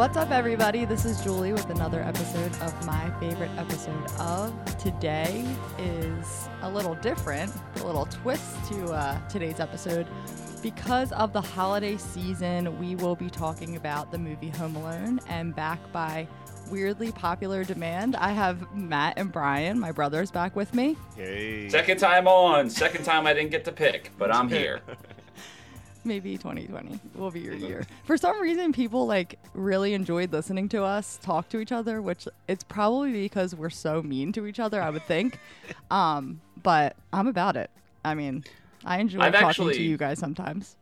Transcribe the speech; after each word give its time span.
What's 0.00 0.16
up, 0.16 0.30
everybody? 0.30 0.86
This 0.86 1.04
is 1.04 1.22
Julie 1.22 1.52
with 1.52 1.68
another 1.68 2.00
episode 2.00 2.50
of 2.62 2.86
my 2.86 3.12
favorite 3.20 3.50
episode 3.58 4.10
of. 4.18 4.78
Today 4.78 5.44
is 5.76 6.48
a 6.62 6.70
little 6.70 6.94
different, 6.94 7.52
a 7.76 7.86
little 7.86 8.06
twist 8.06 8.64
to 8.70 8.86
uh, 8.94 9.20
today's 9.28 9.60
episode. 9.60 10.06
Because 10.62 11.12
of 11.12 11.34
the 11.34 11.40
holiday 11.42 11.98
season, 11.98 12.80
we 12.80 12.94
will 12.94 13.14
be 13.14 13.28
talking 13.28 13.76
about 13.76 14.10
the 14.10 14.16
movie 14.16 14.48
Home 14.48 14.74
Alone 14.76 15.20
and 15.28 15.54
back 15.54 15.78
by 15.92 16.26
weirdly 16.70 17.12
popular 17.12 17.62
demand. 17.62 18.16
I 18.16 18.32
have 18.32 18.74
Matt 18.74 19.18
and 19.18 19.30
Brian, 19.30 19.78
my 19.78 19.92
brothers, 19.92 20.30
back 20.30 20.56
with 20.56 20.72
me. 20.72 20.96
Hey. 21.14 21.68
Second 21.68 21.98
time 21.98 22.26
on. 22.26 22.70
Second 22.70 23.04
time 23.04 23.26
I 23.26 23.34
didn't 23.34 23.50
get 23.50 23.66
to 23.66 23.72
pick, 23.72 24.12
but 24.16 24.34
I'm 24.34 24.48
here. 24.48 24.80
maybe 26.04 26.36
2020 26.36 26.98
will 27.14 27.30
be 27.30 27.40
your 27.40 27.54
year. 27.54 27.86
For 28.04 28.16
some 28.16 28.40
reason, 28.40 28.72
people 28.72 29.06
like 29.06 29.38
really 29.54 29.94
enjoyed 29.94 30.32
listening 30.32 30.68
to 30.70 30.82
us 30.82 31.18
talk 31.22 31.48
to 31.50 31.60
each 31.60 31.72
other, 31.72 32.00
which 32.02 32.26
it's 32.48 32.64
probably 32.64 33.12
because 33.12 33.54
we're 33.54 33.70
so 33.70 34.02
mean 34.02 34.32
to 34.32 34.46
each 34.46 34.60
other. 34.60 34.82
I 34.82 34.90
would 34.90 35.04
think, 35.04 35.38
um, 35.90 36.40
but 36.62 36.96
I'm 37.12 37.26
about 37.26 37.56
it. 37.56 37.70
I 38.04 38.14
mean, 38.14 38.44
I 38.84 38.98
enjoy 38.98 39.20
I've 39.20 39.32
talking 39.32 39.48
actually- 39.48 39.74
to 39.74 39.82
you 39.82 39.96
guys 39.96 40.18
sometimes. 40.18 40.76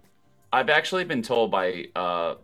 I've 0.53 0.71
actually 0.71 1.05
been 1.05 1.23
told 1.23 1.51
by 1.51 1.89
uh, 1.95 2.37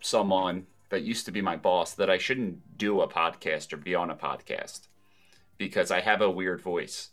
someone 0.00 0.66
that 0.88 1.02
used 1.02 1.26
to 1.26 1.32
be 1.32 1.40
my 1.40 1.56
boss 1.56 1.94
that 1.94 2.10
I 2.10 2.18
shouldn't 2.18 2.76
do 2.76 3.00
a 3.00 3.08
podcast 3.08 3.72
or 3.72 3.76
be 3.76 3.94
on 3.94 4.10
a 4.10 4.16
podcast 4.16 4.88
because 5.56 5.90
I 5.90 6.00
have 6.00 6.20
a 6.20 6.30
weird 6.30 6.60
voice. 6.60 7.10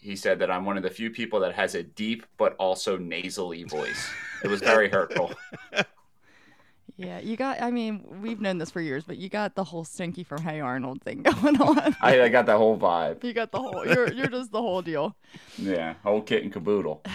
He 0.00 0.16
said 0.16 0.38
that 0.38 0.50
I'm 0.50 0.64
one 0.64 0.76
of 0.76 0.82
the 0.82 0.90
few 0.90 1.10
people 1.10 1.40
that 1.40 1.54
has 1.54 1.74
a 1.74 1.82
deep 1.82 2.24
but 2.38 2.54
also 2.56 2.96
nasally 2.96 3.64
voice. 3.64 4.08
It 4.42 4.48
was 4.48 4.60
very 4.60 4.88
hurtful. 4.88 5.32
Yeah, 6.96 7.18
you 7.20 7.34
got. 7.36 7.62
I 7.62 7.70
mean, 7.70 8.04
we've 8.20 8.42
known 8.42 8.58
this 8.58 8.70
for 8.70 8.80
years, 8.82 9.04
but 9.04 9.16
you 9.16 9.30
got 9.30 9.54
the 9.54 9.64
whole 9.64 9.84
Stinky 9.84 10.22
from 10.22 10.42
Hey 10.42 10.60
Arnold 10.60 11.00
thing 11.02 11.22
going 11.40 11.58
on. 11.58 11.96
I, 12.02 12.22
I 12.22 12.28
got 12.28 12.44
that 12.44 12.58
whole 12.58 12.76
vibe. 12.78 13.24
you 13.24 13.32
got 13.32 13.52
the 13.52 13.58
whole. 13.58 13.86
You're 13.86 14.12
you're 14.12 14.26
just 14.26 14.52
the 14.52 14.60
whole 14.60 14.82
deal. 14.82 15.16
Yeah, 15.56 15.94
whole 16.02 16.20
kit 16.20 16.42
and 16.42 16.52
caboodle. 16.52 17.02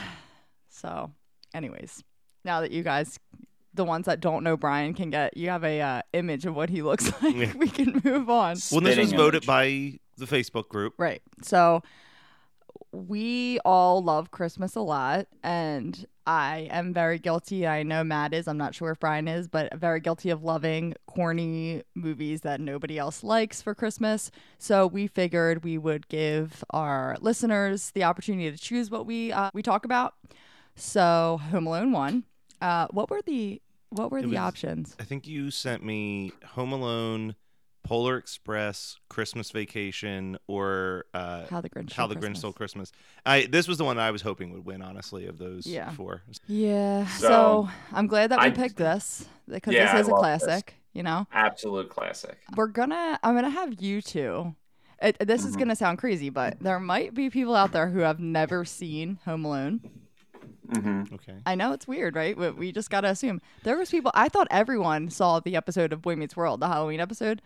So, 0.70 1.12
anyways, 1.54 2.04
now 2.44 2.60
that 2.62 2.72
you 2.72 2.84
guys, 2.84 3.18
the 3.74 3.86
ones 3.86 4.08
that 4.08 4.20
don't 4.20 4.44
know 4.44 4.58
Brian, 4.58 4.94
can 4.94 5.10
get 5.10 5.38
you 5.38 5.50
have 5.50 5.64
a 5.64 5.80
uh, 5.82 6.02
image 6.12 6.46
of 6.46 6.54
what 6.56 6.70
he 6.70 6.82
looks 6.82 7.12
like, 7.22 7.34
Yeah. 7.36 7.54
we 7.56 7.70
can 7.70 8.02
move 8.04 8.30
on. 8.30 8.58
Well, 8.72 8.82
this 8.82 8.98
was 8.98 9.14
voted 9.14 9.44
image. 9.44 9.48
by 9.48 10.00
the 10.18 10.26
Facebook 10.26 10.68
group. 10.68 10.96
Right. 10.98 11.22
So 11.44 11.82
we 12.96 13.60
all 13.66 14.02
love 14.04 14.32
Christmas 14.32 14.76
a 14.76 14.80
lot, 14.82 15.28
and 15.44 16.06
I 16.26 16.68
am 16.72 16.94
very 16.94 17.20
guilty. 17.20 17.68
I 17.68 17.84
know 17.84 18.04
Matt 18.04 18.34
is. 18.34 18.48
I'm 18.48 18.58
not 18.58 18.74
sure 18.74 18.92
if 18.92 19.00
Brian 19.00 19.28
is, 19.28 19.48
but 19.48 19.74
very 19.76 20.00
guilty 20.00 20.30
of 20.30 20.44
loving 20.44 20.96
corny 21.06 21.84
movies 21.94 22.42
that 22.42 22.60
nobody 22.62 22.98
else 22.98 23.24
likes 23.24 23.62
for 23.62 23.76
Christmas. 23.76 24.32
So 24.58 24.88
we 24.88 25.08
figured 25.08 25.64
we 25.64 25.78
would 25.78 26.08
give 26.08 26.64
our 26.72 27.18
listeners 27.22 27.92
the 27.92 28.04
opportunity 28.04 28.50
to 28.52 28.58
choose 28.58 28.90
what 28.90 29.06
we 29.06 29.32
uh, 29.32 29.52
we 29.54 29.62
talk 29.62 29.86
about. 29.86 30.16
So 30.76 31.40
Home 31.52 31.68
Alone 31.68 31.92
one. 31.92 32.24
Uh, 32.62 32.88
what 32.92 33.10
were 33.10 33.22
the 33.22 33.62
what 33.90 34.12
were 34.12 34.20
It 34.20 34.24
the 34.24 34.28
was- 34.30 34.38
options? 34.38 34.96
I 35.00 35.04
think 35.04 35.28
you 35.28 35.52
sent 35.52 35.84
me 35.84 36.32
Home 36.54 36.72
Alone, 36.72 37.36
Polar 37.86 38.18
Express, 38.18 38.98
Christmas 39.10 39.52
Vacation, 39.52 40.38
or 40.48 41.06
uh, 41.14 41.46
How 41.50 41.62
the 41.62 41.70
Grinch. 41.70 41.94
How 41.94 42.06
Stole 42.06 42.08
the 42.10 42.16
Grinch 42.16 42.20
Christmas. 42.22 42.40
Stole 42.40 42.54
Christmas. 42.54 42.92
I 43.26 43.46
this 43.46 43.68
was 43.68 43.78
the 43.78 43.84
one 43.86 43.98
I 44.00 44.12
was 44.12 44.22
hoping 44.22 44.52
would 44.54 44.66
win, 44.66 44.82
honestly, 44.82 45.28
of 45.28 45.38
those 45.38 45.66
Yeah. 45.68 45.92
four. 45.92 46.22
Yeah. 46.48 47.06
So, 47.08 47.28
So, 47.28 47.70
I'm 47.94 48.08
glad 48.08 48.32
that 48.32 48.40
we 48.40 48.46
I- 48.48 48.52
picked 48.52 48.78
this 48.78 49.28
because 49.48 49.74
Yeah, 49.74 49.92
I 49.92 49.98
this 49.98 50.02
is 50.02 50.08
a 50.08 50.12
love 50.16 50.24
this. 50.24 50.44
classic. 50.44 50.76
You 50.94 51.04
know. 51.04 51.28
Absolute 51.34 51.90
classic. 51.90 52.38
we're 52.56 52.68
gonna 52.68 53.20
i'm 53.22 53.36
gonna 53.36 53.50
have 53.50 53.82
you 53.82 54.02
two 54.02 54.56
it, 55.02 55.18
this 55.20 55.44
is 55.44 55.56
Mhm. 55.56 55.60
gonna 55.60 55.76
sound 55.76 55.98
crazy 55.98 56.30
but 56.30 56.58
there 56.62 56.80
might 56.80 57.14
be 57.14 57.30
people 57.30 57.54
out 57.54 57.74
there 57.74 57.90
who 57.90 58.00
have 58.00 58.20
never 58.22 58.64
seen 58.64 59.20
home 59.26 59.44
alone 59.44 59.82
hmm 60.74 61.04
Okay. 61.14 61.34
i 61.46 61.54
know 61.54 61.74
it's 61.74 61.86
weird 61.86 62.16
right 62.16 62.38
but 62.38 62.56
we 62.58 62.72
just 62.72 62.90
gotta 62.90 63.10
assume 63.10 63.42
there 63.64 63.78
was 63.78 63.92
people 63.92 64.10
i 64.14 64.30
thought 64.30 64.48
everyone 64.50 65.10
saw 65.10 65.42
the 65.42 65.58
episode 65.58 65.92
of 65.92 66.02
boy 66.02 66.16
meets 66.16 66.38
world 66.38 66.62
the 66.62 66.68
halloween 66.70 67.02
episode 67.02 67.42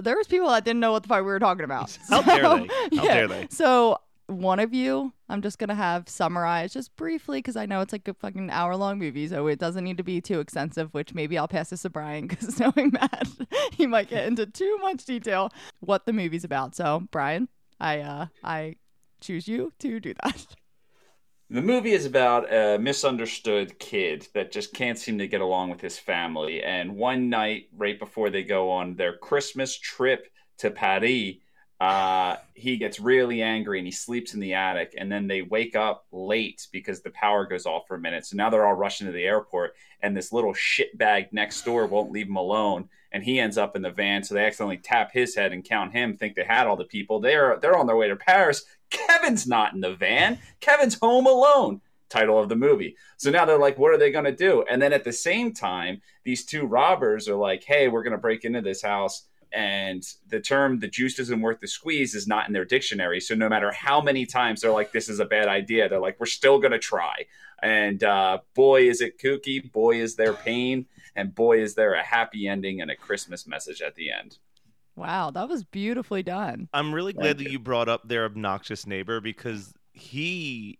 there 0.00 0.16
was 0.16 0.26
people 0.26 0.48
that 0.48 0.64
didn't 0.64 0.80
know 0.80 0.92
what 0.92 1.02
the 1.02 1.08
fuck 1.08 1.18
we 1.18 1.24
were 1.26 1.38
talking 1.38 1.64
about 1.64 1.96
How 2.08 2.22
dare 2.22 2.42
So, 2.42 2.56
they? 2.90 2.96
How 2.96 3.02
dare 3.04 3.28
they? 3.28 3.46
so 3.50 3.98
one 4.26 4.60
of 4.60 4.72
you 4.72 5.12
i'm 5.28 5.42
just 5.42 5.58
gonna 5.58 5.74
have 5.74 6.08
summarize 6.08 6.72
just 6.72 6.94
briefly 6.96 7.38
because 7.38 7.56
i 7.56 7.66
know 7.66 7.80
it's 7.82 7.92
like 7.92 8.06
a 8.08 8.14
fucking 8.14 8.48
hour 8.50 8.74
long 8.76 8.98
movie 8.98 9.28
so 9.28 9.46
it 9.48 9.58
doesn't 9.58 9.84
need 9.84 9.98
to 9.98 10.02
be 10.04 10.20
too 10.22 10.40
extensive 10.40 10.94
which 10.94 11.12
maybe 11.12 11.36
i'll 11.36 11.48
pass 11.48 11.68
this 11.70 11.82
to 11.82 11.90
brian 11.90 12.26
because 12.28 12.58
knowing 12.58 12.90
matt 12.92 13.28
he 13.72 13.86
might 13.86 14.08
get 14.08 14.26
into 14.26 14.46
too 14.46 14.78
much 14.80 15.04
detail 15.04 15.50
what 15.80 16.06
the 16.06 16.12
movie's 16.14 16.44
about 16.44 16.74
so 16.74 17.02
brian 17.10 17.46
i 17.80 17.98
uh 17.98 18.26
i 18.42 18.74
choose 19.20 19.46
you 19.48 19.72
to 19.78 20.00
do 20.00 20.14
that 20.22 20.46
The 21.52 21.60
movie 21.60 21.92
is 21.92 22.06
about 22.06 22.50
a 22.50 22.78
misunderstood 22.78 23.78
kid 23.78 24.26
that 24.32 24.52
just 24.52 24.72
can't 24.72 24.98
seem 24.98 25.18
to 25.18 25.26
get 25.26 25.42
along 25.42 25.68
with 25.68 25.82
his 25.82 25.98
family. 25.98 26.62
And 26.62 26.96
one 26.96 27.28
night, 27.28 27.68
right 27.76 27.98
before 27.98 28.30
they 28.30 28.42
go 28.42 28.70
on 28.70 28.96
their 28.96 29.18
Christmas 29.18 29.76
trip 29.78 30.32
to 30.56 30.70
Paris, 30.70 31.34
uh, 31.78 32.36
he 32.54 32.78
gets 32.78 32.98
really 32.98 33.42
angry 33.42 33.76
and 33.78 33.86
he 33.86 33.92
sleeps 33.92 34.32
in 34.32 34.40
the 34.40 34.54
attic. 34.54 34.94
And 34.96 35.12
then 35.12 35.26
they 35.26 35.42
wake 35.42 35.76
up 35.76 36.06
late 36.10 36.66
because 36.72 37.02
the 37.02 37.10
power 37.10 37.44
goes 37.44 37.66
off 37.66 37.86
for 37.86 37.96
a 37.96 38.00
minute. 38.00 38.24
So 38.24 38.34
now 38.38 38.48
they're 38.48 38.66
all 38.66 38.72
rushing 38.72 39.06
to 39.06 39.12
the 39.12 39.26
airport, 39.26 39.74
and 40.00 40.16
this 40.16 40.32
little 40.32 40.54
shitbag 40.54 41.34
next 41.34 41.66
door 41.66 41.84
won't 41.84 42.12
leave 42.12 42.28
him 42.28 42.36
alone. 42.36 42.88
And 43.12 43.22
he 43.22 43.38
ends 43.38 43.58
up 43.58 43.76
in 43.76 43.82
the 43.82 43.90
van, 43.90 44.24
so 44.24 44.34
they 44.34 44.46
accidentally 44.46 44.78
tap 44.78 45.12
his 45.12 45.34
head 45.34 45.52
and 45.52 45.62
count 45.62 45.92
him. 45.92 46.16
Think 46.16 46.34
they 46.34 46.44
had 46.44 46.66
all 46.66 46.76
the 46.76 46.84
people. 46.84 47.20
They're 47.20 47.58
they're 47.60 47.76
on 47.76 47.86
their 47.86 47.96
way 47.96 48.08
to 48.08 48.16
Paris. 48.16 48.64
Kevin's 48.90 49.46
not 49.46 49.74
in 49.74 49.80
the 49.80 49.94
van. 49.94 50.38
Kevin's 50.60 50.98
home 50.98 51.26
alone. 51.26 51.80
Title 52.08 52.38
of 52.38 52.48
the 52.48 52.56
movie. 52.56 52.96
So 53.16 53.30
now 53.30 53.44
they're 53.44 53.58
like, 53.58 53.78
what 53.78 53.92
are 53.92 53.98
they 53.98 54.10
going 54.10 54.26
to 54.26 54.36
do? 54.36 54.64
And 54.68 54.82
then 54.82 54.92
at 54.92 55.04
the 55.04 55.12
same 55.12 55.54
time, 55.54 56.02
these 56.24 56.44
two 56.44 56.66
robbers 56.66 57.26
are 57.26 57.36
like, 57.36 57.64
hey, 57.64 57.88
we're 57.88 58.02
going 58.02 58.12
to 58.12 58.18
break 58.18 58.44
into 58.44 58.60
this 58.60 58.82
house. 58.82 59.24
And 59.50 60.02
the 60.28 60.40
term 60.40 60.78
the 60.78 60.88
juice 60.88 61.18
isn't 61.18 61.40
worth 61.40 61.60
the 61.60 61.68
squeeze 61.68 62.14
is 62.14 62.26
not 62.26 62.46
in 62.46 62.52
their 62.52 62.64
dictionary. 62.64 63.20
So 63.20 63.34
no 63.34 63.48
matter 63.48 63.70
how 63.72 64.00
many 64.00 64.26
times 64.26 64.60
they're 64.60 64.72
like, 64.72 64.92
this 64.92 65.08
is 65.08 65.20
a 65.20 65.26
bad 65.26 65.48
idea, 65.48 65.88
they're 65.88 66.00
like, 66.00 66.18
we're 66.18 66.26
still 66.26 66.58
going 66.58 66.72
to 66.72 66.78
try. 66.78 67.26
And 67.62 68.02
uh, 68.02 68.38
boy, 68.54 68.88
is 68.88 69.00
it 69.00 69.18
kooky. 69.18 69.70
Boy, 69.72 70.00
is 70.00 70.16
there 70.16 70.32
pain. 70.32 70.86
And 71.16 71.34
boy, 71.34 71.60
is 71.62 71.74
there 71.74 71.94
a 71.94 72.02
happy 72.02 72.48
ending 72.48 72.80
and 72.80 72.90
a 72.90 72.96
Christmas 72.96 73.46
message 73.46 73.82
at 73.82 73.94
the 73.94 74.10
end. 74.10 74.38
wow 74.96 75.30
that 75.30 75.48
was 75.48 75.64
beautifully 75.64 76.22
done 76.22 76.68
I'm 76.72 76.94
really 76.94 77.12
glad 77.14 77.24
Thank 77.24 77.38
that 77.38 77.44
you. 77.44 77.50
you 77.52 77.58
brought 77.58 77.88
up 77.88 78.06
their 78.08 78.24
obnoxious 78.26 78.86
neighbor 78.86 79.20
because 79.20 79.72
he 79.92 80.78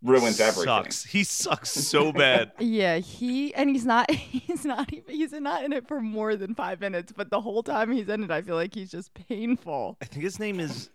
Ruins 0.00 0.38
everything. 0.38 0.64
sucks. 0.64 1.04
He 1.04 1.24
sucks 1.24 1.70
so 1.70 2.12
bad. 2.12 2.52
yeah 2.60 2.98
he 2.98 3.52
and 3.54 3.68
he's 3.70 3.84
not 3.84 4.08
he's 4.12 4.64
not 4.64 4.92
even 4.92 5.12
he's 5.14 5.32
not 5.32 5.64
in 5.64 5.72
it 5.72 5.88
for 5.88 6.00
more 6.00 6.36
than 6.36 6.54
five 6.54 6.80
minutes 6.80 7.12
but 7.16 7.30
the 7.30 7.40
whole 7.40 7.64
time 7.64 7.90
he's 7.90 8.08
in 8.08 8.22
it 8.22 8.30
i 8.30 8.40
feel 8.40 8.54
like 8.54 8.72
he's 8.74 8.92
just 8.92 9.12
painful 9.28 9.96
I 10.00 10.04
think 10.04 10.22
his 10.22 10.38
name 10.38 10.60
is. 10.60 10.90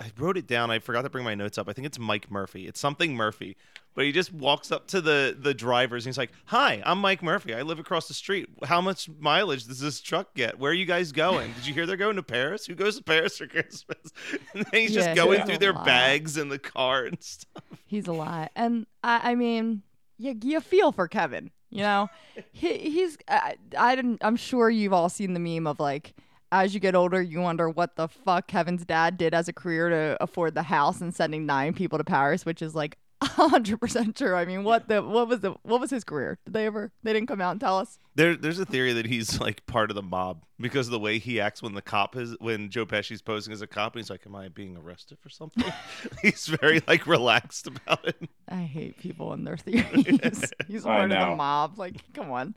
I 0.00 0.10
wrote 0.16 0.36
it 0.38 0.46
down. 0.46 0.70
I 0.70 0.78
forgot 0.78 1.02
to 1.02 1.10
bring 1.10 1.24
my 1.24 1.34
notes 1.34 1.58
up. 1.58 1.68
I 1.68 1.72
think 1.74 1.86
it's 1.86 1.98
Mike 1.98 2.30
Murphy. 2.30 2.66
It's 2.66 2.80
something 2.80 3.14
Murphy. 3.14 3.56
But 3.94 4.04
he 4.06 4.12
just 4.12 4.32
walks 4.32 4.72
up 4.72 4.86
to 4.88 5.00
the 5.00 5.36
the 5.38 5.52
drivers 5.52 6.06
and 6.06 6.10
he's 6.10 6.16
like, 6.18 6.30
"Hi, 6.46 6.80
I'm 6.86 6.98
Mike 7.00 7.22
Murphy. 7.22 7.54
I 7.54 7.62
live 7.62 7.78
across 7.78 8.08
the 8.08 8.14
street. 8.14 8.48
How 8.64 8.80
much 8.80 9.10
mileage 9.18 9.66
does 9.66 9.80
this 9.80 10.00
truck 10.00 10.32
get? 10.34 10.58
Where 10.58 10.70
are 10.70 10.74
you 10.74 10.86
guys 10.86 11.12
going? 11.12 11.52
Did 11.52 11.66
you 11.66 11.74
hear 11.74 11.86
they're 11.86 11.96
going 11.98 12.16
to 12.16 12.22
Paris? 12.22 12.64
Who 12.66 12.74
goes 12.74 12.96
to 12.96 13.02
Paris 13.02 13.36
for 13.36 13.46
Christmas?" 13.48 13.98
And 14.54 14.64
then 14.64 14.80
he's 14.80 14.94
Yeah, 14.94 15.02
just 15.12 15.16
going 15.16 15.42
through 15.44 15.58
their 15.58 15.72
lot. 15.72 15.84
bags 15.84 16.38
in 16.38 16.48
the 16.48 16.58
car 16.58 17.04
and 17.04 17.20
stuff. 17.22 17.62
He's 17.84 18.06
a 18.06 18.12
lot, 18.12 18.52
and 18.56 18.86
I, 19.02 19.32
I 19.32 19.34
mean, 19.34 19.82
you, 20.18 20.34
you 20.42 20.60
feel 20.60 20.92
for 20.92 21.08
Kevin. 21.08 21.50
You 21.68 21.82
know, 21.82 22.08
he, 22.52 22.78
he's. 22.78 23.18
I, 23.28 23.56
I 23.76 23.96
didn't. 23.96 24.18
I'm 24.24 24.36
sure 24.36 24.70
you've 24.70 24.92
all 24.92 25.08
seen 25.08 25.34
the 25.34 25.40
meme 25.40 25.66
of 25.66 25.78
like, 25.80 26.14
as 26.52 26.74
you 26.74 26.80
get 26.80 26.94
older, 26.94 27.22
you 27.22 27.40
wonder 27.40 27.68
what 27.68 27.96
the 27.96 28.08
fuck 28.08 28.46
Kevin's 28.46 28.84
dad 28.84 29.16
did 29.16 29.34
as 29.34 29.48
a 29.48 29.52
career 29.52 29.88
to 29.88 30.16
afford 30.20 30.54
the 30.54 30.64
house 30.64 31.00
and 31.00 31.14
sending 31.14 31.46
nine 31.46 31.74
people 31.74 31.98
to 31.98 32.04
Paris, 32.04 32.44
which 32.44 32.62
is 32.62 32.74
like 32.74 32.98
hundred 33.22 33.78
percent 33.78 34.16
true. 34.16 34.34
I 34.34 34.46
mean, 34.46 34.64
what 34.64 34.88
the 34.88 35.02
what 35.02 35.28
was 35.28 35.40
the 35.40 35.54
what 35.62 35.80
was 35.80 35.90
his 35.90 36.04
career? 36.04 36.38
Did 36.46 36.54
they 36.54 36.66
ever? 36.66 36.90
They 37.02 37.12
didn't 37.12 37.28
come 37.28 37.40
out 37.40 37.50
and 37.50 37.60
tell 37.60 37.78
us. 37.78 37.98
There, 38.14 38.34
there's 38.34 38.58
a 38.58 38.64
theory 38.64 38.94
that 38.94 39.06
he's 39.06 39.38
like 39.38 39.64
part 39.66 39.90
of 39.90 39.94
the 39.94 40.02
mob 40.02 40.44
because 40.58 40.88
of 40.88 40.92
the 40.92 40.98
way 40.98 41.18
he 41.18 41.38
acts 41.38 41.62
when 41.62 41.74
the 41.74 41.82
cop 41.82 42.16
is 42.16 42.34
when 42.40 42.70
Joe 42.70 42.86
Pesci's 42.86 43.20
posing 43.20 43.52
as 43.52 43.60
a 43.60 43.66
cop. 43.66 43.94
And 43.94 44.00
he's 44.00 44.08
like, 44.08 44.22
"Am 44.26 44.34
I 44.34 44.48
being 44.48 44.74
arrested 44.76 45.18
for 45.20 45.28
something?" 45.28 45.70
he's 46.22 46.46
very 46.46 46.82
like 46.88 47.06
relaxed 47.06 47.66
about 47.66 48.06
it. 48.08 48.16
I 48.48 48.62
hate 48.62 48.98
people 48.98 49.34
and 49.34 49.46
their 49.46 49.58
theories. 49.58 50.44
He's 50.66 50.82
part 50.84 51.12
of 51.12 51.18
the 51.18 51.36
mob. 51.36 51.78
Like, 51.78 51.96
come 52.14 52.30
on. 52.30 52.54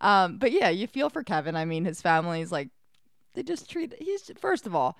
Um, 0.00 0.38
but 0.38 0.52
yeah, 0.52 0.68
you 0.68 0.86
feel 0.86 1.10
for 1.10 1.24
Kevin. 1.24 1.56
I 1.56 1.64
mean, 1.64 1.84
his 1.84 2.00
family's 2.00 2.52
like, 2.52 2.68
they 3.36 3.44
just 3.44 3.70
treat. 3.70 3.94
He's 4.00 4.28
first 4.36 4.66
of 4.66 4.74
all, 4.74 4.98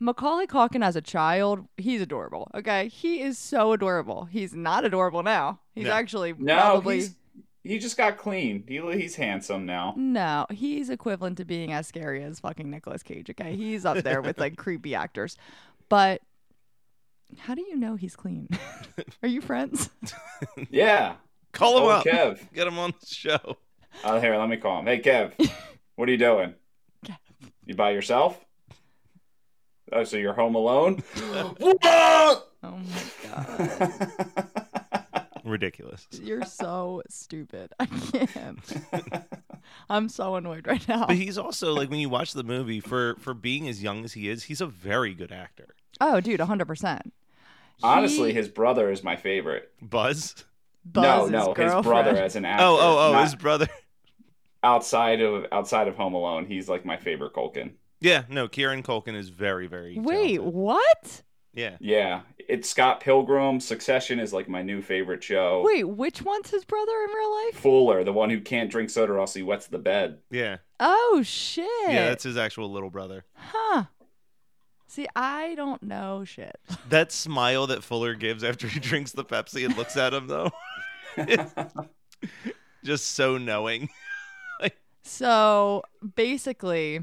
Macaulay 0.00 0.46
Culkin 0.48 0.84
as 0.84 0.96
a 0.96 1.00
child, 1.00 1.66
he's 1.76 2.00
adorable. 2.00 2.50
Okay, 2.54 2.88
he 2.88 3.20
is 3.20 3.38
so 3.38 3.72
adorable. 3.72 4.24
He's 4.24 4.54
not 4.54 4.84
adorable 4.84 5.22
now. 5.22 5.60
He's 5.74 5.84
No. 5.86 5.92
actually 5.92 6.34
No, 6.36 6.56
probably 6.56 6.96
he's 6.96 7.14
He 7.64 7.78
just 7.78 7.96
got 7.96 8.16
clean. 8.16 8.64
He, 8.66 8.80
he's 9.00 9.14
handsome 9.16 9.66
now. 9.66 9.94
No, 9.96 10.46
he's 10.50 10.88
equivalent 10.90 11.36
to 11.38 11.44
being 11.44 11.72
as 11.72 11.86
scary 11.86 12.22
as 12.24 12.40
fucking 12.40 12.70
Nicolas 12.70 13.02
Cage. 13.02 13.28
Okay, 13.30 13.54
he's 13.56 13.84
up 13.84 13.98
there 13.98 14.22
with 14.22 14.38
like 14.38 14.56
creepy 14.64 14.94
actors. 14.94 15.36
But 15.88 16.22
how 17.36 17.54
do 17.54 17.60
you 17.62 17.76
know 17.76 17.94
he's 17.96 18.16
clean? 18.16 18.48
Are 19.22 19.28
you 19.28 19.40
friends? 19.40 19.90
Yeah. 20.70 21.16
Call 21.52 21.78
him 21.78 21.84
Oh, 21.84 21.88
up. 21.88 22.04
Kev. 22.04 22.52
Get 22.54 22.66
him 22.66 22.78
on 22.78 22.92
the 23.00 23.06
show. 23.06 23.56
Oh, 24.04 24.20
here, 24.20 24.36
let 24.36 24.48
me 24.48 24.56
call 24.58 24.78
him. 24.80 24.86
Hey, 24.86 25.00
Kev. 25.00 25.32
what 25.96 26.08
are 26.08 26.12
you 26.12 26.18
doing? 26.18 26.54
Kev. 27.68 27.70
You 27.70 27.74
by 27.76 27.90
yourself? 27.90 28.44
Oh, 29.92 30.04
so 30.04 30.16
you're 30.16 30.34
home 30.34 30.54
alone? 30.54 31.02
Oh 32.60 32.76
my 32.76 33.02
god, 34.02 34.08
Ridiculous. 35.44 36.08
you're 36.20 36.44
so 36.44 37.02
stupid. 37.08 37.72
I 37.78 37.86
can't. 37.86 38.58
I'm 39.88 40.08
so 40.08 40.34
annoyed 40.34 40.66
right 40.66 40.86
now. 40.88 41.06
But 41.06 41.14
he's 41.14 41.38
also 41.38 41.72
like 41.72 41.88
when 41.88 42.00
you 42.00 42.08
watch 42.08 42.32
the 42.32 42.42
movie 42.42 42.80
for 42.80 43.14
for 43.20 43.32
being 43.34 43.68
as 43.68 43.80
young 43.80 44.04
as 44.04 44.14
he 44.14 44.28
is, 44.28 44.42
he's 44.42 44.60
a 44.60 44.66
very 44.66 45.14
good 45.14 45.30
actor. 45.30 45.68
Oh, 46.00 46.20
dude, 46.20 46.40
100. 46.40 46.64
percent 46.66 47.12
Honestly, 47.80 48.32
his 48.32 48.48
brother 48.48 48.90
is 48.90 49.04
my 49.04 49.14
favorite. 49.14 49.70
Buzz. 49.80 50.44
no, 50.96 51.26
no, 51.26 51.54
his 51.54 51.72
brother 51.86 52.16
as 52.16 52.34
an 52.34 52.44
actor. 52.44 52.64
Oh, 52.64 52.76
oh, 52.80 53.08
oh, 53.08 53.12
Not 53.12 53.22
his 53.22 53.36
brother. 53.36 53.68
Outside 54.62 55.20
of 55.20 55.46
outside 55.52 55.88
of 55.88 55.96
Home 55.96 56.14
Alone, 56.14 56.46
he's 56.46 56.68
like 56.68 56.84
my 56.84 56.96
favorite 56.96 57.32
Culkin. 57.34 57.72
Yeah, 58.00 58.22
no, 58.28 58.46
Kieran 58.48 58.82
Culkin 58.82 59.16
is 59.16 59.28
very, 59.28 59.66
very. 59.66 59.98
Wait, 59.98 60.36
talented. 60.36 60.54
what? 60.54 61.22
Yeah. 61.54 61.76
Yeah, 61.80 62.20
it's 62.38 62.70
Scott 62.70 63.00
Pilgrim. 63.00 63.58
Succession 63.58 64.20
is 64.20 64.32
like 64.32 64.48
my 64.48 64.62
new 64.62 64.80
favorite 64.80 65.24
show. 65.24 65.62
Wait, 65.64 65.82
which 65.82 66.22
one's 66.22 66.50
his 66.50 66.64
brother 66.64 66.92
in 67.08 67.12
real 67.14 67.32
life? 67.46 67.54
Fuller, 67.56 68.04
the 68.04 68.12
one 68.12 68.30
who 68.30 68.40
can't 68.40 68.70
drink 68.70 68.90
soda 68.90 69.14
or 69.14 69.18
else 69.18 69.34
he 69.34 69.42
wets 69.42 69.66
the 69.66 69.78
bed. 69.78 70.18
Yeah. 70.30 70.58
Oh 70.78 71.22
shit. 71.24 71.66
Yeah, 71.88 72.06
that's 72.10 72.22
his 72.22 72.36
actual 72.36 72.70
little 72.70 72.90
brother. 72.90 73.24
Huh. 73.34 73.84
See, 74.86 75.08
I 75.16 75.54
don't 75.56 75.82
know 75.82 76.24
shit. 76.24 76.56
That 76.90 77.10
smile 77.12 77.66
that 77.66 77.82
Fuller 77.82 78.14
gives 78.14 78.44
after 78.44 78.68
he 78.68 78.78
drinks 78.80 79.10
the 79.12 79.24
Pepsi 79.24 79.64
and 79.66 79.76
looks 79.76 79.96
at 79.96 80.14
him 80.14 80.28
though. 80.28 80.50
Just 82.84 83.12
so 83.12 83.36
knowing. 83.36 83.88
So 85.08 85.82
basically, 86.16 87.00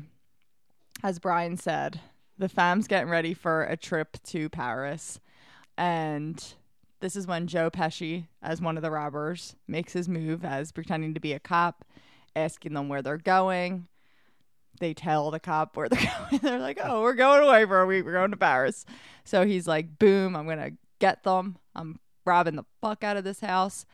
as 1.04 1.18
Brian 1.18 1.58
said, 1.58 2.00
the 2.38 2.48
fam's 2.48 2.88
getting 2.88 3.10
ready 3.10 3.34
for 3.34 3.64
a 3.64 3.76
trip 3.76 4.18
to 4.26 4.48
Paris. 4.48 5.20
And 5.76 6.42
this 7.00 7.16
is 7.16 7.26
when 7.26 7.48
Joe 7.48 7.72
Pesci, 7.72 8.28
as 8.44 8.62
one 8.62 8.78
of 8.78 8.84
the 8.84 8.92
robbers, 8.92 9.56
makes 9.68 9.94
his 9.94 10.08
move 10.08 10.46
as 10.46 10.72
pretending 10.72 11.16
to 11.16 11.20
be 11.20 11.34
a 11.34 11.40
cop, 11.40 11.84
asking 12.36 12.74
them 12.76 12.90
where 12.90 13.02
they're 13.02 13.18
going. 13.18 13.88
They 14.80 14.94
tell 14.94 15.32
the 15.32 15.40
cop 15.40 15.76
where 15.76 15.90
they're 15.90 16.12
going. 16.30 16.42
They're 16.44 16.60
like, 16.60 16.80
oh, 16.82 17.02
we're 17.02 17.16
going 17.16 17.44
away 17.44 17.66
for 17.66 17.82
a 17.82 17.88
week. 17.88 18.06
We're 18.06 18.14
going 18.14 18.32
to 18.32 18.38
Paris. 18.38 18.86
So 19.24 19.48
he's 19.48 19.68
like, 19.68 19.98
boom, 19.98 20.36
I'm 20.36 20.46
going 20.46 20.60
to 20.60 20.74
get 21.00 21.24
them. 21.24 21.58
I'm 21.76 22.00
robbing 22.24 22.56
the 22.56 22.66
fuck 22.82 23.04
out 23.04 23.18
of 23.18 23.24
this 23.24 23.40
house. 23.40 23.88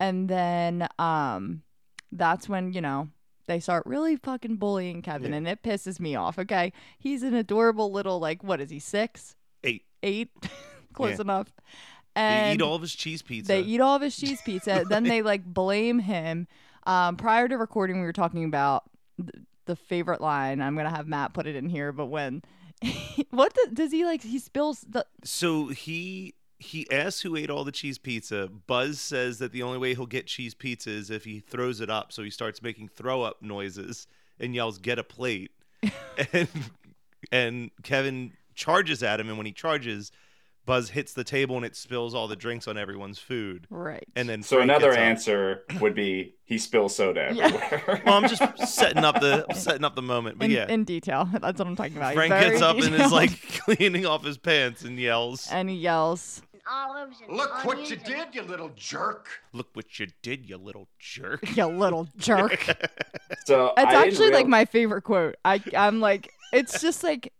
And 0.00 0.26
then 0.26 0.88
um, 0.98 1.62
that's 2.10 2.48
when, 2.48 2.72
you 2.72 2.80
know, 2.80 3.08
they 3.48 3.58
start 3.58 3.82
really 3.86 4.14
fucking 4.14 4.56
bullying 4.56 5.02
Kevin, 5.02 5.32
Yeah. 5.32 5.38
and 5.38 5.48
it 5.48 5.62
pisses 5.64 5.98
me 5.98 6.14
off. 6.14 6.38
Okay, 6.38 6.72
he's 6.98 7.24
an 7.24 7.34
adorable 7.34 7.90
little 7.90 8.20
like 8.20 8.44
what 8.44 8.60
is 8.60 8.70
he 8.70 8.78
six, 8.78 9.34
Eight. 9.64 9.82
eight, 10.04 10.30
close 10.92 11.16
Yeah. 11.16 11.22
enough. 11.22 11.52
And 12.14 12.50
they 12.50 12.54
eat 12.54 12.66
all 12.66 12.74
of 12.76 12.82
his 12.82 12.94
cheese 12.94 13.22
pizza. 13.22 13.48
they 13.48 13.60
eat 13.62 13.80
all 13.80 13.96
of 13.96 14.02
his 14.02 14.16
cheese 14.16 14.40
pizza. 14.42 14.84
then 14.88 15.02
they 15.04 15.22
like 15.22 15.44
blame 15.44 15.98
him. 15.98 16.46
Um, 16.86 17.16
prior 17.16 17.48
to 17.48 17.56
recording, 17.58 18.00
we 18.00 18.06
were 18.06 18.12
talking 18.12 18.44
about 18.44 18.84
th- 19.20 19.44
the 19.66 19.76
favorite 19.76 20.20
line. 20.20 20.60
I'm 20.62 20.76
gonna 20.76 20.90
have 20.90 21.06
Matt 21.06 21.32
put 21.34 21.46
it 21.46 21.54
in 21.56 21.68
here, 21.68 21.92
but 21.92 22.06
when 22.06 22.42
what 23.30 23.54
the, 23.54 23.70
does 23.74 23.92
he 23.92 24.04
like? 24.04 24.22
He 24.22 24.38
spills 24.38 24.80
the 24.88 25.04
So 25.24 25.68
he 25.68 26.34
he 26.58 26.90
asks 26.90 27.20
who 27.20 27.36
ate 27.36 27.50
all 27.50 27.64
the 27.64 27.72
cheese 27.72 27.98
pizza. 27.98 28.48
Buzz 28.66 29.00
says 29.00 29.38
that 29.38 29.52
the 29.52 29.62
only 29.62 29.78
way 29.78 29.94
he'll 29.94 30.06
get 30.06 30.26
cheese 30.26 30.54
pizza 30.54 30.90
is 30.90 31.10
if 31.10 31.24
he 31.24 31.38
throws 31.40 31.80
it 31.80 31.88
up. 31.90 32.12
So 32.12 32.22
he 32.22 32.30
starts 32.30 32.62
making 32.62 32.88
throw 32.88 33.22
up 33.22 33.42
noises 33.42 34.06
and 34.40 34.54
yells, 34.54 34.78
"Get 34.78 34.98
a 34.98 35.04
plate!" 35.04 35.52
and 36.32 36.48
and 37.32 37.70
Kevin 37.82 38.32
charges 38.54 39.02
at 39.02 39.20
him, 39.20 39.28
and 39.28 39.36
when 39.36 39.46
he 39.46 39.52
charges, 39.52 40.10
Buzz 40.66 40.90
hits 40.90 41.12
the 41.14 41.24
table 41.24 41.56
and 41.56 41.64
it 41.64 41.74
spills 41.76 42.14
all 42.14 42.28
the 42.28 42.36
drinks 42.36 42.68
on 42.68 42.76
everyone's 42.76 43.18
food. 43.18 43.66
right. 43.70 44.04
And 44.16 44.28
then 44.28 44.42
So 44.42 44.56
Frank 44.56 44.70
another 44.70 44.88
gets 44.90 44.96
up. 44.98 45.02
answer 45.02 45.64
would 45.80 45.94
be 45.94 46.34
he 46.44 46.58
spills 46.58 46.94
soda 46.96 47.30
Yeah. 47.34 47.46
everywhere. 47.46 48.02
Well, 48.04 48.14
I'm 48.22 48.28
just 48.28 48.68
setting 48.68 49.04
up 49.04 49.20
the 49.20 49.46
setting 49.54 49.84
up 49.84 49.94
the 49.94 50.02
moment, 50.02 50.38
but 50.38 50.46
in, 50.46 50.50
yeah. 50.50 50.68
in 50.68 50.84
detail. 50.84 51.26
That's 51.32 51.58
what 51.58 51.66
I'm 51.68 51.76
talking 51.76 51.96
about. 51.96 52.14
Frank 52.14 52.30
very 52.32 52.50
gets 52.50 52.62
up 52.62 52.76
and 52.78 52.94
is 52.94 53.12
like 53.12 53.40
cleaning 53.60 54.04
off 54.06 54.24
his 54.24 54.36
pants 54.38 54.82
and 54.84 54.98
yells, 54.98 55.48
and 55.50 55.70
he 55.70 55.76
yells, 55.76 56.42
olives 56.70 57.20
and 57.26 57.36
Look 57.36 57.64
what 57.64 57.88
you 57.90 57.96
and- 57.96 58.04
did, 58.04 58.34
you 58.34 58.42
little 58.42 58.70
jerk. 58.76 59.28
"Look 59.52 59.68
what 59.74 59.98
you 59.98 60.08
did, 60.22 60.48
you 60.48 60.56
little 60.56 60.88
jerk!" 60.98 61.40
"You 61.56 61.66
little 61.66 62.08
jerk." 62.18 62.64
so 63.46 63.72
It's 63.76 63.78
I 63.78 63.84
didn't 63.84 64.08
actually 64.08 64.30
like 64.30 64.46
my 64.46 64.64
favorite 64.64 65.02
quote. 65.02 65.36
I 65.44 65.62
I'm 65.76 66.00
like 66.00 66.32
it's 66.52 66.80
just 66.80 67.02
like 67.02 67.32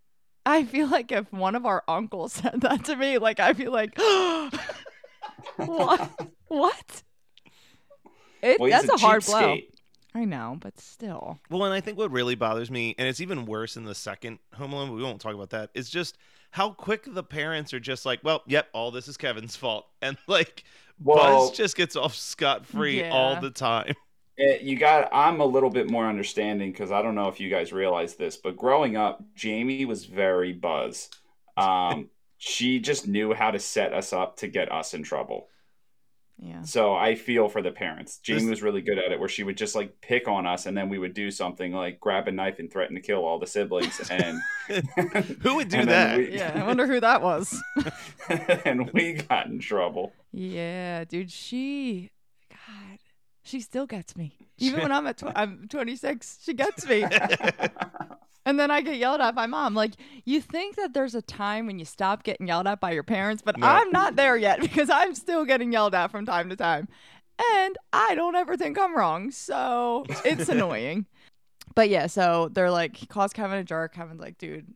I 0.47 0.65
feel 0.65 0.87
like 0.89 1.13
if 1.13 1.31
one 1.33 1.55
of 1.55 1.67
our 1.67 1.83
uncles 1.89 2.33
said 2.35 2.61
that 2.63 2.85
to 2.87 2.97
me, 2.97 3.19
like 3.19 3.41
I 3.41 3.53
feel 3.53 3.73
like 3.73 3.97
what 5.57 6.11
what? 6.49 7.03
It, 8.41 8.61
Well, 8.61 8.71
that's 8.71 8.89
a, 8.89 8.97
hard 8.97 9.25
blow. 9.27 9.41
cheapskate. 9.57 9.69
I 10.15 10.25
know, 10.25 10.57
but 10.61 10.79
still. 10.81 11.39
Well, 11.51 11.65
and 11.65 11.75
I 11.75 11.81
think 11.81 11.99
what 11.99 12.11
really 12.13 12.35
bothers 12.35 12.71
me, 12.71 12.95
and 12.99 13.07
it's 13.09 13.21
even 13.21 13.47
worse 13.47 13.77
in 13.77 13.85
the 13.85 13.95
second 13.95 14.39
Home 14.55 14.73
Alone, 14.73 14.89
but 14.89 14.95
we 14.95 15.03
won't 15.03 15.21
talk 15.21 15.35
about 15.35 15.51
that, 15.51 15.71
is 15.75 15.91
just 15.91 16.17
how 16.51 16.71
quick 16.71 17.05
the 17.07 17.23
parents 17.23 17.73
are 17.75 17.81
just 17.81 18.07
like, 18.07 18.21
well, 18.23 18.43
yep, 18.47 18.69
all 18.73 18.91
this 18.91 19.09
is 19.09 19.17
Kevin's 19.17 19.57
fault. 19.57 19.87
And 20.03 20.17
like, 20.27 20.65
Well- 21.03 21.47
Buzz 21.49 21.57
just 21.57 21.77
gets 21.77 21.97
off 21.97 22.15
scot 22.15 22.67
free 22.67 23.05
all 23.05 23.41
the 23.41 23.51
time. 23.51 23.95
Eh, 24.41 24.59
you 24.63 24.77
got 24.77 25.09
i'm 25.13 25.41
a 25.41 25.45
little 25.45 25.69
bit 25.69 25.91
more 25.91 26.07
understanding 26.07 26.71
because 26.71 26.93
i 26.93 27.03
don't 27.03 27.17
know 27.17 27.27
if 27.27 27.41
you 27.41 27.51
guys 27.51 27.73
realize 27.73 28.15
this 28.15 28.37
but 28.37 28.57
growing 28.57 28.97
up 28.97 29.21
jamie 29.35 29.85
was 29.85 30.05
very 30.05 30.53
buzz 30.53 31.11
um, 31.57 32.09
she 32.39 32.79
just 32.79 33.09
knew 33.09 33.35
how 33.35 33.51
to 33.51 33.59
set 33.59 33.93
us 33.93 34.13
up 34.13 34.37
to 34.37 34.47
get 34.47 34.71
us 34.71 34.95
in 34.95 35.03
trouble 35.03 35.49
Yeah. 36.41 36.63
so 36.63 36.95
i 36.95 37.17
feel 37.17 37.49
for 37.49 37.63
the 37.63 37.73
parents 37.73 38.19
Jane 38.19 38.37
This- 38.39 38.49
was 38.51 38.63
really 38.63 38.81
good 38.81 38.97
at 38.99 39.11
it 39.11 39.19
where 39.19 39.29
she 39.29 39.43
would 39.43 39.57
just 39.57 39.75
like 39.75 40.01
pick 40.01 40.29
on 40.29 40.47
us 40.47 40.67
and 40.67 40.77
then 40.77 40.89
we 40.89 40.97
would 40.99 41.13
do 41.13 41.33
something 41.33 41.73
like 41.73 41.99
grab 41.99 42.29
a 42.29 42.33
knife 42.33 42.61
and 42.61 42.71
threaten 42.73 42.95
to 42.95 43.03
kill 43.03 43.25
all 43.25 43.41
the 43.41 43.47
siblings 43.47 44.01
and 44.11 44.39
Who 45.43 45.57
would 45.57 45.69
do 45.69 45.85
that? 45.87 46.17
we- 46.19 46.37
Yeah, 46.37 46.53
I 46.55 46.65
wonder 46.65 46.87
who 46.87 47.01
that 47.01 47.23
was. 47.23 47.61
and 48.65 48.89
we 48.93 49.15
got 49.15 49.47
in 49.47 49.59
trouble 49.59 50.13
Yeah, 50.33 51.05
dude, 51.05 51.31
she 51.33 52.11
God, 52.51 52.99
she 53.43 53.61
still 53.61 53.87
gets 53.87 54.15
me. 54.17 54.37
Even 54.59 54.83
when 54.83 54.93
I'm 54.93 55.07
at 55.07 55.19
tw- 55.19 55.33
I'm 55.35 55.67
26, 55.69 56.39
she 56.43 56.53
gets 56.55 56.87
me. 56.87 57.05
And 58.47 58.59
then 58.59 58.71
I 58.71 58.81
get 58.81 58.97
yelled 58.97 59.21
at 59.21 59.35
by 59.35 59.47
mom. 59.47 59.75
Like, 59.75 59.93
you 60.25 60.41
think 60.41 60.77
that 60.77 60.95
there's 60.95 61.15
a 61.15 61.21
time 61.23 61.67
when 61.67 61.79
you 61.79 61.85
stop 61.85 62.23
getting 62.23 62.47
yelled 62.47 62.67
at 62.67 62.81
by 62.81 62.93
your 62.93 63.03
parents, 63.03 63.43
but 63.45 63.59
No. 63.59 63.67
I'm 63.67 63.91
not 63.91 64.17
there 64.17 64.37
yet 64.37 64.61
because 64.63 64.89
I'm 64.91 65.15
still 65.15 65.45
getting 65.45 65.73
yelled 65.73 65.95
at 65.95 66.11
from 66.11 66.25
time 66.25 66.49
to 66.49 66.57
time. 66.57 66.89
And 67.55 67.77
I 67.93 68.15
don't 68.15 68.35
ever 68.35 68.57
think 68.57 68.79
I'm 68.79 68.97
wrong. 68.97 69.31
So 69.31 70.05
it's 70.25 70.49
annoying. 70.49 71.07
But 71.75 71.91
yeah, 71.91 72.07
so 72.07 72.49
they're 72.53 72.71
like, 72.71 73.09
calls 73.09 73.33
Kevin 73.33 73.59
a 73.59 73.65
jerk. 73.65 73.95
Kevin's 73.95 74.21
like, 74.21 74.39
dude, 74.39 74.67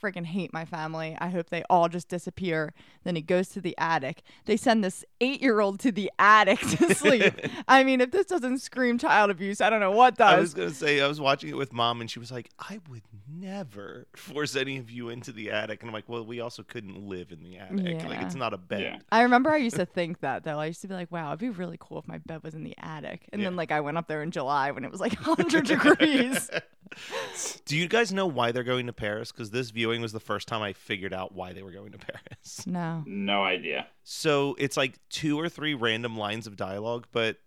freaking 0.00 0.24
hate 0.26 0.52
my 0.52 0.64
family. 0.64 1.16
I 1.20 1.28
hope 1.28 1.50
they 1.50 1.62
all 1.70 1.88
just 1.88 2.08
disappear. 2.08 2.72
Then 3.04 3.16
he 3.16 3.22
goes 3.22 3.48
to 3.50 3.60
the 3.60 3.74
attic. 3.78 4.22
They 4.46 4.56
send 4.56 4.82
this 4.82 5.04
eight 5.20 5.40
year 5.42 5.60
old 5.60 5.80
to 5.80 5.92
the 5.92 6.10
attic 6.18 6.60
to 6.60 6.94
sleep. 6.94 7.34
I 7.68 7.84
mean, 7.84 8.00
if 8.00 8.10
this 8.10 8.26
doesn't 8.26 8.58
scream 8.58 8.98
child 8.98 9.30
abuse, 9.30 9.60
I 9.60 9.70
don't 9.70 9.80
know 9.80 9.90
what 9.92 10.16
does. 10.16 10.34
I 10.34 10.40
was 10.40 10.54
gonna 10.54 10.70
say 10.70 11.00
I 11.00 11.08
was 11.08 11.20
watching 11.20 11.50
it 11.50 11.56
with 11.56 11.72
mom, 11.72 12.00
and 12.00 12.10
she 12.10 12.18
was 12.18 12.30
like, 12.32 12.50
"I 12.58 12.80
would 12.88 13.02
never 13.28 14.06
force 14.16 14.56
any 14.56 14.78
of 14.78 14.90
you 14.90 15.08
into 15.08 15.32
the 15.32 15.50
attic." 15.50 15.82
And 15.82 15.90
I'm 15.90 15.94
like, 15.94 16.08
"Well, 16.08 16.24
we 16.24 16.40
also 16.40 16.62
couldn't 16.62 16.96
live 17.06 17.32
in 17.32 17.42
the 17.42 17.58
attic. 17.58 18.04
Like, 18.08 18.22
it's 18.22 18.34
not 18.34 18.54
a 18.54 18.58
bed." 18.58 18.80
Yeah. 18.82 18.98
I 19.12 19.22
remember 19.22 19.50
I 19.50 19.56
used 19.58 19.76
to 19.76 19.86
think 19.86 20.20
that 20.20 20.44
though. 20.44 20.58
I 20.58 20.66
used 20.66 20.80
to 20.82 20.88
be 20.88 20.94
like, 20.94 21.10
wow, 21.10 21.28
it'd 21.28 21.40
be 21.40 21.50
really 21.50 21.76
cool 21.80 21.98
if 21.98 22.08
my 22.08 22.18
bed 22.18 22.42
was 22.42 22.54
in 22.54 22.64
the 22.64 22.74
attic. 22.78 23.28
And 23.32 23.42
then 23.42 23.56
like 23.56 23.72
I 23.72 23.80
went 23.80 23.96
up 23.98 24.08
there 24.08 24.22
in 24.22 24.30
July 24.30 24.70
when 24.70 24.84
it 24.84 24.90
was 24.90 25.00
like 25.00 25.14
100 25.26 25.66
degrees. 25.66 26.50
Do 27.66 27.76
you 27.76 27.86
guys 27.86 28.12
know 28.12 28.26
why 28.26 28.50
they're 28.52 28.64
going 28.64 28.86
to 28.86 28.92
Paris? 28.92 29.30
Because 29.30 29.50
this 29.50 29.70
viewing 29.90 30.02
was 30.02 30.12
the 30.12 30.20
first 30.20 30.48
time 30.48 30.62
I 30.62 30.72
figured 30.72 31.12
out 31.12 31.34
why 31.34 31.52
they 31.52 31.62
were 31.62 31.72
going 31.72 31.92
to 31.92 31.98
Paris. 32.06 32.66
No. 32.66 33.02
no 33.06 33.44
idea 33.44 33.86
So 34.04 34.54
it's 34.58 34.76
like 34.76 34.98
two 35.08 35.38
or 35.38 35.48
three 35.48 35.74
random 35.74 36.16
lines 36.16 36.46
of 36.46 36.56
dialogue, 36.56 37.06
but 37.12 37.38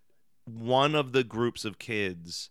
one 0.44 0.94
of 0.94 1.12
the 1.12 1.24
groups 1.24 1.64
of 1.64 1.78
kids 1.78 2.50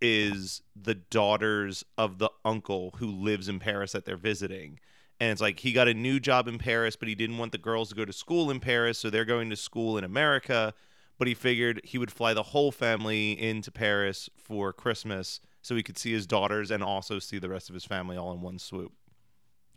is 0.00 0.62
the 0.74 0.94
daughters 0.94 1.84
of 1.98 2.18
the 2.18 2.30
uncle 2.44 2.94
who 2.96 3.06
lives 3.06 3.48
in 3.48 3.58
Paris 3.58 3.92
that 3.92 4.04
they're 4.04 4.16
visiting. 4.16 4.80
And 5.20 5.30
it's 5.30 5.40
like 5.42 5.60
he 5.60 5.72
got 5.72 5.88
a 5.88 5.94
new 5.94 6.18
job 6.18 6.48
in 6.48 6.58
Paris, 6.58 6.96
but 6.96 7.06
he 7.08 7.14
didn't 7.14 7.36
want 7.38 7.52
the 7.52 7.58
girls 7.58 7.90
to 7.90 7.94
go 7.94 8.06
to 8.06 8.12
school 8.12 8.50
in 8.50 8.58
Paris, 8.60 8.98
so 8.98 9.10
they're 9.10 9.26
going 9.26 9.50
to 9.50 9.56
school 9.56 9.98
in 9.98 10.04
America. 10.04 10.72
but 11.18 11.28
he 11.28 11.34
figured 11.34 11.82
he 11.84 11.98
would 11.98 12.10
fly 12.10 12.32
the 12.32 12.42
whole 12.44 12.72
family 12.72 13.38
into 13.38 13.70
Paris 13.70 14.30
for 14.38 14.72
Christmas 14.72 15.40
so 15.62 15.74
he 15.76 15.82
could 15.82 15.98
see 15.98 16.12
his 16.12 16.26
daughters 16.26 16.70
and 16.70 16.82
also 16.82 17.18
see 17.18 17.38
the 17.38 17.48
rest 17.48 17.68
of 17.68 17.74
his 17.74 17.84
family 17.84 18.16
all 18.16 18.32
in 18.32 18.40
one 18.40 18.58
swoop. 18.58 18.92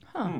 Huh. 0.05 0.23
Hmm. 0.27 0.39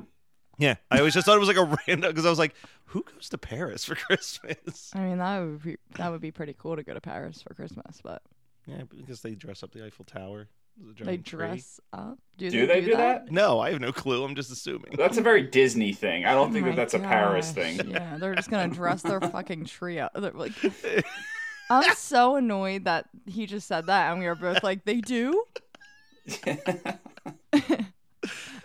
Yeah, 0.59 0.75
I 0.91 0.99
always 0.99 1.15
just 1.15 1.25
thought 1.25 1.35
it 1.35 1.39
was 1.39 1.47
like 1.47 1.57
a 1.57 1.77
random 1.87 2.11
because 2.11 2.27
I 2.27 2.29
was 2.29 2.37
like, 2.37 2.53
who 2.85 3.03
goes 3.03 3.27
to 3.29 3.37
Paris 3.39 3.83
for 3.85 3.95
Christmas? 4.07 4.91
I 4.93 4.99
mean, 4.99 5.17
that 5.17 5.39
would 5.39 5.63
be 5.63 5.77
that 5.95 6.11
would 6.11 6.21
be 6.21 6.31
pretty 6.31 6.53
cool 6.57 6.75
to 6.75 6.83
go 6.83 6.93
to 6.93 7.01
Paris 7.01 7.41
for 7.41 7.53
Christmas, 7.55 7.99
but 8.03 8.21
Yeah, 8.67 8.83
because 8.95 9.21
they 9.21 9.33
dress 9.33 9.63
up 9.63 9.71
the 9.71 9.83
Eiffel 9.85 10.05
Tower. 10.05 10.49
The 10.77 11.03
they 11.03 11.17
giant 11.17 11.25
tree. 11.25 11.37
dress 11.37 11.79
up. 11.91 12.17
Do, 12.37 12.49
Do 12.49 12.65
they 12.67 12.81
do 12.81 12.95
that? 12.95 13.31
No, 13.31 13.59
I 13.59 13.71
have 13.71 13.79
no 13.81 13.91
clue. 13.91 14.23
I'm 14.23 14.33
just 14.35 14.51
assuming. 14.51 14.93
That's 14.97 15.17
a 15.17 15.21
very 15.21 15.43
Disney 15.43 15.91
thing. 15.93 16.25
I 16.25 16.33
don't 16.33 16.51
think 16.53 16.65
Oh 16.65 16.69
that 16.69 16.75
my 16.75 16.81
that's 16.81 16.93
a 16.95 16.99
Paris 16.99 17.51
thing. 17.51 17.79
Yeah, 17.89 18.17
they're 18.17 18.33
just 18.35 18.49
gonna 18.51 18.73
dress 18.73 19.01
their 19.01 19.21
fucking 19.35 19.65
tree 19.65 19.99
up. 19.99 20.13
They're 20.15 20.31
like, 20.31 20.53
I'm 21.69 21.95
so 21.95 22.35
annoyed 22.35 22.85
that 22.85 23.05
he 23.25 23.45
just 23.45 23.67
said 23.67 23.87
that, 23.87 24.11
and 24.11 24.19
we 24.19 24.27
were 24.27 24.35
both 24.35 24.63
like, 24.63 24.85
they 24.85 25.01
do. 25.01 25.45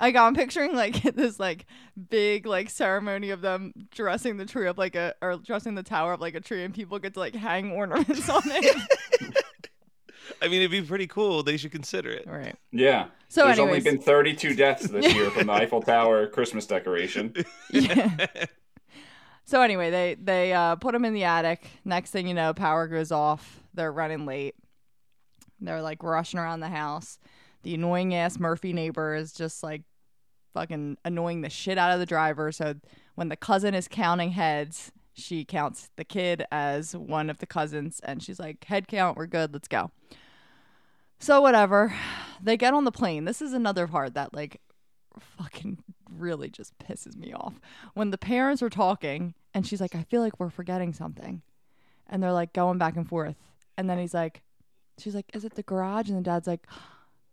Like 0.00 0.16
I'm 0.16 0.34
picturing 0.34 0.74
like 0.74 1.02
this 1.14 1.40
like 1.40 1.66
big 2.08 2.46
like 2.46 2.70
ceremony 2.70 3.30
of 3.30 3.40
them 3.40 3.72
dressing 3.90 4.36
the 4.36 4.46
tree 4.46 4.68
up 4.68 4.78
like 4.78 4.94
a 4.94 5.14
or 5.20 5.38
dressing 5.38 5.74
the 5.74 5.82
tower 5.82 6.12
up 6.12 6.20
like 6.20 6.34
a 6.34 6.40
tree, 6.40 6.64
and 6.64 6.74
people 6.74 6.98
get 6.98 7.14
to 7.14 7.20
like 7.20 7.34
hang 7.34 7.72
ornaments 7.72 8.28
on 8.28 8.42
it. 8.44 8.82
I 10.40 10.46
mean, 10.46 10.60
it'd 10.60 10.70
be 10.70 10.82
pretty 10.82 11.08
cool. 11.08 11.42
They 11.42 11.56
should 11.56 11.72
consider 11.72 12.10
it. 12.10 12.24
right. 12.28 12.54
yeah. 12.70 13.06
So, 13.28 13.44
There's 13.44 13.58
anyways, 13.58 13.84
only 13.86 13.96
been 13.96 14.00
32 14.00 14.54
deaths 14.54 14.86
this 14.86 15.12
year 15.12 15.30
from 15.30 15.48
the 15.48 15.52
Eiffel 15.52 15.82
Tower 15.82 16.28
Christmas 16.28 16.64
decoration. 16.64 17.34
yeah. 17.72 18.26
So 19.48 19.62
anyway, 19.62 19.88
they 19.88 20.14
they 20.22 20.52
uh, 20.52 20.76
put 20.76 20.94
him 20.94 21.06
in 21.06 21.14
the 21.14 21.24
attic. 21.24 21.70
Next 21.82 22.10
thing 22.10 22.28
you 22.28 22.34
know, 22.34 22.52
power 22.52 22.86
goes 22.86 23.10
off. 23.10 23.62
They're 23.72 23.90
running 23.90 24.26
late. 24.26 24.54
They're 25.58 25.80
like 25.80 26.02
rushing 26.02 26.38
around 26.38 26.60
the 26.60 26.68
house. 26.68 27.18
The 27.62 27.72
annoying 27.72 28.14
ass 28.14 28.38
Murphy 28.38 28.74
neighbor 28.74 29.14
is 29.14 29.32
just 29.32 29.62
like 29.62 29.84
fucking 30.52 30.98
annoying 31.02 31.40
the 31.40 31.48
shit 31.48 31.78
out 31.78 31.92
of 31.92 31.98
the 31.98 32.04
driver. 32.04 32.52
So 32.52 32.74
when 33.14 33.30
the 33.30 33.36
cousin 33.36 33.72
is 33.72 33.88
counting 33.88 34.32
heads, 34.32 34.92
she 35.14 35.46
counts 35.46 35.88
the 35.96 36.04
kid 36.04 36.44
as 36.52 36.94
one 36.94 37.30
of 37.30 37.38
the 37.38 37.46
cousins, 37.46 38.02
and 38.04 38.22
she's 38.22 38.38
like, 38.38 38.62
"Head 38.64 38.86
count, 38.86 39.16
we're 39.16 39.24
good. 39.24 39.54
Let's 39.54 39.66
go." 39.66 39.92
So 41.20 41.40
whatever. 41.40 41.94
They 42.42 42.58
get 42.58 42.74
on 42.74 42.84
the 42.84 42.92
plane. 42.92 43.24
This 43.24 43.40
is 43.40 43.54
another 43.54 43.86
part 43.86 44.12
that 44.12 44.34
like 44.34 44.60
fucking 45.18 45.82
really 46.16 46.48
just 46.50 46.78
pisses 46.78 47.16
me 47.16 47.32
off. 47.32 47.60
When 47.94 48.10
the 48.10 48.18
parents 48.18 48.62
are 48.62 48.70
talking 48.70 49.34
and 49.54 49.66
she's 49.66 49.80
like, 49.80 49.94
I 49.94 50.02
feel 50.02 50.20
like 50.20 50.38
we're 50.38 50.50
forgetting 50.50 50.92
something. 50.92 51.42
And 52.06 52.22
they're 52.22 52.32
like 52.32 52.52
going 52.52 52.78
back 52.78 52.96
and 52.96 53.06
forth. 53.08 53.36
And 53.76 53.88
then 53.88 53.98
he's 53.98 54.14
like, 54.14 54.42
she's 54.98 55.14
like, 55.14 55.26
Is 55.34 55.44
it 55.44 55.54
the 55.54 55.62
garage? 55.62 56.08
And 56.08 56.18
the 56.18 56.22
dad's 56.22 56.46
like, 56.46 56.66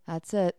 That's 0.06 0.34
it. 0.34 0.56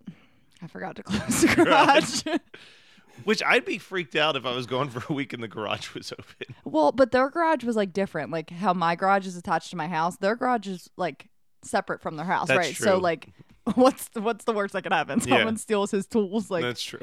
I 0.62 0.68
forgot 0.68 0.96
to 0.96 1.04
close 1.04 1.42
the 1.42 1.56
garage. 1.56 2.24
Which 3.24 3.42
I'd 3.44 3.66
be 3.66 3.80
freaked 3.80 4.16
out 4.16 4.36
if 4.36 4.46
I 4.46 4.56
was 4.56 4.68
going 4.68 4.90
for 4.90 5.04
a 5.12 5.16
week 5.16 5.34
and 5.34 5.42
the 5.42 5.48
garage 5.48 5.94
was 5.94 6.12
open. 6.12 6.56
well, 6.66 6.92
but 6.92 7.12
their 7.12 7.30
garage 7.30 7.64
was 7.64 7.76
like 7.76 7.92
different. 7.92 8.32
Like 8.32 8.50
how 8.52 8.74
my 8.74 8.96
garage 8.96 9.26
is 9.26 9.36
attached 9.36 9.72
to 9.72 9.76
my 9.76 9.88
house. 9.88 10.18
Their 10.18 10.36
garage 10.36 10.68
is 10.68 10.90
like 10.98 11.30
separate 11.64 12.02
from 12.02 12.16
their 12.16 12.26
house, 12.26 12.48
That's 12.48 12.58
right? 12.58 12.76
So 12.76 12.98
like 12.98 13.30
what's 13.76 14.10
the, 14.10 14.22
what's 14.22 14.46
the 14.46 14.54
worst 14.54 14.74
that 14.74 14.84
could 14.84 14.94
happen? 14.94 15.20
Yeah. 15.26 15.38
Someone 15.38 15.58
steals 15.58 15.92
his 15.92 16.06
tools 16.06 16.52
like 16.52 16.62
That's 16.64 16.84
true. 16.84 17.00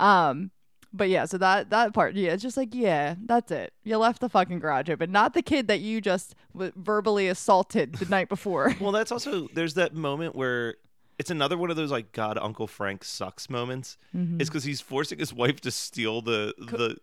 Um, 0.00 0.50
but 0.92 1.08
yeah, 1.08 1.26
so 1.26 1.38
that 1.38 1.70
that 1.70 1.92
part, 1.92 2.14
yeah, 2.14 2.32
it's 2.32 2.42
just 2.42 2.56
like, 2.56 2.74
yeah, 2.74 3.16
that's 3.24 3.50
it. 3.50 3.72
You 3.84 3.98
left 3.98 4.20
the 4.20 4.28
fucking 4.28 4.58
garage 4.60 4.88
open, 4.88 5.12
not 5.12 5.34
the 5.34 5.42
kid 5.42 5.68
that 5.68 5.80
you 5.80 6.00
just 6.00 6.34
w- 6.52 6.72
verbally 6.76 7.28
assaulted 7.28 7.94
the 7.96 8.06
night 8.06 8.28
before. 8.28 8.74
Well, 8.80 8.92
that's 8.92 9.12
also 9.12 9.48
there's 9.52 9.74
that 9.74 9.94
moment 9.94 10.36
where 10.36 10.76
it's 11.18 11.30
another 11.30 11.58
one 11.58 11.70
of 11.70 11.76
those 11.76 11.90
like 11.90 12.12
God 12.12 12.38
Uncle 12.40 12.66
Frank 12.66 13.04
sucks 13.04 13.50
moments. 13.50 13.98
Mm-hmm. 14.14 14.40
It's 14.40 14.48
because 14.48 14.64
he's 14.64 14.80
forcing 14.80 15.18
his 15.18 15.32
wife 15.32 15.60
to 15.62 15.70
steal 15.70 16.22
the 16.22 16.54
the. 16.58 16.76
the 16.76 16.96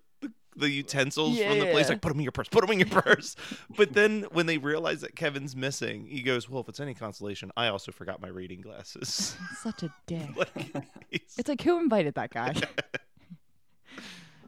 the 0.55 0.69
utensils 0.69 1.39
from 1.39 1.59
the 1.59 1.65
Yeah. 1.65 1.71
place, 1.71 1.89
like 1.89 2.01
put 2.01 2.09
them 2.09 2.19
in 2.19 2.23
your 2.23 2.31
purse, 2.31 2.47
put 2.49 2.61
them 2.61 2.71
in 2.71 2.79
your 2.79 2.87
purse. 3.01 3.35
but 3.75 3.93
then 3.93 4.23
when 4.31 4.45
they 4.45 4.57
realize 4.57 5.01
that 5.01 5.15
Kevin's 5.15 5.55
missing, 5.55 6.05
he 6.07 6.21
goes, 6.21 6.49
"Well, 6.49 6.61
if 6.61 6.69
it's 6.69 6.79
any 6.79 6.93
consolation, 6.93 7.51
I 7.57 7.67
also 7.67 7.91
forgot 7.91 8.21
my 8.21 8.27
reading 8.29 8.61
glasses." 8.61 9.35
Such 9.51 9.83
a 9.83 9.89
dick. 10.07 10.29
like, 10.35 10.85
It's 11.11 11.47
like 11.47 11.61
who 11.61 11.79
invited 11.79 12.15
that 12.15 12.31
guy? 12.31 12.53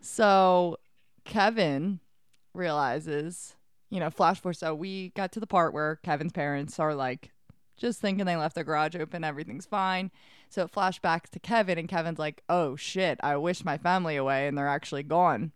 so 0.02 0.78
Kevin 1.24 2.00
realizes, 2.54 3.56
you 3.90 4.00
know, 4.00 4.10
flash 4.10 4.40
forward. 4.40 4.56
So 4.58 4.74
we 4.76 5.10
got 5.10 5.32
to 5.34 5.40
the 5.40 5.48
part 5.48 5.74
where 5.74 5.98
Kevin's 6.04 6.32
parents 6.32 6.80
are 6.80 6.94
like 6.96 7.32
just 7.78 8.00
thinking 8.00 8.26
they 8.26 8.36
left 8.38 8.56
their 8.56 8.64
garage 8.64 8.96
open, 8.96 9.24
everything's 9.24 9.66
fine. 9.66 10.12
So 10.50 10.64
it 10.64 10.72
flashbacks 10.72 11.30
to 11.32 11.40
Kevin, 11.40 11.78
and 11.78 11.90
Kevin's 11.90 12.20
like, 12.20 12.42
"Oh 12.48 12.76
shit, 12.78 13.20
I 13.22 13.36
wish 13.38 13.66
my 13.66 13.78
family 13.78 14.16
away, 14.16 14.48
and 14.48 14.58
they're 14.58 14.68
actually 14.68 15.04
gone." 15.04 15.52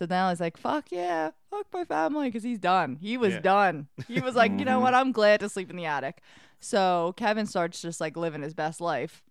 So 0.00 0.06
now 0.08 0.30
he's 0.30 0.40
like, 0.40 0.56
"Fuck 0.56 0.86
yeah, 0.90 1.30
fuck 1.50 1.66
my 1.74 1.84
family," 1.84 2.28
because 2.28 2.42
he's 2.42 2.58
done. 2.58 2.96
He 3.00 3.18
was 3.18 3.34
Yeah. 3.34 3.40
done. 3.40 3.88
He 4.08 4.20
was 4.20 4.34
like, 4.34 4.50
"You 4.58 4.64
know 4.64 4.76
mm-hmm. 4.76 4.82
what? 4.82 4.94
I'm 4.94 5.12
glad 5.12 5.40
to 5.40 5.48
sleep 5.50 5.68
in 5.68 5.76
the 5.76 5.84
attic." 5.84 6.22
So 6.58 7.12
Kevin 7.18 7.46
starts 7.46 7.82
just 7.82 8.00
like 8.00 8.16
living 8.16 8.42
his 8.42 8.54
best 8.54 8.80
life 8.80 9.22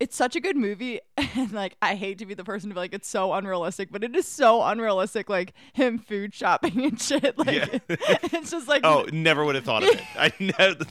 it's 0.00 0.16
such 0.16 0.34
a 0.34 0.40
good 0.40 0.56
movie 0.56 0.98
and 1.16 1.52
like 1.52 1.76
i 1.82 1.94
hate 1.94 2.18
to 2.18 2.26
be 2.26 2.34
the 2.34 2.42
person 2.42 2.70
to 2.70 2.74
be 2.74 2.80
like 2.80 2.94
it's 2.94 3.06
so 3.08 3.32
unrealistic 3.34 3.90
but 3.92 4.02
it 4.02 4.16
is 4.16 4.26
so 4.26 4.62
unrealistic 4.62 5.28
like 5.28 5.52
him 5.74 5.98
food 5.98 6.34
shopping 6.34 6.80
and 6.84 7.00
shit 7.00 7.38
like 7.38 7.48
Yeah. 7.48 7.78
it's 7.88 8.50
just 8.50 8.66
like 8.66 8.80
oh, 8.84 9.06
never 9.12 9.44
would 9.44 9.54
have 9.54 9.64
thought 9.64 9.82
of 9.82 9.90
it. 9.90 10.02
I 10.16 10.32
never. 10.40 10.86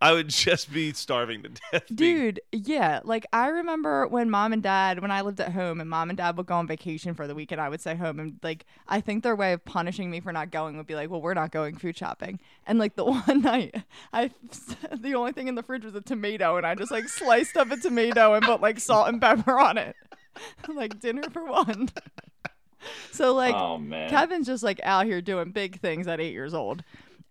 I 0.00 0.12
would 0.12 0.28
just 0.28 0.72
be 0.72 0.92
starving 0.92 1.42
to 1.42 1.48
death. 1.72 1.84
being- 1.94 2.16
dude 2.16 2.40
yeah 2.52 3.00
like 3.04 3.26
i 3.32 3.48
remember 3.48 4.06
when 4.06 4.30
mom 4.30 4.52
and 4.52 4.62
dad 4.62 5.00
when 5.00 5.10
i 5.10 5.20
lived 5.20 5.40
at 5.40 5.52
home 5.52 5.80
and 5.80 5.88
mom 5.88 6.10
and 6.10 6.16
dad 6.16 6.36
would 6.36 6.46
go 6.46 6.54
on 6.54 6.66
vacation 6.66 7.14
for 7.14 7.26
the 7.26 7.34
week 7.34 7.52
and 7.52 7.60
i 7.60 7.68
would 7.68 7.80
stay 7.80 7.94
home 7.94 8.20
and 8.20 8.38
like 8.42 8.64
i 8.88 9.00
think 9.00 9.22
their 9.22 9.36
way 9.36 9.52
of 9.52 9.64
punishing 9.64 10.10
me 10.10 10.20
for 10.20 10.32
not 10.32 10.50
going 10.50 10.76
would 10.76 10.86
be 10.86 10.94
like 10.94 11.10
well 11.10 11.20
we're 11.20 11.34
not 11.34 11.50
going 11.50 11.76
food 11.76 11.96
shopping 11.96 12.38
and 12.66 12.78
like 12.78 12.94
the 12.96 13.04
one 13.26 13.42
night 13.42 13.74
i 14.12 14.30
the 14.92 15.14
only 15.14 15.32
thing 15.32 15.48
in 15.48 15.54
the 15.54 15.62
fridge 15.62 15.84
was 15.84 15.94
a 15.94 16.00
tomato 16.00 16.56
and 16.56 16.66
i 16.66 16.74
just 16.74 16.90
like 16.90 17.08
sliced 17.08 17.56
up 17.56 17.70
a 17.70 17.76
tomato 17.76 18.34
and 18.34 18.44
put 18.44 18.60
like 18.60 18.78
salt 18.78 19.08
and 19.08 19.20
pepper 19.20 19.58
on 19.58 19.78
it 19.78 19.96
like 20.74 21.00
dinner 21.00 21.22
for 21.32 21.44
one 21.44 21.88
so 23.12 23.34
like 23.34 23.54
oh 23.54 23.78
man. 23.78 24.10
kevin's 24.10 24.46
just 24.46 24.62
like 24.62 24.80
out 24.82 25.06
here 25.06 25.20
doing 25.22 25.50
big 25.50 25.80
things 25.80 26.06
at 26.06 26.20
eight 26.20 26.32
years 26.32 26.52
old 26.54 26.82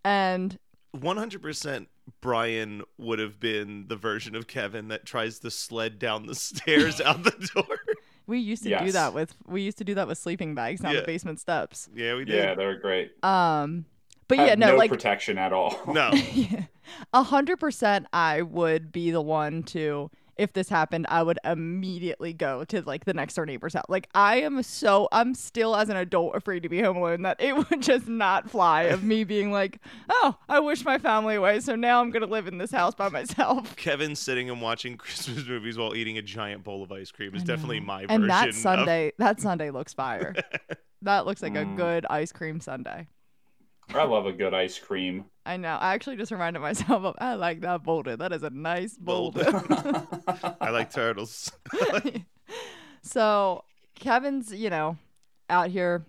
and 0.04 0.58
100% 0.96 1.86
Brian 2.20 2.82
would 2.98 3.18
have 3.18 3.38
been 3.40 3.86
the 3.88 3.96
version 3.96 4.34
of 4.34 4.46
Kevin 4.46 4.88
that 4.88 5.04
tries 5.06 5.38
to 5.40 5.50
sled 5.50 5.98
down 5.98 6.26
the 6.26 6.34
stairs 6.34 7.00
out 7.00 7.24
the 7.24 7.48
door. 7.54 7.78
we 8.26 8.38
used 8.38 8.62
to 8.64 8.78
do 8.78 8.92
that 8.92 9.12
with 9.14 9.34
we 9.46 9.62
used 9.62 9.78
to 9.78 9.84
do 9.84 9.94
that 9.94 10.08
with 10.08 10.18
sleeping 10.18 10.54
bags 10.54 10.80
down 10.80 10.94
Yeah. 10.94 11.00
the 11.00 11.06
basement 11.06 11.40
steps 11.40 11.88
Yeah, 11.94 12.14
we 12.16 12.24
did. 12.24 12.36
yeah, 12.36 12.54
they 12.54 12.64
were 12.64 12.76
great. 12.76 13.12
Um, 13.24 13.84
but 14.28 14.38
Had 14.38 14.48
yeah, 14.48 14.54
no, 14.54 14.72
no 14.72 14.76
like 14.76 14.90
protection 14.90 15.36
at 15.38 15.52
all. 15.52 15.78
No. 15.86 16.10
a 17.12 17.22
hundred 17.22 17.58
percent, 17.60 18.06
I 18.12 18.40
would 18.42 18.90
be 18.92 19.10
the 19.10 19.20
one 19.20 19.62
to. 19.64 20.10
If 20.36 20.52
this 20.52 20.68
happened, 20.68 21.06
I 21.08 21.22
would 21.22 21.38
immediately 21.44 22.32
go 22.32 22.64
to 22.64 22.82
like 22.82 23.04
the 23.04 23.14
next 23.14 23.34
door 23.34 23.46
neighbor's 23.46 23.74
house. 23.74 23.84
Like 23.88 24.08
I 24.14 24.36
am 24.40 24.62
so, 24.62 25.08
I'm 25.12 25.34
still 25.34 25.76
as 25.76 25.88
an 25.88 25.96
adult 25.96 26.34
afraid 26.36 26.62
to 26.64 26.68
be 26.68 26.80
home 26.82 26.96
alone 26.96 27.22
that 27.22 27.40
it 27.40 27.56
would 27.70 27.82
just 27.82 28.08
not 28.08 28.50
fly 28.50 28.82
of 28.84 29.04
me 29.04 29.24
being 29.24 29.52
like, 29.52 29.78
oh, 30.08 30.36
I 30.48 30.60
wish 30.60 30.84
my 30.84 30.98
family 30.98 31.36
away, 31.36 31.60
so 31.60 31.76
now 31.76 32.00
I'm 32.00 32.10
gonna 32.10 32.26
live 32.26 32.46
in 32.48 32.58
this 32.58 32.70
house 32.72 32.94
by 32.94 33.08
myself. 33.08 33.76
Kevin 33.76 34.16
sitting 34.16 34.50
and 34.50 34.60
watching 34.60 34.96
Christmas 34.98 35.46
movies 35.46 35.78
while 35.78 35.94
eating 35.94 36.18
a 36.18 36.22
giant 36.22 36.64
bowl 36.64 36.82
of 36.82 36.90
ice 36.92 37.10
cream 37.12 37.34
is 37.34 37.44
definitely 37.44 37.80
know. 37.80 37.86
my 37.86 38.00
version. 38.02 38.22
And 38.22 38.30
that 38.30 38.48
of- 38.50 38.54
sundae, 38.54 39.12
that 39.18 39.40
sundae 39.40 39.70
looks 39.70 39.92
fire. 39.92 40.34
that 41.02 41.26
looks 41.26 41.42
like 41.42 41.54
a 41.54 41.64
Mm. 41.64 41.76
good 41.76 42.06
ice 42.10 42.32
cream 42.32 42.60
sundae. 42.60 43.06
I 43.92 44.04
love 44.04 44.26
a 44.26 44.32
good 44.32 44.54
ice 44.54 44.78
cream. 44.78 45.26
I 45.46 45.56
know. 45.56 45.76
I 45.80 45.94
actually 45.94 46.16
just 46.16 46.32
reminded 46.32 46.60
myself 46.60 47.04
of 47.04 47.14
I 47.18 47.34
like 47.34 47.60
that 47.60 47.82
boulder. 47.82 48.16
That 48.16 48.32
is 48.32 48.42
a 48.42 48.50
nice 48.50 48.96
boulder. 48.96 49.50
Boulder. 49.50 50.06
I 50.60 50.70
like 50.70 50.92
turtles. 50.92 51.52
so 53.02 53.64
Kevin's, 53.94 54.52
you 54.52 54.70
know, 54.70 54.96
out 55.50 55.68
here 55.68 56.06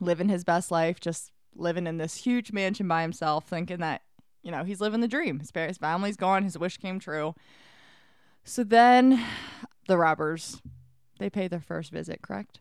living 0.00 0.28
his 0.28 0.44
best 0.44 0.70
life, 0.70 1.00
just 1.00 1.30
living 1.54 1.86
in 1.86 1.96
this 1.96 2.16
huge 2.16 2.52
mansion 2.52 2.88
by 2.88 3.02
himself, 3.02 3.48
thinking 3.48 3.78
that, 3.78 4.02
you 4.42 4.50
know, 4.50 4.64
he's 4.64 4.80
living 4.80 5.00
the 5.00 5.08
dream. 5.08 5.38
His, 5.38 5.50
par- 5.52 5.68
his 5.68 5.78
family's 5.78 6.16
gone, 6.16 6.42
his 6.42 6.58
wish 6.58 6.76
came 6.78 6.98
true. 6.98 7.34
So 8.44 8.62
then 8.62 9.24
the 9.88 9.96
robbers, 9.96 10.60
they 11.18 11.30
pay 11.30 11.48
their 11.48 11.60
first 11.60 11.90
visit, 11.90 12.22
correct? 12.22 12.60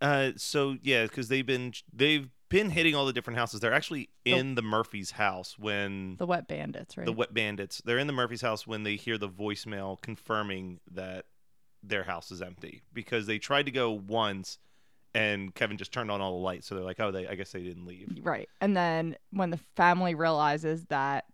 Uh, 0.00 0.32
so 0.36 0.76
yeah, 0.82 1.04
because 1.04 1.28
they've 1.28 1.46
been 1.46 1.72
they've 1.92 2.28
been 2.48 2.70
hitting 2.70 2.94
all 2.94 3.06
the 3.06 3.12
different 3.12 3.38
houses. 3.38 3.60
They're 3.60 3.72
actually 3.72 4.08
in 4.24 4.54
the 4.54 4.62
Murphy's 4.62 5.12
house 5.12 5.58
when 5.58 6.16
The 6.16 6.26
wet 6.26 6.46
bandits, 6.48 6.96
right? 6.96 7.04
the 7.06 7.12
wet 7.12 7.34
bandits. 7.34 7.82
They're 7.84 7.98
in 7.98 8.06
the 8.06 8.12
Murphy's 8.12 8.42
house 8.42 8.66
when 8.66 8.82
they 8.84 8.96
hear 8.96 9.18
the 9.18 9.28
voicemail 9.28 10.00
confirming 10.00 10.80
that 10.92 11.26
their 11.82 12.04
house 12.04 12.30
is 12.30 12.42
empty 12.42 12.82
because 12.92 13.26
they 13.26 13.38
tried 13.38 13.66
to 13.66 13.72
go 13.72 13.90
once 13.92 14.58
and 15.14 15.54
Kevin 15.54 15.76
just 15.78 15.92
turned 15.92 16.10
on 16.10 16.20
all 16.20 16.32
the 16.32 16.44
lights. 16.44 16.66
So 16.66 16.74
they're 16.74 16.84
like, 16.84 17.00
oh, 17.00 17.10
they 17.10 17.26
I 17.26 17.34
guess 17.36 17.52
they 17.52 17.62
didn't 17.62 17.86
leave. 17.86 18.18
Right. 18.22 18.48
And 18.60 18.76
then 18.76 19.16
when 19.30 19.50
the 19.50 19.60
family 19.76 20.14
realizes 20.14 20.84
that 20.86 21.24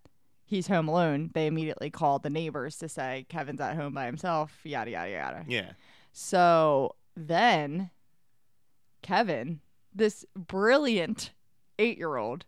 he's 0.44 0.66
home 0.68 0.88
alone, 0.88 1.30
they 1.34 1.46
immediately 1.46 1.90
call 1.90 2.18
the 2.18 2.30
neighbors 2.30 2.76
to 2.78 2.88
say 2.88 3.26
Kevin's 3.28 3.60
at 3.60 3.74
home 3.74 3.92
by 3.92 4.06
himself, 4.06 4.60
yada, 4.64 4.90
yada, 4.90 5.10
yada. 5.10 5.44
Yeah. 5.48 5.72
So 6.12 6.94
then 7.16 7.90
Kevin, 9.02 9.60
this 9.94 10.24
brilliant 10.36 11.30
eight 11.78 11.98
year 11.98 12.16
old, 12.16 12.44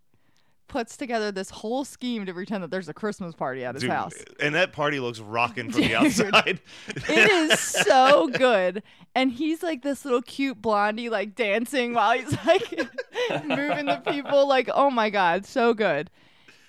puts 0.67 0.97
together 0.97 1.31
this 1.31 1.51
whole 1.51 1.85
scheme 1.85 2.25
to 2.27 2.33
pretend 2.33 2.63
that 2.65 2.71
there's 2.71 2.89
a 2.89 2.95
Christmas 2.95 3.35
party 3.35 3.65
at 3.65 3.75
his 3.75 3.83
Dude, 3.83 3.91
house. 3.91 4.15
and 4.41 4.55
that 4.55 4.73
party 4.73 4.99
looks 4.99 5.21
rocking 5.21 5.71
from 5.71 5.83
the 5.83 5.95
outside. 6.01 6.61
It 6.89 7.31
is 7.31 7.61
so 7.61 8.29
good. 8.29 8.83
And 9.15 9.31
he's 9.31 9.63
like 9.63 9.83
this 9.83 10.05
little 10.05 10.23
cute 10.23 10.61
blondie, 10.61 11.11
like 11.11 11.35
dancing 11.35 11.93
while 11.95 12.19
he's 12.19 12.33
like 12.47 12.71
moving 13.45 13.87
the 13.87 14.03
people. 14.07 14.49
Like, 14.49 14.69
oh 14.75 14.91
my 14.91 15.11
God, 15.11 15.45
so 15.47 15.75
good. 15.75 16.11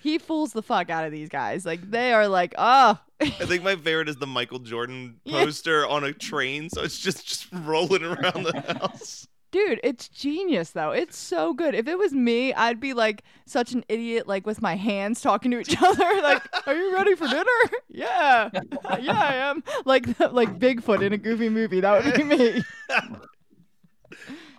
He 0.02 0.18
fools 0.18 0.52
the 0.52 0.62
fuck 0.62 0.88
out 0.90 1.04
of 1.04 1.10
these 1.10 1.28
guys. 1.28 1.66
Like, 1.66 1.90
they 1.90 2.12
are 2.12 2.28
like, 2.28 2.54
oh. 2.56 3.00
I 3.20 3.30
think 3.30 3.64
my 3.64 3.74
favorite 3.76 4.08
is 4.08 4.16
the 4.16 4.26
Michael 4.26 4.60
Jordan 4.60 5.20
Yeah. 5.24 5.42
poster 5.44 5.84
on 5.86 6.04
a 6.04 6.12
train, 6.12 6.68
so 6.70 6.82
it's 6.82 6.98
just 6.98 7.26
just 7.26 7.48
rolling 7.50 8.04
around 8.04 8.44
the 8.44 8.78
house. 8.78 9.26
Dude, 9.52 9.80
it's 9.82 10.08
genius 10.08 10.70
though. 10.72 10.90
It's 10.90 11.16
so 11.16 11.54
good. 11.54 11.74
If 11.74 11.86
it 11.88 11.96
was 11.96 12.12
me, 12.12 12.52
I'd 12.52 12.80
be 12.80 12.92
like 12.94 13.22
such 13.46 13.72
an 13.72 13.84
idiot, 13.88 14.26
like 14.26 14.44
with 14.46 14.60
my 14.60 14.74
hands 14.76 15.20
talking 15.20 15.50
to 15.52 15.58
each 15.60 15.74
other. 15.82 16.20
like, 16.22 16.42
are 16.66 16.74
you 16.74 16.92
ready 16.94 17.14
for 17.14 17.26
dinner? 17.28 17.44
yeah, 17.88 18.50
yeah, 19.00 19.20
I 19.22 19.34
am. 19.36 19.62
Like, 19.84 20.06
like 20.32 20.58
Bigfoot 20.58 21.02
in 21.02 21.12
a 21.12 21.16
goofy 21.16 21.48
movie. 21.48 21.80
That 21.80 22.04
would 22.04 22.14
be 22.14 22.22
me. 22.24 22.62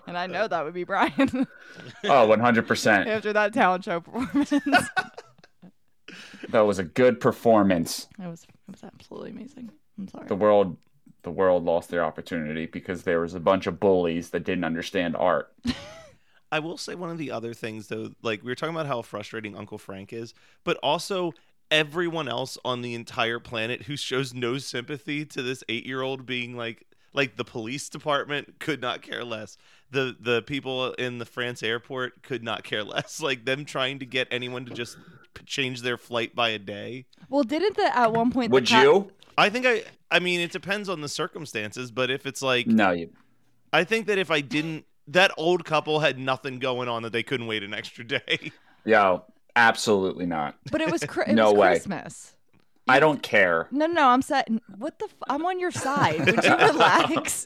and 0.08 0.18
I 0.18 0.26
know 0.28 0.48
that 0.48 0.64
would 0.64 0.74
be 0.74 0.84
Brian 0.86 1.12
Oh, 2.06 2.28
100%. 2.28 3.08
after 3.08 3.34
that 3.34 3.54
talent 3.54 3.84
show 3.84 4.00
performance. 4.00 4.54
That 6.50 6.62
was 6.62 6.80
a 6.80 6.84
good 6.84 7.20
performance. 7.20 8.08
It 8.20 8.28
was 8.28 8.44
it 8.44 8.72
was 8.72 8.84
absolutely 8.84 9.32
amazing. 9.32 9.70
I'm 10.00 10.08
sorry. 10.08 10.28
The 10.28 10.36
world 10.36 10.78
the 11.28 11.32
world 11.32 11.66
lost 11.66 11.90
their 11.90 12.06
opportunity 12.06 12.66
because 12.68 13.04
there 13.04 13.20
was 13.20 13.34
a 13.34 13.40
bunch 13.42 13.68
of 13.68 13.82
bullies 13.82 14.30
that 14.30 14.46
didn't 14.46 14.64
understand 14.64 15.14
art. 15.14 15.52
I 16.54 16.60
will 16.60 16.78
say 16.78 16.96
one 16.96 17.10
of 17.10 17.18
the 17.18 17.32
other 17.32 17.54
things 17.54 17.88
though, 17.88 18.12
like 18.22 18.42
we 18.42 18.50
were 18.50 18.56
talking 18.56 18.74
about 18.74 18.88
how 18.88 19.02
frustrating 19.02 19.54
Uncle 19.58 19.78
Frank 19.78 20.14
is, 20.14 20.34
but 20.64 20.78
also 20.82 21.34
everyone 21.70 22.30
else 22.30 22.58
on 22.64 22.82
the 22.82 22.94
entire 22.94 23.40
planet 23.42 23.82
who 23.84 23.98
shows 23.98 24.34
no 24.34 24.58
sympathy 24.58 25.26
to 25.26 25.42
this 25.42 25.66
eight-year-old 25.68 26.26
being 26.26 26.56
like 26.56 26.86
like 27.12 27.36
the 27.36 27.44
police 27.44 27.90
department 27.90 28.60
could 28.60 28.80
not 28.80 29.02
care 29.02 29.26
less. 29.26 29.58
The 29.92 30.16
the 30.18 30.42
people 30.44 30.94
in 30.94 31.18
the 31.18 31.26
France 31.26 31.62
airport 31.62 32.24
could 32.24 32.42
not 32.42 32.64
care 32.64 32.86
less. 32.86 33.20
Like 33.28 33.44
them 33.44 33.66
trying 33.66 34.00
to 34.00 34.06
get 34.06 34.30
anyone 34.32 34.64
to 34.64 34.74
just 34.74 34.96
change 35.46 35.82
their 35.82 35.98
flight 35.98 36.34
by 36.34 36.50
a 36.50 36.60
day. 36.60 37.06
well, 37.30 37.44
didn't 37.44 37.76
the 37.76 37.96
at 37.98 38.14
one 38.14 38.32
point 38.32 38.52
the 38.52 38.54
Would 38.54 38.70
cop- 38.70 38.84
you? 38.84 39.12
I 39.38 39.50
think 39.50 39.66
I 39.66 39.84
I 40.10 40.20
mean 40.20 40.40
it 40.40 40.52
depends 40.52 40.90
on 40.90 41.02
the 41.02 41.10
circumstances, 41.10 41.92
but 41.92 42.10
if 42.10 42.26
it's 42.26 42.42
like 42.42 42.68
No, 42.68 42.92
you. 42.92 43.10
I 43.74 43.84
think 43.84 44.08
that 44.08 44.18
if 44.18 44.32
I 44.32 44.42
didn't 44.42 44.86
that 45.08 45.32
old 45.38 45.64
couple 45.66 46.00
had 46.00 46.18
nothing 46.20 46.60
going 46.60 46.90
on 46.90 47.04
that 47.04 47.12
they 47.14 47.24
couldn't 47.24 47.48
wait 47.48 47.64
an 47.64 47.74
extra 47.74 48.04
day. 48.06 48.52
Yo, 48.86 49.24
absolutely 49.56 50.26
not. 50.26 50.56
But 50.72 50.82
it 50.82 50.92
was 50.92 51.04
cri- 51.06 51.26
it 51.28 51.34
No 51.34 51.52
was 51.52 51.60
way. 51.60 51.68
Christmas. 51.74 52.34
I 52.90 53.02
don't 53.02 53.22
care. 53.22 53.68
No, 53.70 53.86
no, 53.86 53.94
no. 53.94 54.08
I'm 54.08 54.22
saying, 54.22 54.62
what 54.78 54.98
the? 54.98 55.06
F- 55.06 55.16
I'm 55.30 55.46
on 55.46 55.60
your 55.60 55.72
side. 55.72 56.26
Would 56.26 56.42
you 56.44 56.56
relax? 56.58 57.46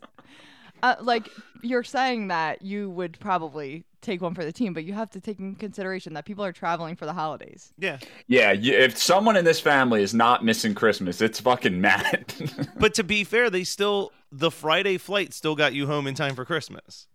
Uh, 0.83 0.95
like 1.01 1.29
you're 1.61 1.83
saying 1.83 2.27
that 2.29 2.61
you 2.61 2.89
would 2.89 3.19
probably 3.19 3.83
take 4.01 4.21
one 4.21 4.33
for 4.33 4.43
the 4.43 4.51
team, 4.51 4.73
but 4.73 4.83
you 4.83 4.93
have 4.93 5.09
to 5.11 5.21
take 5.21 5.39
in 5.39 5.55
consideration 5.55 6.13
that 6.13 6.25
people 6.25 6.43
are 6.43 6.51
traveling 6.51 6.95
for 6.95 7.05
the 7.05 7.13
holidays. 7.13 7.73
Yeah. 7.77 7.99
Yeah, 8.27 8.51
you, 8.51 8.73
if 8.73 8.97
someone 8.97 9.37
in 9.37 9.45
this 9.45 9.59
family 9.59 10.01
is 10.01 10.13
not 10.13 10.43
missing 10.43 10.73
Christmas, 10.73 11.21
it's 11.21 11.39
fucking 11.39 11.79
mad. 11.79 12.33
But 12.77 12.95
to 12.95 13.03
be 13.03 13.23
fair, 13.23 13.51
they 13.51 13.63
still 13.63 14.11
the 14.31 14.49
Friday 14.49 14.97
flight 14.97 15.33
still 15.33 15.55
got 15.55 15.73
you 15.73 15.85
home 15.85 16.07
in 16.07 16.15
time 16.15 16.35
for 16.35 16.45
Christmas. 16.45 17.07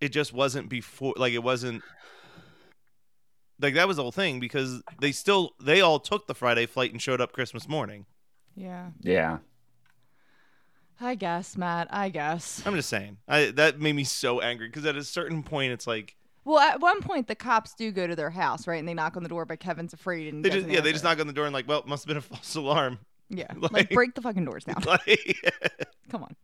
It 0.00 0.08
just 0.08 0.32
wasn't 0.32 0.68
before 0.68 1.14
like 1.16 1.32
it 1.32 1.42
wasn't 1.42 1.82
like 3.60 3.74
that 3.74 3.86
was 3.86 3.96
the 3.96 4.02
whole 4.02 4.12
thing 4.12 4.40
because 4.40 4.82
they 5.00 5.12
still 5.12 5.52
they 5.62 5.80
all 5.80 6.00
took 6.00 6.26
the 6.26 6.34
Friday 6.34 6.66
flight 6.66 6.90
and 6.90 7.00
showed 7.00 7.20
up 7.20 7.32
Christmas 7.32 7.68
morning. 7.68 8.06
Yeah, 8.56 8.90
yeah. 9.00 9.38
I 11.00 11.14
guess, 11.14 11.56
Matt. 11.56 11.88
I 11.90 12.08
guess. 12.08 12.62
I'm 12.64 12.74
just 12.74 12.88
saying. 12.88 13.18
I 13.28 13.46
that 13.52 13.80
made 13.80 13.94
me 13.94 14.04
so 14.04 14.40
angry 14.40 14.68
because 14.68 14.84
at 14.86 14.96
a 14.96 15.04
certain 15.04 15.42
point 15.42 15.72
it's 15.72 15.86
like 15.86 16.16
Well, 16.44 16.58
at 16.58 16.80
one 16.80 17.00
point, 17.02 17.26
the 17.28 17.34
cops 17.34 17.74
do 17.74 17.90
go 17.90 18.06
to 18.06 18.14
their 18.16 18.30
house, 18.30 18.66
right? 18.66 18.78
And 18.78 18.86
they 18.88 18.94
knock 18.94 19.16
on 19.16 19.22
the 19.22 19.28
door, 19.28 19.44
but 19.44 19.60
Kevin's 19.60 19.92
afraid 19.92 20.32
and 20.32 20.44
they 20.44 20.50
just 20.50 20.66
yeah, 20.68 20.80
they 20.80 20.92
just 20.92 21.04
knock 21.04 21.18
on 21.20 21.26
the 21.26 21.32
door 21.32 21.46
and 21.46 21.54
like, 21.54 21.66
well, 21.68 21.80
it 21.80 21.86
must 21.86 22.04
have 22.04 22.08
been 22.08 22.16
a 22.18 22.20
false 22.22 22.54
alarm. 22.56 22.98
Yeah, 23.30 23.46
like- 23.56 23.72
like 23.72 23.90
break 23.90 24.14
the 24.14 24.22
fucking 24.22 24.44
doors 24.44 24.64
down. 24.64 24.82
like 24.86 25.38
Come 26.10 26.24
on. 26.24 26.36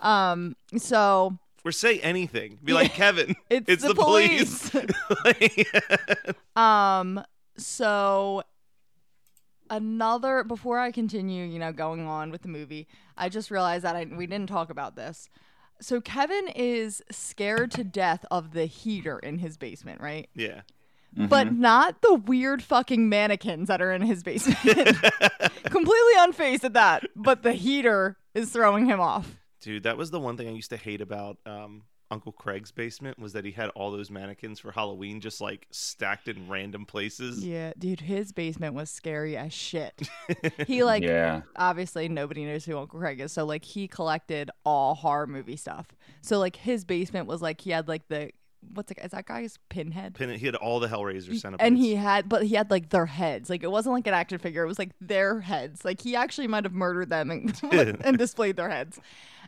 Um. 0.00 0.56
So 0.78 1.38
or 1.64 1.70
say 1.70 2.00
anything. 2.00 2.58
Be 2.64 2.72
like, 2.72 2.92
Kevin, 2.94 3.36
it's, 3.48 3.82
the, 3.82 3.88
the 3.88 3.94
police. 3.94 4.74
Like- 5.24 5.68
Um, 6.56 7.22
so 7.56 8.42
another 9.72 10.44
before 10.44 10.78
I 10.78 10.92
continue, 10.92 11.44
you 11.44 11.58
know, 11.58 11.72
going 11.72 12.06
on 12.06 12.30
with 12.30 12.42
the 12.42 12.48
movie, 12.48 12.86
I 13.16 13.28
just 13.28 13.50
realized 13.50 13.84
that 13.84 13.96
I, 13.96 14.04
we 14.04 14.26
didn't 14.26 14.48
talk 14.48 14.70
about 14.70 14.94
this. 14.94 15.30
So 15.80 16.00
Kevin 16.00 16.46
is 16.54 17.02
scared 17.10 17.72
to 17.72 17.82
death 17.82 18.24
of 18.30 18.52
the 18.52 18.66
heater 18.66 19.18
in 19.18 19.38
his 19.38 19.56
basement, 19.56 20.00
right? 20.00 20.28
yeah. 21.14 21.28
But 21.28 21.52
not 21.52 22.00
the 22.00 22.14
weird 22.14 22.62
fucking 22.62 23.08
mannequins 23.08 23.68
that 23.68 23.82
are 23.82 23.92
in 23.92 24.00
his 24.00 24.22
basement. 24.22 24.58
Completely 25.64 26.14
unfazed 26.18 26.64
at 26.64 26.72
that, 26.72 27.04
but 27.14 27.42
the 27.42 27.52
heater 27.52 28.16
is 28.34 28.50
throwing 28.50 28.86
him 28.86 28.98
off. 28.98 29.36
Dude, 29.60 29.82
that 29.82 29.98
was 29.98 30.10
the 30.10 30.20
one 30.20 30.38
thing 30.38 30.48
I 30.48 30.52
used 30.52 30.70
to 30.70 30.78
hate 30.78 31.02
about 31.02 31.36
um, 31.44 31.82
Uncle 32.12 32.30
Craig's 32.30 32.70
basement 32.70 33.18
was 33.18 33.32
that 33.32 33.46
he 33.46 33.52
had 33.52 33.70
all 33.70 33.90
those 33.90 34.10
mannequins 34.10 34.60
for 34.60 34.70
Halloween 34.70 35.18
just 35.18 35.40
like 35.40 35.66
stacked 35.70 36.28
in 36.28 36.46
random 36.46 36.84
places. 36.84 37.42
Yeah, 37.42 37.72
dude, 37.78 38.00
his 38.00 38.32
basement 38.32 38.74
was 38.74 38.90
scary 38.90 39.36
as 39.36 39.52
shit. 39.52 40.08
He 40.66 40.82
like 40.84 41.02
yeah. 41.02 41.42
obviously 41.56 42.08
nobody 42.08 42.44
knows 42.44 42.64
who 42.64 42.76
Uncle 42.78 42.98
Craig 42.98 43.20
is, 43.20 43.32
so 43.32 43.44
like 43.44 43.64
he 43.64 43.88
collected 43.88 44.50
all 44.64 44.94
horror 44.94 45.26
movie 45.26 45.56
stuff. 45.56 45.86
So 46.20 46.38
like 46.38 46.56
his 46.56 46.84
basement 46.84 47.26
was 47.26 47.40
like 47.40 47.60
he 47.60 47.70
had 47.70 47.88
like 47.88 48.06
the 48.08 48.30
what's 48.74 48.90
it 48.90 48.98
is 49.02 49.10
that 49.12 49.26
guy's 49.26 49.58
pinhead? 49.68 50.14
Pin- 50.14 50.38
he 50.38 50.46
had 50.46 50.54
all 50.56 50.80
the 50.80 50.88
Hellraiser 50.88 51.38
centipedes. 51.38 51.66
and 51.66 51.78
he 51.78 51.94
had 51.94 52.28
but 52.28 52.44
he 52.44 52.54
had 52.54 52.70
like 52.70 52.90
their 52.90 53.06
heads. 53.06 53.48
Like 53.50 53.62
it 53.62 53.70
wasn't 53.70 53.94
like 53.94 54.06
an 54.06 54.14
action 54.14 54.38
figure, 54.38 54.64
it 54.64 54.68
was 54.68 54.78
like 54.78 54.92
their 55.00 55.40
heads. 55.40 55.84
Like 55.84 56.00
he 56.00 56.14
actually 56.14 56.46
might 56.46 56.64
have 56.64 56.74
murdered 56.74 57.10
them 57.10 57.30
and, 57.30 57.60
and 58.04 58.18
displayed 58.18 58.56
their 58.56 58.68
heads. 58.68 59.00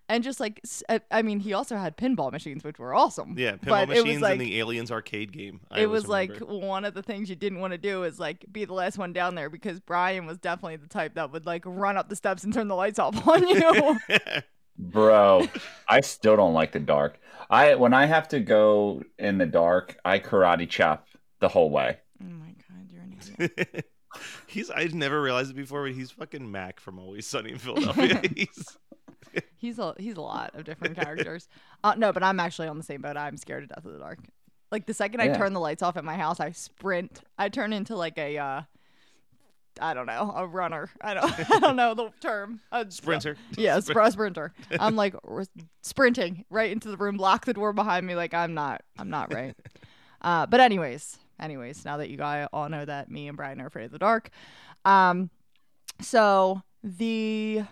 And 0.09 0.23
just 0.23 0.39
like 0.39 0.61
uh, 0.89 0.99
I 1.11 1.23
mean, 1.23 1.41
he 1.41 1.55
also 1.55 1.77
had 1.77 1.97
pinball 1.97 2.31
machines 2.31 2.63
which 2.63 2.79
were 2.79 2.95
awesome. 2.95 3.37
yeah, 3.39 3.53
pinball 3.53 3.69
but 3.69 3.83
it 3.85 3.89
machines 3.89 4.09
was 4.09 4.21
like 4.21 4.33
in 4.35 4.39
the 4.39 4.59
Aliens 4.59 4.91
arcade 4.91 5.33
game. 5.33 5.61
I 5.71 5.81
it 5.81 5.87
always 5.87 6.03
was 6.03 6.09
like 6.09 6.39
one 6.39 6.85
of 6.85 6.95
the 6.95 7.03
things 7.03 7.31
you 7.31 7.37
didn't 7.37 7.61
want 7.61 7.73
to 7.73 7.79
do 7.79 8.05
is 8.05 8.19
like 8.19 8.45
be 8.53 8.65
the 8.65 8.75
last 8.75 8.99
one 8.99 9.13
down 9.13 9.35
there 9.35 9.49
because 9.49 9.81
Brian 9.81 10.27
was 10.27 10.39
definitely 10.39 10.77
the 10.77 10.89
type 10.89 11.15
that 11.15 11.33
would 11.33 11.47
like 11.47 11.63
run 11.65 11.97
up 11.97 12.09
the 12.09 12.17
steps 12.17 12.45
and 12.45 12.53
turn 12.53 12.69
the 12.69 12.75
lights 12.75 12.99
off 12.99 13.27
on 13.27 13.49
you. 13.49 13.99
Bro, 14.77 15.49
I 15.89 16.01
still 16.01 16.37
don't 16.37 16.55
like 16.55 16.73
the 16.73 16.81
dark. 16.81 17.19
I 17.49 17.75
when 17.75 17.95
I 17.95 18.07
have 18.07 18.29
to 18.29 18.41
go 18.41 19.03
in 19.19 19.39
the 19.39 19.47
dark, 19.47 19.97
I 20.05 20.19
karate 20.19 20.69
chop 20.69 21.07
the 21.41 21.49
whole 21.49 21.71
way. 21.71 21.99
oh 22.21 22.27
my 22.27 22.55
god, 22.69 22.89
you're 22.91 23.03
an 23.03 23.51
idiot. 23.57 23.87
he's 24.47 24.71
I 24.71 24.85
never 24.93 25.21
realized 25.21 25.51
it 25.51 25.57
before, 25.57 25.85
but 25.85 25.93
he's 25.93 26.11
fucking 26.11 26.51
Mac 26.51 26.81
from 26.81 26.99
Always 26.99 27.27
Sunny 27.27 27.53
in 27.53 27.59
Philadelphia. 27.59 28.23
he's 28.37 28.77
He's 29.57 29.79
a 29.79 29.95
he's 29.99 30.17
a 30.17 30.21
lot 30.21 30.55
of 30.55 30.65
different 30.65 30.95
characters. 30.97 31.49
Uh, 31.83 31.95
no, 31.97 32.13
but 32.13 32.23
I'm 32.23 32.39
actually 32.39 32.69
on 32.69 32.77
the 32.77 32.85
same 32.85 33.01
boat. 33.01 33.17
I'm 33.17 33.37
scared 33.37 33.63
to 33.63 33.75
death 33.75 33.85
of 33.85 33.93
the 33.93 33.99
dark. 33.99 34.19
Like 34.71 34.87
the 34.87 34.95
second 34.95 35.21
I 35.21 35.29
turn 35.37 35.53
the 35.55 35.61
lights 35.61 35.83
off 35.83 35.97
at 35.97 36.05
my 36.05 36.17
house, 36.17 36.41
I 36.41 36.51
sprint. 36.51 37.21
I 37.39 37.49
turn 37.49 37.73
into 37.73 37.97
like 37.97 38.19
a 38.19 38.37
uh 38.39 38.63
I 39.81 39.95
don't 39.95 40.07
know, 40.07 40.33
a 40.37 40.47
runner. 40.47 40.91
I 41.01 41.15
don't 41.15 41.51
I 41.51 41.59
don't 41.61 41.77
know 41.77 41.95
the 41.95 42.11
term. 42.21 42.61
A 42.73 42.89
sprinter. 42.91 43.37
Yeah, 43.57 43.79
spr- 43.79 44.07
a 44.07 44.11
sprinter. 44.11 44.53
I'm 44.79 44.97
like 44.97 45.15
r- 45.27 45.45
sprinting 45.83 46.45
right 46.51 46.71
into 46.71 46.89
the 46.89 46.97
room, 46.97 47.17
lock 47.17 47.45
the 47.47 47.55
door 47.55 47.73
behind 47.73 48.07
me. 48.07 48.15
Like 48.15 48.35
I'm 48.35 48.55
not, 48.55 48.83
I'm 48.99 49.11
not 49.11 49.33
right. 49.33 49.55
Uh, 50.21 50.47
but 50.47 50.61
anyways, 50.61 51.19
anyways, 51.41 51.85
now 51.85 51.97
that 51.99 52.11
you 52.11 52.17
guys 52.17 52.49
all 52.53 52.69
know 52.69 52.85
that 52.85 53.11
me 53.11 53.29
and 53.29 53.37
Brian 53.37 53.61
are 53.61 53.67
afraid 53.67 53.87
of 53.87 53.91
the 53.93 53.99
dark, 53.99 54.31
um, 54.85 55.31
so 56.01 56.63
the 56.83 57.63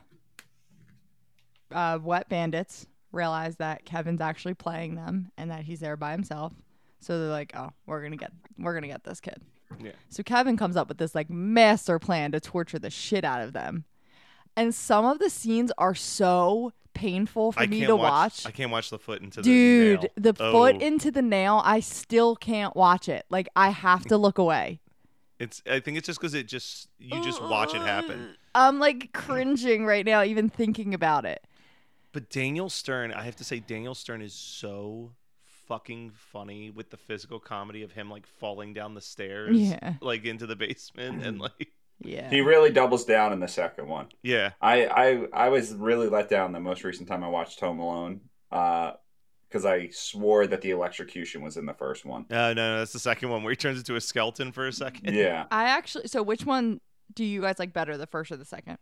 uh, 1.74 1.98
wet 2.02 2.28
bandits 2.28 2.86
realize 3.12 3.56
that 3.56 3.84
Kevin's 3.84 4.20
actually 4.20 4.54
playing 4.54 4.94
them 4.94 5.30
and 5.36 5.50
that 5.50 5.64
he's 5.64 5.80
there 5.80 5.96
by 5.96 6.12
himself. 6.12 6.52
So 7.00 7.18
they're 7.18 7.28
like, 7.28 7.52
"Oh, 7.56 7.70
we're 7.86 8.02
gonna 8.02 8.16
get, 8.16 8.32
we're 8.58 8.74
gonna 8.74 8.86
get 8.88 9.04
this 9.04 9.20
kid." 9.20 9.42
Yeah. 9.82 9.92
So 10.08 10.22
Kevin 10.22 10.56
comes 10.56 10.76
up 10.76 10.88
with 10.88 10.98
this 10.98 11.14
like 11.14 11.28
master 11.30 11.98
plan 11.98 12.32
to 12.32 12.40
torture 12.40 12.78
the 12.78 12.90
shit 12.90 13.24
out 13.24 13.40
of 13.40 13.52
them. 13.52 13.84
And 14.56 14.74
some 14.74 15.04
of 15.06 15.18
the 15.18 15.30
scenes 15.30 15.72
are 15.78 15.94
so 15.94 16.72
painful 16.94 17.52
for 17.52 17.60
I 17.60 17.66
me 17.66 17.86
to 17.86 17.96
watch, 17.96 18.10
watch. 18.44 18.46
I 18.46 18.50
can't 18.50 18.70
watch 18.70 18.90
the 18.90 18.98
foot 18.98 19.22
into 19.22 19.40
the 19.40 19.44
Dude, 19.44 20.00
nail. 20.02 20.10
the 20.16 20.34
Oh, 20.40 20.52
foot 20.52 20.82
into 20.82 21.10
the 21.10 21.22
nail, 21.22 21.62
I 21.64 21.80
still 21.80 22.36
can't 22.36 22.76
watch 22.76 23.08
it. 23.08 23.24
Like 23.30 23.48
I 23.56 23.70
have 23.70 24.04
to 24.06 24.16
look 24.18 24.36
away. 24.38 24.80
It's. 25.38 25.62
I 25.68 25.80
think 25.80 25.96
it's 25.96 26.06
just 26.06 26.20
because 26.20 26.34
it 26.34 26.46
just 26.46 26.88
you 26.98 27.20
just 27.24 27.42
watch 27.42 27.74
it 27.74 27.80
happen. 27.80 28.36
I'm 28.54 28.78
like 28.78 29.12
cringing 29.12 29.86
right 29.86 30.04
now, 30.04 30.22
even 30.22 30.48
thinking 30.50 30.92
about 30.94 31.24
it. 31.24 31.42
But 32.12 32.28
Daniel 32.30 32.68
Stern, 32.68 33.12
I 33.12 33.22
have 33.24 33.36
to 33.36 33.44
say, 33.44 33.58
Daniel 33.60 33.94
Stern 33.94 34.20
is 34.22 34.34
so 34.34 35.12
fucking 35.66 36.10
funny 36.14 36.70
with 36.70 36.90
the 36.90 36.96
physical 36.96 37.38
comedy 37.40 37.82
of 37.82 37.92
him 37.92 38.10
like 38.10 38.26
falling 38.26 38.74
down 38.74 38.94
the 38.94 39.00
stairs, 39.00 39.56
Yeah. 39.58 39.94
like 40.00 40.24
into 40.24 40.46
the 40.46 40.56
basement, 40.56 41.24
and 41.24 41.38
like 41.46 41.68
Yeah. 42.00 42.28
He 42.28 42.40
really 42.40 42.70
doubles 42.70 43.04
down 43.04 43.32
in 43.32 43.40
the 43.40 43.48
second 43.48 43.88
one. 43.88 44.08
yeah, 44.22 44.50
I, 44.60 44.86
I 44.86 45.26
I 45.46 45.48
was 45.48 45.72
really 45.72 46.08
let 46.08 46.28
down 46.28 46.52
the 46.52 46.60
most 46.60 46.84
recent 46.84 47.08
time 47.08 47.22
I 47.24 47.28
watched 47.28 47.60
Home 47.60 47.78
Alone 47.78 48.20
Uh, 48.50 48.92
because 49.48 49.64
I 49.64 49.88
swore 49.90 50.46
that 50.46 50.62
the 50.62 50.70
electrocution 50.70 51.42
was 51.42 51.56
in 51.56 51.64
the 51.66 51.74
first 51.74 52.04
one. 52.04 52.26
no, 52.28 52.52
no, 52.52 52.72
no, 52.74 52.78
that's 52.80 52.92
the 52.92 52.98
second 52.98 53.30
one 53.30 53.42
where 53.42 53.52
he 53.52 53.56
turns 53.56 53.78
into 53.78 53.96
a 53.96 54.00
skeleton 54.00 54.50
for 54.52 54.66
a 54.66 54.72
second. 54.72 55.14
Yeah. 55.14 55.44
I 55.50 55.64
actually 55.64 56.08
so 56.08 56.22
which 56.22 56.44
one 56.44 56.80
do 57.14 57.24
you 57.24 57.40
guys 57.42 57.58
like 57.58 57.72
better, 57.72 57.96
the 57.96 58.06
first 58.06 58.32
or 58.32 58.36
the 58.36 58.44
second? 58.44 58.78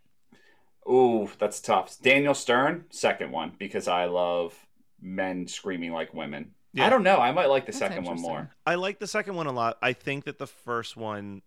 Ooh, 0.89 1.31
that's 1.39 1.61
tough. 1.61 1.97
Daniel 2.01 2.35
Stern, 2.35 2.85
second 2.91 3.31
one, 3.33 3.53
because 3.59 3.87
I 3.89 4.07
love 4.07 4.55
men 5.01 5.47
screaming 5.47 5.93
like 5.93 6.13
women. 6.15 6.53
Yeah. 6.73 6.87
I 6.87 6.91
don't 6.91 7.03
know. 7.03 7.19
I 7.19 7.33
might 7.33 7.47
like 7.47 7.67
the 7.67 7.73
That's 7.73 7.79
second 7.79 8.05
one 8.05 8.21
more. 8.21 8.51
I 8.67 8.77
like 8.77 8.99
the 8.99 9.07
second 9.07 9.35
one 9.35 9.47
a 9.47 9.53
lot. 9.53 9.77
I 9.83 9.93
think 9.93 10.25
that 10.25 10.39
the 10.39 10.47
first 10.47 10.97
one, 10.97 11.43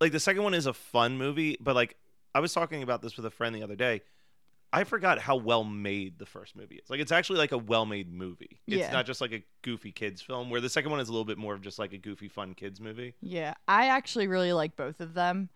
like 0.00 0.12
the 0.12 0.20
second 0.20 0.42
one, 0.42 0.52
is 0.54 0.66
a 0.66 0.74
fun 0.74 1.16
movie, 1.16 1.56
but 1.60 1.74
like 1.74 1.96
I 2.34 2.40
was 2.40 2.52
talking 2.52 2.82
about 2.82 3.00
this 3.02 3.16
with 3.16 3.24
a 3.26 3.30
friend 3.30 3.54
the 3.54 3.62
other 3.62 3.76
day. 3.76 4.02
I 4.74 4.84
forgot 4.84 5.18
how 5.18 5.36
well 5.36 5.64
made 5.64 6.18
the 6.18 6.24
first 6.24 6.56
movie 6.56 6.76
is. 6.76 6.88
Like 6.88 7.00
it's 7.00 7.12
actually 7.12 7.38
like 7.38 7.52
a 7.52 7.58
well 7.58 7.84
made 7.84 8.10
movie. 8.12 8.60
It's 8.66 8.76
Yeah. 8.78 8.90
not 8.92 9.04
just 9.06 9.20
like 9.20 9.32
a 9.32 9.42
goofy 9.62 9.92
kids 9.92 10.22
film. 10.22 10.48
Where 10.50 10.60
the 10.62 10.68
second 10.70 10.90
one 10.90 11.00
is 11.00 11.08
a 11.08 11.12
little 11.12 11.26
bit 11.26 11.36
more 11.38 11.52
of 11.54 11.60
just 11.60 11.78
like 11.78 11.92
a 11.92 11.98
goofy 11.98 12.28
fun 12.28 12.54
kids 12.54 12.80
movie. 12.80 13.14
Yeah. 13.20 13.52
I 13.68 13.88
actually 13.88 14.28
really 14.28 14.52
like 14.52 14.76
both 14.76 15.00
of 15.00 15.12
them. 15.14 15.48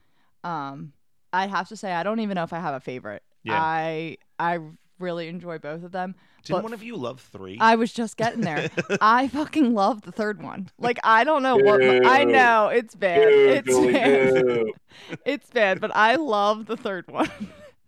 Um 0.44 0.92
I 1.36 1.46
have 1.46 1.68
to 1.68 1.76
say 1.76 1.92
I 1.92 2.02
don't 2.02 2.20
even 2.20 2.34
know 2.34 2.44
if 2.44 2.52
I 2.52 2.60
have 2.60 2.74
a 2.74 2.80
favorite. 2.80 3.22
Yeah. 3.42 3.60
I 3.60 4.18
I 4.38 4.58
really 4.98 5.28
enjoy 5.28 5.58
both 5.58 5.82
of 5.84 5.92
them. 5.92 6.14
Didn't 6.44 6.58
But 6.58 6.62
one 6.64 6.72
of 6.72 6.82
you 6.82 6.96
love 6.96 7.20
three? 7.20 7.58
I 7.60 7.74
was 7.74 7.92
just 7.92 8.16
getting 8.16 8.40
there. 8.40 8.70
I 9.00 9.28
fucking 9.28 9.74
love 9.74 10.02
the 10.02 10.12
third 10.12 10.42
one. 10.42 10.70
Like 10.78 10.98
I 11.04 11.24
don't 11.24 11.42
know 11.42 11.56
what 11.56 11.82
I 11.82 12.24
know 12.24 12.68
it's 12.68 12.94
bad. 12.94 13.22
Boo, 13.22 13.48
It's 13.50 13.68
Julie, 13.68 13.92
bad. 13.92 14.34
boo. 14.46 14.72
It's 15.26 15.50
bad, 15.50 15.80
but 15.80 15.94
I 15.94 16.14
love 16.16 16.66
the 16.66 16.76
third 16.76 17.08
one. 17.10 17.28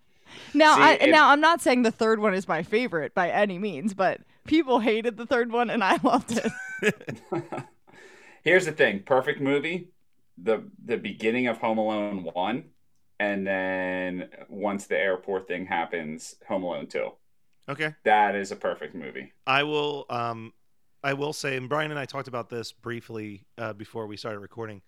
now, 0.54 0.74
See, 0.76 0.82
I, 0.82 0.92
it- 0.94 1.11
now 1.11 1.30
I'm 1.30 1.40
not 1.40 1.61
saying 1.62 1.82
the 1.82 1.90
third 1.90 2.18
one 2.20 2.34
is 2.34 2.46
my 2.46 2.62
favorite 2.62 3.14
by 3.14 3.30
any 3.30 3.58
means, 3.58 3.94
but 3.94 4.20
people 4.46 4.80
hated 4.80 5.16
the 5.16 5.26
third 5.26 5.50
one 5.52 5.70
and 5.70 5.82
I 5.82 5.98
loved 6.02 6.38
it. 6.38 6.52
Here's 8.44 8.66
the 8.66 8.72
thing: 8.72 9.02
perfect 9.04 9.40
movie, 9.40 9.88
the 10.37 10.64
the 10.84 10.96
beginning 10.96 11.46
of 11.48 11.58
Home 11.58 11.78
Alone 11.78 12.28
one, 12.32 12.64
and 13.20 13.46
then 13.46 14.28
once 14.48 14.87
the 14.87 14.98
airport 14.98 15.48
thing 15.48 15.66
happens, 15.66 16.37
Home 16.48 16.62
Alone 16.62 16.87
two. 16.87 17.11
okay. 17.68 17.94
That 18.04 18.35
is 18.35 18.52
a 18.52 18.57
perfect 18.57 18.94
movie. 18.94 19.33
I 19.46 19.62
will. 19.64 20.07
Um, 20.11 20.52
I 21.04 21.12
will 21.14 21.33
say, 21.33 21.57
and 21.57 21.68
Brian 21.68 21.90
and 21.92 21.98
I 22.00 22.07
talked 22.07 22.26
about 22.28 22.48
this 22.50 22.72
briefly 22.72 23.46
uh, 23.57 23.72
before 23.72 24.07
we 24.07 24.16
started 24.16 24.40
recording. 24.40 24.83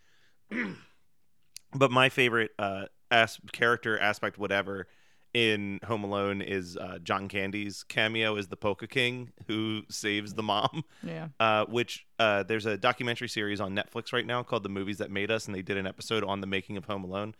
but 1.74 1.90
my 1.90 2.08
favorite 2.08 2.50
uh, 2.58 2.86
as- 3.10 3.38
character 3.52 3.98
aspect, 3.98 4.38
whatever, 4.38 4.88
in 5.32 5.78
Home 5.84 6.02
Alone 6.02 6.42
is 6.42 6.76
uh, 6.76 6.98
John 7.04 7.28
Candy's 7.28 7.84
cameo 7.84 8.34
as 8.36 8.48
the 8.48 8.56
Polka 8.56 8.88
King 8.88 9.30
who 9.46 9.82
saves 9.88 10.34
the 10.34 10.42
mom. 10.42 10.82
Yeah. 11.04 11.28
Uh, 11.38 11.64
which 11.66 12.04
uh, 12.18 12.42
there's 12.42 12.66
a 12.66 12.76
documentary 12.76 13.28
series 13.28 13.60
on 13.60 13.74
Netflix 13.74 14.12
right 14.12 14.26
now 14.26 14.42
called 14.42 14.62
"The 14.62 14.68
Movies 14.68 14.98
That 14.98 15.10
Made 15.10 15.30
Us," 15.30 15.46
and 15.46 15.54
they 15.54 15.62
did 15.62 15.76
an 15.76 15.86
episode 15.86 16.22
on 16.24 16.40
the 16.40 16.46
making 16.46 16.76
of 16.76 16.84
Home 16.86 17.04
Alone. 17.04 17.34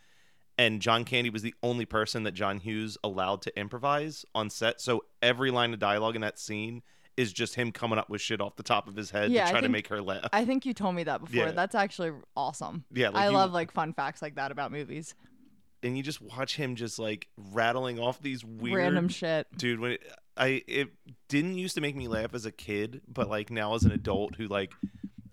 And 0.61 0.83
John 0.83 1.05
Candy 1.05 1.31
was 1.31 1.41
the 1.41 1.55
only 1.63 1.87
person 1.87 2.25
that 2.25 2.33
John 2.33 2.59
Hughes 2.59 2.99
allowed 3.03 3.41
to 3.43 3.59
improvise 3.59 4.27
on 4.35 4.51
set. 4.51 4.79
So 4.81 5.05
every 5.23 5.51
line 5.51 5.73
of 5.73 5.79
dialogue 5.79 6.17
in 6.17 6.21
that 6.21 6.39
scene 6.39 6.83
is 7.17 7.33
just 7.33 7.55
him 7.55 7.73
coming 7.73 7.99
up 7.99 8.11
with 8.11 8.21
shit 8.21 8.43
off 8.43 8.57
the 8.57 8.63
top 8.63 8.87
of 8.87 8.95
his 8.95 9.11
head 9.11 9.31
Yeah, 9.31 9.47
to 9.47 9.51
try 9.53 9.61
to 9.63 9.69
make 9.71 9.89
her 9.89 10.03
laugh. 10.03 10.29
I 10.35 10.45
think 10.45 10.67
you 10.67 10.75
told 10.75 10.95
me 10.97 11.05
that 11.05 11.23
before. 11.23 11.47
Yeah. 11.47 11.51
That's 11.53 11.75
actually 11.75 12.13
awesome. 12.37 12.85
yeah, 12.93 13.09
like 13.09 13.17
I 13.25 13.29
you- 13.29 13.33
love 13.35 13.53
like 13.53 13.73
fun 13.73 13.95
facts 13.95 14.21
like 14.21 14.35
that 14.35 14.53
about 14.53 14.71
movies. 14.71 15.15
and 15.83 15.97
you 15.97 16.03
just 16.03 16.21
watch 16.21 16.57
him 16.57 16.77
just 16.77 16.99
like 16.99 17.29
rattling 17.39 17.99
off 17.99 18.21
these 18.21 18.45
weird 18.45 18.77
Random 18.77 19.09
shit. 19.09 19.47
dude 19.57 19.81
when 19.81 19.93
it, 19.93 20.03
i 20.37 20.63
it 20.69 20.89
didn't 21.29 21.57
used 21.57 21.75
to 21.77 21.81
make 21.81 21.97
me 21.97 22.07
laugh 22.07 22.35
as 22.35 22.45
a 22.45 22.53
kid 22.53 23.01
but 23.09 23.31
like 23.31 23.51
now 23.51 23.75
as 23.75 23.85
an 23.85 23.91
adult 23.93 24.35
who 24.37 24.47
like 24.47 24.73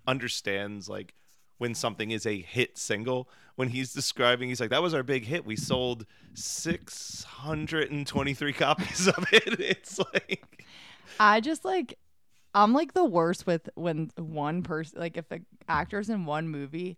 understands 0.07 0.87
like 0.89 1.13
when 1.57 1.73
something 1.75 2.11
is 2.11 2.25
a 2.25 2.41
hit 2.41 2.77
single. 2.77 3.29
When 3.55 3.69
he's 3.69 3.93
describing 3.93 4.49
he's 4.49 4.59
like 4.59 4.69
that 4.69 4.83
was 4.83 4.93
our 4.93 5.03
big 5.03 5.25
hit. 5.25 5.45
We 5.45 5.55
sold 5.55 6.05
623 6.35 8.53
copies 8.53 9.07
of 9.07 9.25
it. 9.31 9.59
It's 9.59 9.99
like 9.99 10.65
I 11.19 11.41
just 11.41 11.65
like 11.65 11.97
I'm 12.53 12.73
like 12.73 12.93
the 12.93 13.05
worst 13.05 13.47
with 13.47 13.69
when 13.75 14.11
one 14.17 14.63
person 14.63 14.99
like 14.99 15.17
if 15.17 15.27
the 15.29 15.41
actors 15.67 16.09
in 16.09 16.25
one 16.25 16.49
movie 16.49 16.97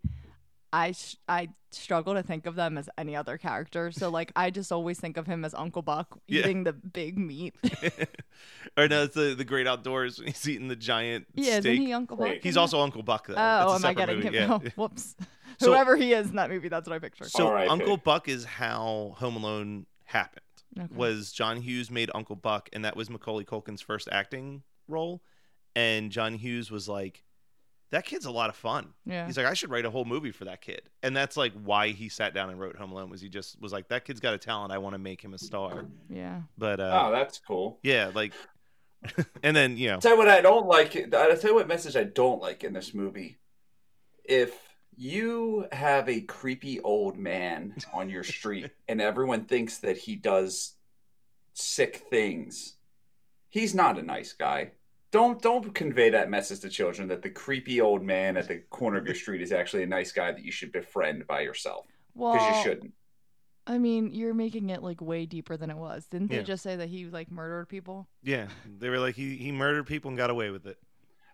I 0.72 0.92
sh- 0.92 1.16
I 1.28 1.50
struggle 1.72 2.14
to 2.16 2.24
think 2.24 2.46
of 2.46 2.56
them 2.56 2.78
as 2.78 2.90
any 2.98 3.16
other 3.16 3.38
character. 3.38 3.92
So 3.92 4.10
like 4.20 4.32
I 4.36 4.50
just 4.50 4.72
always 4.72 5.00
think 5.00 5.18
of 5.18 5.26
him 5.28 5.44
as 5.46 5.54
Uncle 5.54 5.82
Buck 5.82 6.20
Yeah. 6.28 6.42
eating 6.42 6.64
the 6.64 6.74
big 6.74 7.18
meat. 7.18 7.56
or 8.78 8.88
no 8.88 9.04
it's 9.04 9.16
the, 9.16 9.36
the 9.36 9.44
great 9.46 9.68
outdoors 9.68 10.20
when 10.20 10.28
he's 10.28 10.48
eating 10.48 10.68
the 10.68 10.76
giant 10.76 11.26
yeah, 11.36 11.52
isn't 11.58 11.64
steak 11.64 11.80
he 11.80 11.94
Uncle 11.94 12.18
Buck? 12.18 12.38
He's 12.42 12.58
also 12.58 12.80
uncle 12.82 13.04
buck 13.04 13.28
though 13.28 13.34
that? 13.34 13.64
Oh, 13.66 13.72
That's 13.72 13.84
a 13.84 13.88
am 13.88 13.92
I 13.92 13.94
getting 13.94 14.16
movie. 14.18 14.28
him? 14.28 14.34
yeah. 14.34 14.54
Oh, 14.54 14.70
whoops. 14.76 15.16
So- 15.60 15.72
Whoever 15.74 15.98
he 15.98 16.14
is 16.14 16.30
in 16.30 16.36
that 16.38 16.50
movie, 16.50 16.70
that's 16.70 16.88
what 16.88 16.96
I 16.96 17.00
picture. 17.00 17.26
So 17.26 17.48
R.I.P. 17.48 17.70
Uncle 17.70 17.98
Buck 17.98 18.30
is 18.30 18.46
how 18.46 19.14
Home 19.18 19.36
Alone 19.36 19.88
happened. 20.06 20.46
Okay. 20.80 20.88
Was 20.96 21.34
John 21.34 21.58
Hughes 21.58 21.92
made 21.92 22.10
Uncle 22.16 22.38
Buck, 22.38 22.70
and 22.72 22.86
that 22.86 22.96
was 22.96 23.10
Macaulay 23.10 23.44
Culkin's 23.44 23.82
first 23.82 24.08
acting 24.10 24.64
role. 24.88 25.22
And 25.76 26.12
John 26.14 26.36
Hughes 26.36 26.72
was 26.72 26.88
like, 26.88 27.26
"That 27.92 28.06
kid's 28.06 28.26
a 28.26 28.32
lot 28.32 28.50
of 28.50 28.56
fun." 28.56 28.94
yeah. 29.06 29.26
He's 29.26 29.38
like, 29.38 29.46
"I 29.46 29.54
should 29.54 29.70
write 29.70 29.86
a 29.86 29.90
whole 29.90 30.06
movie 30.06 30.32
for 30.32 30.46
that 30.46 30.62
kid." 30.62 30.84
And 31.04 31.16
that's 31.16 31.36
like 31.38 31.54
why 31.54 31.90
he 31.90 32.10
sat 32.10 32.34
down 32.34 32.50
and 32.50 32.60
wrote 32.60 32.76
Home 32.78 32.92
Alone. 32.92 33.10
Was 33.10 33.22
he 33.22 33.30
just 33.30 33.60
was 33.62 33.72
like, 33.72 33.88
"That 33.90 34.06
kid's 34.06 34.20
got 34.20 34.34
a 34.34 34.38
talent. 34.38 34.72
I 34.72 34.78
want 34.78 34.94
to 34.94 35.00
make 35.00 35.22
him 35.24 35.34
a 35.34 35.38
star." 35.38 35.86
yeah. 36.10 36.42
But 36.58 36.80
uh, 36.80 37.02
Oh, 37.04 37.12
that's 37.12 37.40
cool. 37.40 37.80
yeah, 37.84 38.12
like, 38.14 38.34
and 39.44 39.56
then 39.56 39.78
you 39.78 39.88
know, 39.88 39.94
I'll 39.96 40.02
tell 40.02 40.12
you 40.14 40.18
what 40.18 40.28
I 40.30 40.42
don't 40.42 40.68
like. 40.68 40.96
I'll 41.14 41.38
tell 41.38 41.52
you 41.52 41.56
what 41.56 41.68
message 41.68 41.96
I 41.96 42.04
don't 42.04 42.42
like 42.42 42.64
in 42.64 42.74
this 42.74 42.94
movie. 42.94 43.38
If 44.24 44.54
you 44.96 45.66
have 45.72 46.10
a 46.10 46.20
creepy 46.22 46.80
old 46.82 47.18
man 47.18 47.74
on 47.94 48.10
your 48.10 48.24
street 48.24 48.70
and 48.90 49.00
everyone 49.02 49.46
thinks 49.46 49.78
that 49.78 49.98
he 49.98 50.16
does 50.18 50.74
sick 51.54 52.06
things, 52.10 52.76
he's 53.50 53.74
not 53.74 53.98
a 53.98 54.02
nice 54.02 54.34
guy. 54.34 54.72
Don't 55.12 55.42
don't 55.42 55.74
convey 55.74 56.12
that 56.12 56.30
message 56.30 56.60
to 56.62 56.70
children 56.70 57.08
that 57.08 57.22
the 57.24 57.30
creepy 57.32 57.82
old 57.82 58.04
man 58.04 58.38
at 58.38 58.48
the 58.48 58.60
corner 58.70 58.98
of 58.98 59.06
your 59.06 59.16
street 59.16 59.42
is 59.42 59.52
actually 59.52 59.84
a 59.84 59.88
nice 59.88 60.12
guy 60.12 60.32
that 60.32 60.44
you 60.44 60.52
should 60.52 60.72
befriend 60.72 61.26
by 61.28 61.42
yourself 61.42 61.88
because 62.32 62.48
Well, 62.48 62.48
you 62.48 62.54
shouldn't. 62.54 62.94
I 63.68 63.78
mean, 63.78 64.12
you're 64.14 64.34
making 64.34 64.70
it 64.70 64.82
like 64.84 65.02
way 65.02 65.26
deeper 65.26 65.56
than 65.58 65.70
it 65.70 65.78
was. 65.78 66.08
Didn't 66.08 66.32
they 66.32 66.38
Yeah. 66.38 66.42
just 66.42 66.64
say 66.64 66.76
that 66.76 66.90
he 66.90 67.06
like 67.06 67.32
murdered 67.32 67.70
people? 67.70 68.08
yeah, 68.24 68.48
they 68.66 68.90
were 68.90 69.00
like, 69.00 69.16
he 69.16 69.38
he 69.38 69.52
murdered 69.52 69.86
people 69.88 70.10
and 70.10 70.18
got 70.18 70.30
away 70.30 70.50
with 70.50 70.66
it. 70.66 70.78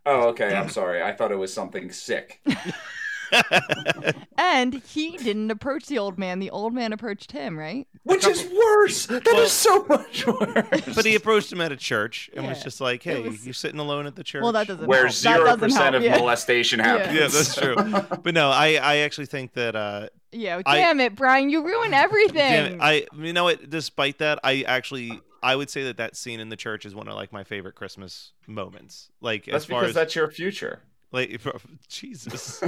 Oh, 0.06 0.30
okay. 0.30 0.56
I'm 0.56 0.70
sorry. 0.70 1.02
I 1.02 1.14
thought 1.14 1.32
it 1.32 1.36
was 1.36 1.54
something 1.54 1.92
sick. 1.92 2.42
And 4.38 4.74
he 4.76 5.18
didn't 5.18 5.50
approach 5.50 5.86
the 5.88 5.98
old 5.98 6.18
man. 6.20 6.40
The 6.40 6.50
old 6.52 6.74
man 6.74 6.94
approached 6.94 7.32
him, 7.32 7.58
right? 7.58 7.88
Which 8.04 8.26
is 8.28 8.44
worse. 8.54 9.06
That 9.08 9.26
is 9.28 9.34
Well- 9.34 9.48
so 9.48 9.86
much 9.88 10.28
worse. 10.28 10.94
but 10.96 11.06
he 11.06 11.16
approached 11.16 11.52
him 11.52 11.62
at 11.62 11.72
a 11.72 11.76
church 11.78 12.30
and 12.36 12.46
was 12.46 12.62
just 12.62 12.80
like, 12.82 13.02
"Hey, 13.02 13.22
was- 13.22 13.46
you're 13.46 13.54
sitting 13.54 13.80
alone 13.80 14.06
at 14.06 14.16
the 14.16 14.24
church." 14.24 14.44
Well, 14.44 14.52
that 14.52 14.68
doesn't 14.68 14.86
where 14.86 15.10
zero 15.10 15.56
percent 15.58 15.84
help, 15.84 15.96
of 15.96 16.04
yeah. 16.04 16.18
molestation 16.18 16.80
Yeah. 16.80 16.86
happens. 16.98 17.14
Yeah, 17.20 17.28
that's 17.28 17.56
true. 17.56 17.76
but 18.24 18.34
no, 18.34 18.50
I, 18.50 18.74
I 18.82 18.96
actually 18.98 19.26
think 19.28 19.54
that 19.54 19.76
uh, 19.76 20.08
Yeah, 20.32 20.62
I- 20.66 20.78
damn 20.78 21.00
it, 21.00 21.16
Brian, 21.16 21.50
you 21.50 21.64
ruin 21.64 21.94
everything. 21.94 22.80
I 22.82 23.06
you 23.18 23.34
know 23.34 23.46
what? 23.46 23.70
Despite 23.70 24.20
that, 24.20 24.40
I 24.44 24.64
actually 24.68 25.20
I 25.42 25.56
would 25.56 25.70
say 25.70 25.84
that 25.86 25.98
that 25.98 26.16
scene 26.16 26.40
in 26.40 26.50
the 26.50 26.58
church 26.58 26.86
is 26.86 26.94
one 26.94 27.08
of 27.08 27.16
like 27.16 27.32
my 27.32 27.44
favorite 27.44 27.76
Christmas 27.76 28.34
moments. 28.48 29.10
Like 29.22 29.46
That's 29.46 29.58
as 29.58 29.66
far 29.66 29.80
because 29.82 29.90
as 29.92 29.96
that's 29.96 30.16
your 30.16 30.30
future. 30.30 30.82
Like 31.15 31.41
Jesus, 31.88 32.41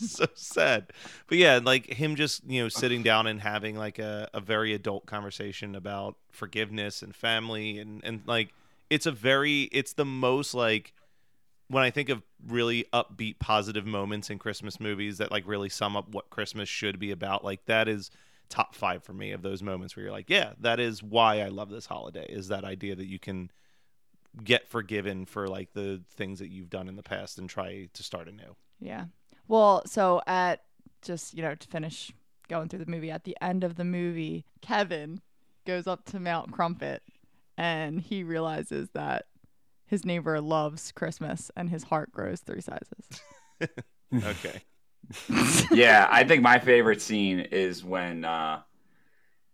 so 0.00 0.26
sad. 0.34 0.92
But 1.26 1.38
yeah, 1.38 1.60
like 1.62 1.86
him 1.86 2.14
just 2.14 2.48
you 2.48 2.62
know 2.62 2.68
sitting 2.68 3.02
down 3.02 3.26
and 3.26 3.40
having 3.40 3.76
like 3.76 3.98
a, 3.98 4.28
a 4.32 4.40
very 4.40 4.74
adult 4.74 5.06
conversation 5.06 5.74
about 5.74 6.16
forgiveness 6.30 7.02
and 7.02 7.14
family 7.14 7.78
and 7.78 8.02
and 8.04 8.22
like 8.26 8.52
it's 8.90 9.06
a 9.06 9.12
very 9.12 9.62
it's 9.72 9.94
the 9.94 10.04
most 10.04 10.54
like 10.54 10.94
when 11.68 11.84
I 11.84 11.90
think 11.90 12.08
of 12.08 12.22
really 12.46 12.86
upbeat 12.92 13.38
positive 13.38 13.84
moments 13.86 14.30
in 14.30 14.38
Christmas 14.38 14.80
movies 14.80 15.18
that 15.18 15.30
like 15.30 15.46
really 15.46 15.68
sum 15.68 15.96
up 15.96 16.08
what 16.08 16.30
Christmas 16.30 16.68
should 16.68 16.98
be 16.98 17.10
about, 17.10 17.44
like 17.44 17.64
that 17.66 17.88
is 17.88 18.10
top 18.48 18.74
five 18.74 19.02
for 19.02 19.12
me 19.12 19.32
of 19.32 19.42
those 19.42 19.62
moments 19.62 19.94
where 19.94 20.04
you're 20.04 20.12
like, 20.12 20.30
yeah, 20.30 20.52
that 20.60 20.80
is 20.80 21.02
why 21.02 21.42
I 21.42 21.48
love 21.48 21.68
this 21.68 21.84
holiday. 21.84 22.26
Is 22.28 22.48
that 22.48 22.64
idea 22.64 22.96
that 22.96 23.06
you 23.06 23.18
can 23.18 23.50
get 24.44 24.68
forgiven 24.68 25.24
for 25.24 25.48
like 25.48 25.72
the 25.72 26.02
things 26.14 26.38
that 26.38 26.48
you've 26.48 26.70
done 26.70 26.88
in 26.88 26.96
the 26.96 27.02
past 27.02 27.38
and 27.38 27.48
try 27.48 27.88
to 27.92 28.02
start 28.02 28.28
anew. 28.28 28.56
Yeah. 28.80 29.06
Well, 29.48 29.82
so 29.86 30.20
at 30.26 30.62
just, 31.02 31.34
you 31.34 31.42
know, 31.42 31.54
to 31.54 31.68
finish 31.68 32.12
going 32.48 32.68
through 32.68 32.84
the 32.84 32.90
movie, 32.90 33.10
at 33.10 33.24
the 33.24 33.36
end 33.40 33.64
of 33.64 33.76
the 33.76 33.84
movie, 33.84 34.44
Kevin 34.60 35.20
goes 35.66 35.86
up 35.86 36.04
to 36.06 36.20
Mount 36.20 36.52
Crumpit 36.52 37.00
and 37.56 38.00
he 38.00 38.22
realizes 38.22 38.90
that 38.94 39.26
his 39.86 40.04
neighbor 40.04 40.40
loves 40.40 40.92
Christmas 40.92 41.50
and 41.56 41.70
his 41.70 41.84
heart 41.84 42.12
grows 42.12 42.40
three 42.40 42.60
sizes. 42.60 43.20
Okay. 44.24 44.62
yeah, 45.70 46.08
I 46.10 46.24
think 46.24 46.42
my 46.42 46.58
favorite 46.58 47.00
scene 47.02 47.40
is 47.40 47.84
when 47.84 48.24
uh, 48.24 48.60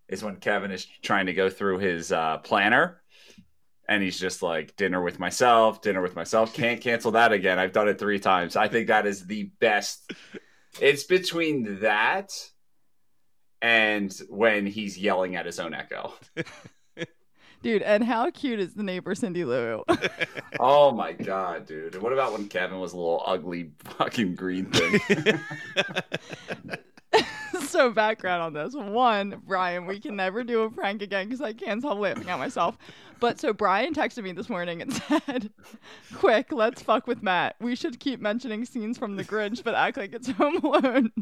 is 0.08 0.22
when 0.22 0.36
Kevin 0.36 0.70
is 0.70 0.84
trying 1.02 1.26
to 1.26 1.32
go 1.32 1.50
through 1.50 1.78
his 1.78 2.12
uh, 2.12 2.38
planner, 2.38 3.02
and 3.88 4.02
he's 4.02 4.18
just 4.18 4.42
like 4.42 4.76
dinner 4.76 5.02
with 5.02 5.18
myself, 5.18 5.82
dinner 5.82 6.02
with 6.02 6.16
myself. 6.16 6.54
Can't 6.54 6.80
cancel 6.80 7.12
that 7.12 7.32
again. 7.32 7.58
I've 7.58 7.72
done 7.72 7.88
it 7.88 7.98
three 7.98 8.18
times. 8.18 8.56
I 8.56 8.68
think 8.68 8.88
that 8.88 9.06
is 9.06 9.26
the 9.26 9.44
best. 9.60 10.12
It's 10.80 11.04
between 11.04 11.80
that 11.80 12.32
and 13.60 14.12
when 14.28 14.66
he's 14.66 14.98
yelling 14.98 15.36
at 15.36 15.46
his 15.46 15.58
own 15.58 15.74
echo. 15.74 16.12
Dude, 17.64 17.80
and 17.80 18.04
how 18.04 18.30
cute 18.30 18.60
is 18.60 18.74
the 18.74 18.82
neighbor 18.82 19.14
Cindy 19.14 19.46
Lou? 19.46 19.82
oh 20.60 20.92
my 20.92 21.12
god, 21.12 21.64
dude! 21.64 21.94
And 21.94 22.02
what 22.02 22.12
about 22.12 22.32
when 22.32 22.46
Kevin 22.46 22.78
was 22.78 22.92
a 22.92 22.96
little 22.96 23.22
ugly 23.24 23.70
fucking 23.78 24.34
green 24.34 24.66
thing? 24.66 25.40
so 27.68 27.90
background 27.90 28.42
on 28.42 28.52
this. 28.52 28.74
One 28.74 29.42
brian 29.46 29.86
we 29.86 30.00
can 30.00 30.16
never 30.16 30.44
do 30.44 30.62
a 30.62 30.70
prank 30.70 31.02
again 31.02 31.26
because 31.26 31.40
i 31.40 31.52
can't 31.52 31.80
stop 31.80 31.98
laughing 31.98 32.28
at 32.28 32.38
myself. 32.38 32.76
But 33.20 33.40
so 33.40 33.52
brian 33.52 33.94
texted 33.94 34.22
me 34.22 34.32
this 34.32 34.48
morning 34.48 34.82
and 34.82 34.92
said 35.08 35.50
quick 36.14 36.52
let's 36.52 36.82
fuck 36.82 37.06
with 37.06 37.22
matt. 37.22 37.56
We 37.60 37.74
should 37.76 38.00
keep 38.00 38.20
mentioning 38.20 38.64
scenes 38.64 38.98
from 38.98 39.16
the 39.16 39.24
grinch 39.24 39.62
but 39.64 39.74
act 39.74 39.96
like 39.96 40.12
it's 40.14 40.30
home 40.32 40.56
alone. 40.58 41.12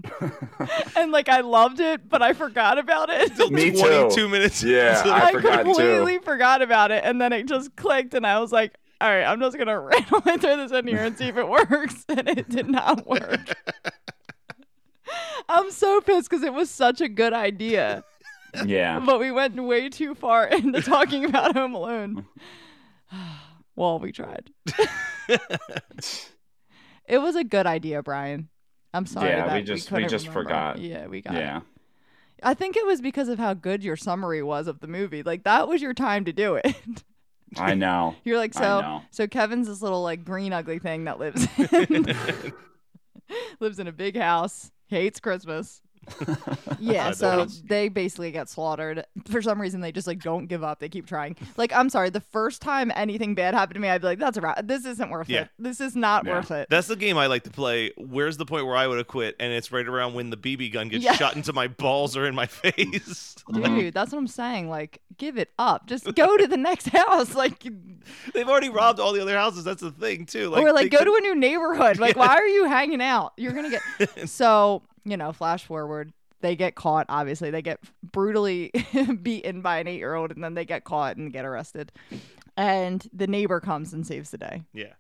And 0.97 1.13
like 1.13 1.29
i 1.29 1.41
loved 1.41 1.81
it 1.81 2.09
but 2.09 2.23
i 2.23 2.33
forgot 2.33 2.79
about 2.79 3.09
it. 3.11 3.37
Me 3.51 3.71
too. 3.71 3.79
22 3.79 4.29
minutes. 4.29 4.63
Yeah, 4.63 4.99
into 4.99 5.09
the- 5.09 5.15
I 5.15 5.27
I, 5.29 5.33
forgot 5.33 5.65
completely 5.65 6.19
forgot 6.19 6.63
about 6.63 6.91
it 6.91 7.05
and 7.05 7.21
then 7.21 7.33
it 7.33 7.47
just 7.47 7.75
clicked 7.77 8.15
and 8.15 8.27
i 8.27 8.39
was 8.41 8.53
like 8.53 8.75
all 9.01 9.09
right 9.11 9.25
i'm 9.25 9.41
just 9.41 9.59
gonna 9.59 9.79
randomly 9.81 10.39
throw 10.39 10.57
this 10.57 10.73
in 10.73 10.87
here 10.87 10.99
and 11.05 11.17
see 11.17 11.29
if 11.29 11.37
it 11.37 11.49
works. 11.49 12.05
And 12.09 12.29
it 12.29 12.49
did 12.49 12.69
not 12.69 13.07
work 13.07 13.41
i'm 15.49 15.71
so 15.71 16.01
pissed 16.01 16.29
because 16.31 16.43
it 16.45 16.53
was 16.55 16.71
such 16.71 17.01
a 17.01 17.09
good 17.09 17.33
idea 17.33 18.05
yeah, 18.67 19.01
but 19.01 19.19
we 19.19 19.31
went 19.31 19.55
way 19.63 19.89
too 19.89 20.15
far 20.15 20.47
into 20.53 20.83
talking 20.83 21.25
about 21.25 21.55
home 21.57 21.75
alone 21.75 22.27
well 23.77 23.99
we 23.99 24.13
tried 24.13 24.51
it 27.07 27.19
was 27.19 27.37
a 27.37 27.45
good 27.45 27.67
idea 27.67 28.03
brian 28.03 28.49
i'm 28.93 29.07
sorry 29.07 29.31
Yeah, 29.31 29.47
that 29.47 29.55
we 29.57 29.63
just- 29.63 29.91
we 29.91 29.97
couldn't 29.97 30.11
just 30.11 30.27
remember. 30.29 30.49
forgot. 30.49 30.79
yeah 30.81 31.07
we 31.07 31.21
got 31.23 31.35
it 31.35 31.39
yeah. 31.39 31.61
I 32.45 32.55
think 32.55 32.77
it 32.77 32.85
was 32.85 33.01
because 33.01 33.29
of 33.29 33.39
how 33.39 33.55
good 33.55 33.85
your 33.85 33.95
summary 33.95 34.43
was 34.43 34.67
of 34.67 34.81
the 34.81 34.89
movie. 34.89 35.23
Like 35.23 35.45
that 35.45 35.69
was 35.69 35.81
your 35.81 35.95
time 35.95 36.25
to 36.25 36.33
do 36.33 36.57
it. 36.57 36.75
I 37.57 37.75
know. 37.75 38.17
You're 38.25 38.37
like, 38.37 38.53
so 38.53 39.01
so 39.13 39.29
Kevin's 39.29 39.69
this 39.69 39.81
little 39.81 40.03
like 40.03 40.25
green 40.25 40.53
ugly 40.53 40.81
thing 40.81 41.05
that 41.05 41.21
lives 41.21 41.47
in 41.61 42.05
lives 43.61 43.79
in 43.79 43.87
a 43.87 43.93
big 43.93 44.17
house, 44.19 44.73
hates 44.93 45.21
Christmas. 45.21 45.81
yeah, 46.81 47.13
so 47.13 47.47
they 47.65 47.89
basically 47.89 48.31
get 48.33 48.49
slaughtered. 48.49 49.05
For 49.29 49.41
some 49.43 49.61
reason 49.61 49.81
they 49.81 49.93
just 49.93 50.07
like 50.07 50.21
don't 50.21 50.47
give 50.47 50.63
up. 50.65 50.81
They 50.81 50.89
keep 50.89 51.07
trying. 51.07 51.37
Like, 51.57 51.73
I'm 51.73 51.89
sorry, 51.89 52.11
the 52.11 52.21
first 52.21 52.61
time 52.63 52.91
anything 52.95 53.35
bad 53.35 53.55
happened 53.55 53.75
to 53.75 53.81
me, 53.81 53.89
I'd 53.89 54.01
be 54.01 54.09
like, 54.09 54.19
that's 54.19 54.37
a 54.37 54.41
wrap. 54.41 54.67
This 54.67 54.85
isn't 54.85 55.11
worth 55.11 55.29
Yeah. 55.29 55.43
it. 55.43 55.49
This 55.59 55.81
is 55.81 55.95
not 55.97 56.27
Yeah. 56.27 56.35
worth 56.35 56.51
it. 56.51 56.69
That's 56.71 56.89
the 56.89 56.97
game 56.97 57.17
I 57.19 57.27
like 57.27 57.45
to 57.45 57.51
play. 57.51 57.93
Where's 57.97 58.37
the 58.37 58.45
point 58.47 58.67
where 58.67 58.77
I 58.77 58.87
would 58.87 58.99
have 58.99 59.07
quit? 59.07 59.37
And 59.41 59.53
it's 59.53 59.71
right 59.73 59.87
around 59.87 60.15
when 60.15 60.31
the 60.31 60.37
BB 60.37 60.73
gun 60.73 60.89
gets 60.89 61.05
Yeah. 61.05 61.13
shot 61.15 61.37
into 61.37 61.53
my 61.53 61.69
balls 61.69 62.17
or 62.17 62.27
in 62.27 62.35
my 62.35 62.47
face. 62.47 63.37
Dude, 63.53 63.95
that's 63.95 64.13
what 64.13 64.19
I'm 64.19 64.27
saying. 64.27 64.69
Like, 64.69 65.01
give 65.19 65.39
it 65.39 65.51
up. 65.59 65.87
Just 65.87 66.13
go 66.15 66.37
to 66.37 66.47
the 66.47 66.57
next 66.57 66.89
house. 66.89 67.35
Like 67.35 67.63
They've 68.35 68.49
already 68.49 68.69
robbed 68.69 68.99
all 69.01 69.13
the 69.13 69.23
other 69.23 69.37
houses. 69.37 69.65
That's 69.65 69.83
the 69.83 69.91
thing 69.93 70.27
too. 70.27 70.49
Like, 70.51 70.63
or 70.63 70.73
like 70.73 70.91
go 70.91 70.99
could- 70.99 71.05
to 71.07 71.15
a 71.17 71.21
new 71.21 71.35
neighborhood. 71.35 71.99
Like, 71.99 72.17
why 72.17 72.29
are 72.29 72.47
you 72.47 72.65
hanging 72.65 73.01
out? 73.03 73.33
You're 73.37 73.53
gonna 73.53 73.71
get 73.71 74.29
so 74.29 74.83
you 75.05 75.17
know. 75.17 75.33
Flash 75.33 75.65
forward, 75.65 76.13
they 76.41 76.57
get 76.57 76.75
caught. 76.75 77.07
Obviously, 77.09 77.51
they 77.51 77.63
get 77.63 77.81
brutally 78.03 78.71
beaten 79.23 79.63
by 79.63 79.79
an 79.79 79.89
eight 79.89 79.99
year 79.99 80.15
old, 80.15 80.31
and 80.33 80.43
then 80.43 80.55
they 80.55 80.65
get 80.65 80.85
caught 80.85 81.17
and 81.17 81.33
get 81.33 81.45
arrested. 81.45 81.93
And 82.57 83.07
the 83.13 83.27
neighbor 83.27 83.61
comes 83.61 83.93
and 83.93 84.07
saves 84.07 84.31
the 84.31 84.39
day. 84.39 84.63
Yeah. 84.75 84.93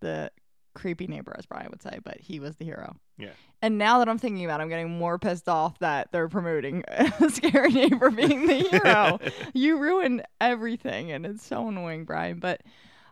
The 0.00 0.32
creepy 0.74 1.06
neighbor, 1.06 1.34
as 1.38 1.46
Brian 1.46 1.70
would 1.70 1.82
say, 1.82 1.98
but 2.02 2.18
he 2.20 2.40
was 2.40 2.56
the 2.56 2.64
hero. 2.64 2.96
Yeah. 3.18 3.30
And 3.62 3.76
now 3.76 3.98
that 3.98 4.08
I'm 4.08 4.18
thinking 4.18 4.44
about, 4.44 4.60
it, 4.60 4.64
I'm 4.64 4.68
getting 4.68 4.98
more 4.98 5.18
pissed 5.18 5.48
off 5.48 5.78
that 5.80 6.10
they're 6.12 6.28
promoting 6.28 6.84
a 6.88 7.30
scary 7.30 7.70
neighbor 7.70 8.10
being 8.10 8.46
the 8.46 8.54
hero. 8.54 9.18
you 9.52 9.78
ruin 9.78 10.22
everything, 10.40 11.12
and 11.12 11.26
it's 11.26 11.44
so 11.44 11.68
annoying, 11.68 12.04
Brian. 12.04 12.38
But 12.38 12.62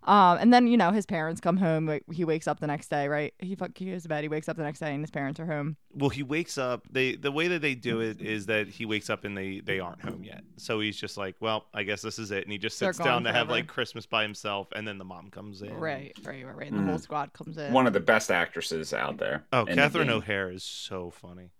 um, 0.04 0.38
and 0.38 0.52
then 0.52 0.66
you 0.66 0.76
know 0.76 0.90
his 0.90 1.06
parents 1.06 1.40
come 1.40 1.56
home. 1.56 1.86
Like, 1.86 2.04
he 2.12 2.24
wakes 2.24 2.46
up 2.48 2.60
the 2.60 2.66
next 2.66 2.88
day, 2.88 3.08
right? 3.08 3.34
He 3.38 3.54
fuck 3.54 3.76
he 3.76 3.90
goes 3.90 4.02
to 4.04 4.08
bed. 4.08 4.22
He 4.22 4.28
wakes 4.28 4.48
up 4.48 4.56
the 4.56 4.62
next 4.62 4.78
day, 4.80 4.92
and 4.92 5.02
his 5.02 5.10
parents 5.10 5.38
are 5.40 5.46
home. 5.46 5.76
Well, 5.94 6.10
he 6.10 6.22
wakes 6.22 6.58
up. 6.58 6.86
They 6.90 7.14
the 7.16 7.32
way 7.32 7.48
that 7.48 7.62
they 7.62 7.74
do 7.74 8.00
it 8.00 8.20
is 8.20 8.46
that 8.46 8.68
he 8.68 8.86
wakes 8.86 9.10
up 9.10 9.24
and 9.24 9.36
they 9.36 9.60
they 9.60 9.80
aren't 9.80 10.00
home 10.02 10.22
yet. 10.24 10.42
So 10.56 10.80
he's 10.80 10.96
just 10.96 11.16
like, 11.16 11.36
well, 11.40 11.66
I 11.74 11.82
guess 11.82 12.02
this 12.02 12.18
is 12.18 12.30
it, 12.30 12.44
and 12.44 12.52
he 12.52 12.58
just 12.58 12.78
They're 12.78 12.92
sits 12.92 12.98
down 13.04 13.06
gone 13.06 13.24
to 13.24 13.32
have 13.32 13.48
forever. 13.48 13.52
like 13.60 13.66
Christmas 13.66 14.06
by 14.06 14.22
himself, 14.22 14.68
and 14.74 14.86
then 14.86 14.98
the 14.98 15.04
mom 15.04 15.30
comes 15.30 15.62
in. 15.62 15.74
Right, 15.74 16.12
right, 16.24 16.44
right, 16.46 16.56
right. 16.56 16.70
And 16.70 16.80
the 16.86 16.90
whole 16.90 16.98
squad 16.98 17.32
comes 17.32 17.58
in. 17.58 17.72
One 17.72 17.86
of 17.86 17.92
the 17.92 18.00
best 18.00 18.30
actresses 18.30 18.92
out 18.92 19.18
there. 19.18 19.44
Oh, 19.52 19.60
in 19.60 19.76
the 19.76 19.82
Catherine 19.82 20.08
game. 20.08 20.16
O'Hara 20.16 20.54
is 20.54 20.64
so 20.64 21.10
funny. 21.10 21.50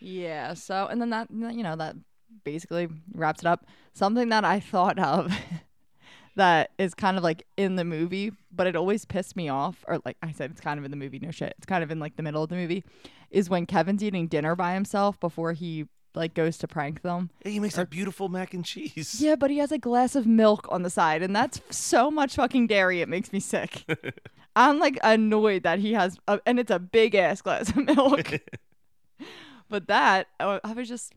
Yeah. 0.00 0.54
So, 0.54 0.86
and 0.86 1.00
then 1.00 1.10
that, 1.10 1.28
you 1.30 1.62
know, 1.62 1.76
that 1.76 1.96
basically 2.44 2.88
wraps 3.14 3.40
it 3.42 3.46
up. 3.46 3.66
Something 3.92 4.30
that 4.30 4.44
I 4.44 4.58
thought 4.60 4.98
of 4.98 5.32
that 6.36 6.70
is 6.78 6.94
kind 6.94 7.16
of 7.16 7.22
like 7.22 7.46
in 7.56 7.76
the 7.76 7.84
movie, 7.84 8.32
but 8.50 8.66
it 8.66 8.76
always 8.76 9.04
pissed 9.04 9.36
me 9.36 9.48
off, 9.48 9.84
or 9.86 10.00
like 10.04 10.16
I 10.22 10.32
said, 10.32 10.50
it's 10.50 10.60
kind 10.60 10.78
of 10.78 10.84
in 10.84 10.90
the 10.90 10.96
movie, 10.96 11.18
no 11.18 11.30
shit. 11.30 11.54
It's 11.58 11.66
kind 11.66 11.82
of 11.82 11.90
in 11.90 11.98
like 11.98 12.16
the 12.16 12.22
middle 12.22 12.42
of 12.42 12.48
the 12.48 12.56
movie, 12.56 12.84
is 13.30 13.50
when 13.50 13.66
Kevin's 13.66 14.02
eating 14.02 14.26
dinner 14.26 14.54
by 14.54 14.74
himself 14.74 15.20
before 15.20 15.52
he 15.52 15.86
like 16.14 16.34
goes 16.34 16.58
to 16.58 16.68
prank 16.68 17.02
them. 17.02 17.30
He 17.44 17.58
makes 17.60 17.76
that 17.76 17.90
beautiful 17.90 18.28
mac 18.28 18.54
and 18.54 18.64
cheese. 18.64 19.20
Yeah, 19.20 19.36
but 19.36 19.50
he 19.50 19.58
has 19.58 19.72
a 19.72 19.78
glass 19.78 20.14
of 20.14 20.26
milk 20.26 20.66
on 20.70 20.82
the 20.82 20.90
side, 20.90 21.22
and 21.22 21.34
that's 21.34 21.60
so 21.70 22.10
much 22.10 22.36
fucking 22.36 22.66
dairy, 22.66 23.00
it 23.00 23.08
makes 23.08 23.32
me 23.32 23.40
sick. 23.40 23.84
I'm 24.56 24.78
like 24.78 24.98
annoyed 25.02 25.62
that 25.62 25.78
he 25.78 25.94
has, 25.94 26.18
a, 26.28 26.40
and 26.44 26.58
it's 26.58 26.70
a 26.70 26.78
big 26.78 27.14
ass 27.14 27.40
glass 27.40 27.70
of 27.70 27.76
milk. 27.76 28.40
but 29.70 29.88
that, 29.88 30.28
uh, 30.40 30.60
I 30.62 30.72
was 30.72 30.88
just, 30.88 31.14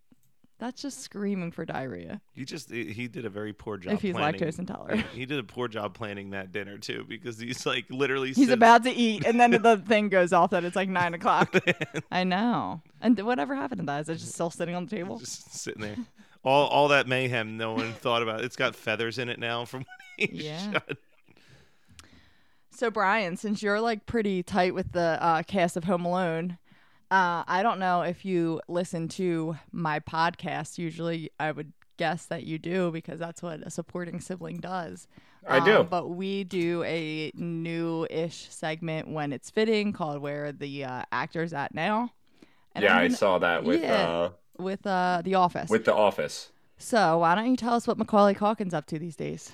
that's 0.57 0.81
just 0.81 1.01
screaming 1.01 1.51
for 1.51 1.65
diarrhea 1.65 2.21
He 2.33 2.45
just 2.45 2.69
he 2.71 3.07
did 3.07 3.25
a 3.25 3.29
very 3.29 3.51
poor 3.53 3.77
job. 3.77 3.93
if 3.93 4.01
he's 4.01 4.13
planning. 4.13 4.39
lactose 4.39 4.57
intolerant. 4.59 5.05
He 5.13 5.25
did 5.25 5.39
a 5.39 5.43
poor 5.43 5.67
job 5.67 5.93
planning 5.93 6.29
that 6.31 6.51
dinner 6.51 6.77
too, 6.77 7.05
because 7.07 7.37
he's 7.39 7.65
like 7.65 7.85
literally. 7.89 8.29
He's 8.29 8.37
sits- 8.37 8.51
about 8.53 8.83
to 8.83 8.91
eat, 8.91 9.25
and 9.25 9.39
then 9.39 9.51
the 9.51 9.77
thing 9.77 10.09
goes 10.09 10.31
off 10.33 10.51
that 10.51 10.63
it's 10.63 10.75
like 10.75 10.89
nine 10.89 11.13
o'clock. 11.13 11.53
I 12.11 12.23
know. 12.23 12.81
And 13.01 13.19
whatever 13.21 13.53
happened 13.55 13.81
to 13.81 13.85
that? 13.87 14.01
Is 14.01 14.09
it 14.09 14.15
just 14.15 14.33
still 14.33 14.49
sitting 14.49 14.75
on 14.75 14.85
the 14.85 14.95
table? 14.95 15.19
just 15.19 15.53
sitting 15.53 15.81
there. 15.81 15.97
All 16.43 16.67
all 16.67 16.87
that 16.89 17.07
mayhem, 17.07 17.57
no 17.57 17.73
one 17.73 17.91
thought 17.93 18.21
about. 18.23 18.41
It's 18.43 18.55
got 18.55 18.75
feathers 18.75 19.17
in 19.19 19.29
it 19.29 19.39
now 19.39 19.65
from 19.65 19.85
when 20.17 20.29
he 20.29 20.37
Yeah. 20.45 20.71
shot. 20.73 20.91
So 22.71 22.91
Brian, 22.91 23.37
since 23.37 23.63
you're 23.63 23.79
like 23.79 24.05
pretty 24.05 24.43
tight 24.43 24.73
with 24.73 24.91
the 24.91 25.17
uh, 25.21 25.43
cast 25.43 25.77
of 25.77 25.85
Home 25.85 26.03
Alone, 26.05 26.57
uh, 27.11 27.43
I 27.47 27.61
don't 27.63 27.79
know 27.79 28.01
if 28.01 28.25
you 28.25 28.61
listen 28.67 29.07
to 29.09 29.55
my 29.71 29.99
podcast. 29.99 30.77
Usually, 30.77 31.31
I 31.39 31.51
would 31.51 31.71
guess 31.97 32.25
that 32.25 32.43
you 32.43 32.57
do 32.59 32.91
because 32.91 33.19
that's 33.19 33.41
what 33.41 33.61
a 33.65 33.69
supporting 33.69 34.19
sibling 34.19 34.57
does. 34.57 35.07
I 35.47 35.63
do. 35.63 35.77
Um, 35.81 35.87
but 35.87 36.09
we 36.09 36.43
do 36.43 36.83
a 36.83 37.31
new-ish 37.35 38.49
segment 38.49 39.07
when 39.07 39.31
it's 39.31 39.49
fitting 39.49 39.93
called 39.93 40.19
"Where 40.21 40.51
the 40.51 40.83
uh, 40.85 41.03
Actors 41.11 41.53
At 41.53 41.73
Now." 41.75 42.11
And 42.73 42.83
yeah, 42.83 42.97
I'm 42.97 43.11
I 43.11 43.13
saw 43.15 43.37
that 43.39 43.63
with 43.63 43.81
Yeah. 43.81 43.93
uh, 44.09 44.29
with 44.57 44.85
uh, 44.87 45.21
The 45.23 45.35
Office. 45.35 45.69
with 45.69 45.85
The 45.85 45.93
Office. 45.93 46.49
so 46.77 47.19
why 47.19 47.35
don't 47.35 47.49
you 47.49 47.55
tell 47.55 47.73
us 47.75 47.85
what 47.87 47.97
Macaulay 47.97 48.33
Culkin's 48.33 48.73
up 48.73 48.85
to 48.87 48.97
these 48.99 49.15
days? 49.15 49.51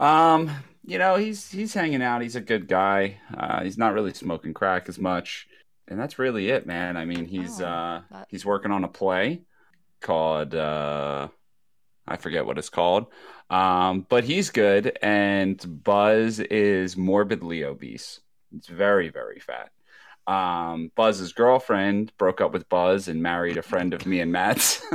Um, 0.00 0.50
you 0.84 0.98
know, 0.98 1.16
he's 1.16 1.50
he's 1.50 1.74
hanging 1.74 2.02
out. 2.02 2.22
He's 2.22 2.36
a 2.36 2.40
good 2.40 2.66
guy. 2.66 3.18
Uh, 3.36 3.62
he's 3.62 3.78
not 3.78 3.92
really 3.94 4.12
smoking 4.12 4.52
crack 4.54 4.88
as 4.88 4.98
much, 4.98 5.46
and 5.88 5.98
that's 5.98 6.18
really 6.18 6.48
it, 6.50 6.66
man. 6.66 6.96
I 6.96 7.04
mean, 7.04 7.26
he's 7.26 7.60
Oh, 7.60 7.66
uh, 7.66 8.02
that- 8.10 8.28
he's 8.30 8.44
working 8.44 8.70
on 8.72 8.84
a 8.84 8.88
play 8.88 9.42
called 10.00 10.54
uh, 10.54 11.28
I 12.06 12.16
forget 12.16 12.44
what 12.46 12.58
it's 12.58 12.68
called. 12.70 13.06
Um, 13.50 14.06
but 14.08 14.24
he's 14.24 14.50
good, 14.50 14.98
and 15.02 15.82
Buzz 15.84 16.40
is 16.40 16.96
morbidly 16.96 17.64
obese. 17.64 18.20
It's 18.56 18.68
very 18.68 19.08
very 19.08 19.40
fat. 19.40 19.70
Um, 20.26 20.90
Buzz's 20.96 21.32
girlfriend 21.34 22.12
broke 22.16 22.40
up 22.40 22.52
with 22.52 22.68
Buzz 22.70 23.08
and 23.08 23.22
married 23.22 23.58
a 23.58 23.62
friend 23.62 23.92
of 23.92 24.06
me 24.06 24.20
and 24.20 24.32
Matt's. 24.32 24.82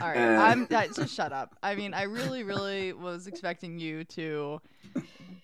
All 0.00 0.08
right. 0.08 0.16
I'm 0.16 0.66
just 0.68 1.14
shut 1.14 1.32
up. 1.32 1.56
I 1.62 1.74
mean, 1.74 1.94
I 1.94 2.02
really, 2.04 2.44
really 2.44 2.92
was 2.92 3.26
expecting 3.26 3.78
you 3.78 4.04
to 4.04 4.60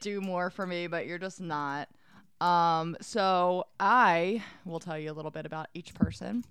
do 0.00 0.20
more 0.20 0.50
for 0.50 0.66
me, 0.66 0.86
but 0.86 1.06
you're 1.06 1.18
just 1.18 1.40
not. 1.40 1.88
Um, 2.40 2.96
so 3.00 3.66
I 3.78 4.42
will 4.64 4.80
tell 4.80 4.98
you 4.98 5.10
a 5.10 5.14
little 5.14 5.30
bit 5.30 5.44
about 5.46 5.66
each 5.74 5.94
person. 5.94 6.44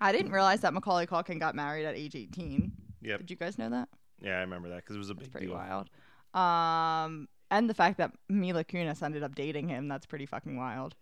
I 0.00 0.12
didn't 0.12 0.32
realize 0.32 0.60
that 0.60 0.74
Macaulay 0.74 1.06
Culkin 1.06 1.40
got 1.40 1.54
married 1.54 1.86
at 1.86 1.94
age 1.96 2.14
18. 2.14 2.70
Yep. 3.02 3.18
Did 3.20 3.30
you 3.30 3.36
guys 3.36 3.58
know 3.58 3.70
that? 3.70 3.88
Yeah, 4.20 4.36
I 4.36 4.40
remember 4.40 4.68
that 4.70 4.76
because 4.78 4.96
it 4.96 4.98
was 4.98 5.10
a 5.10 5.14
big 5.14 5.30
Pretty 5.32 5.46
deal. 5.46 5.56
wild. 5.56 5.88
Um, 6.34 7.28
and 7.50 7.68
the 7.70 7.74
fact 7.74 7.98
that 7.98 8.12
Mila 8.28 8.64
Kunis 8.64 9.02
ended 9.02 9.22
up 9.22 9.34
dating 9.34 9.68
him, 9.68 9.88
that's 9.88 10.06
pretty 10.06 10.26
fucking 10.26 10.56
wild. 10.56 10.94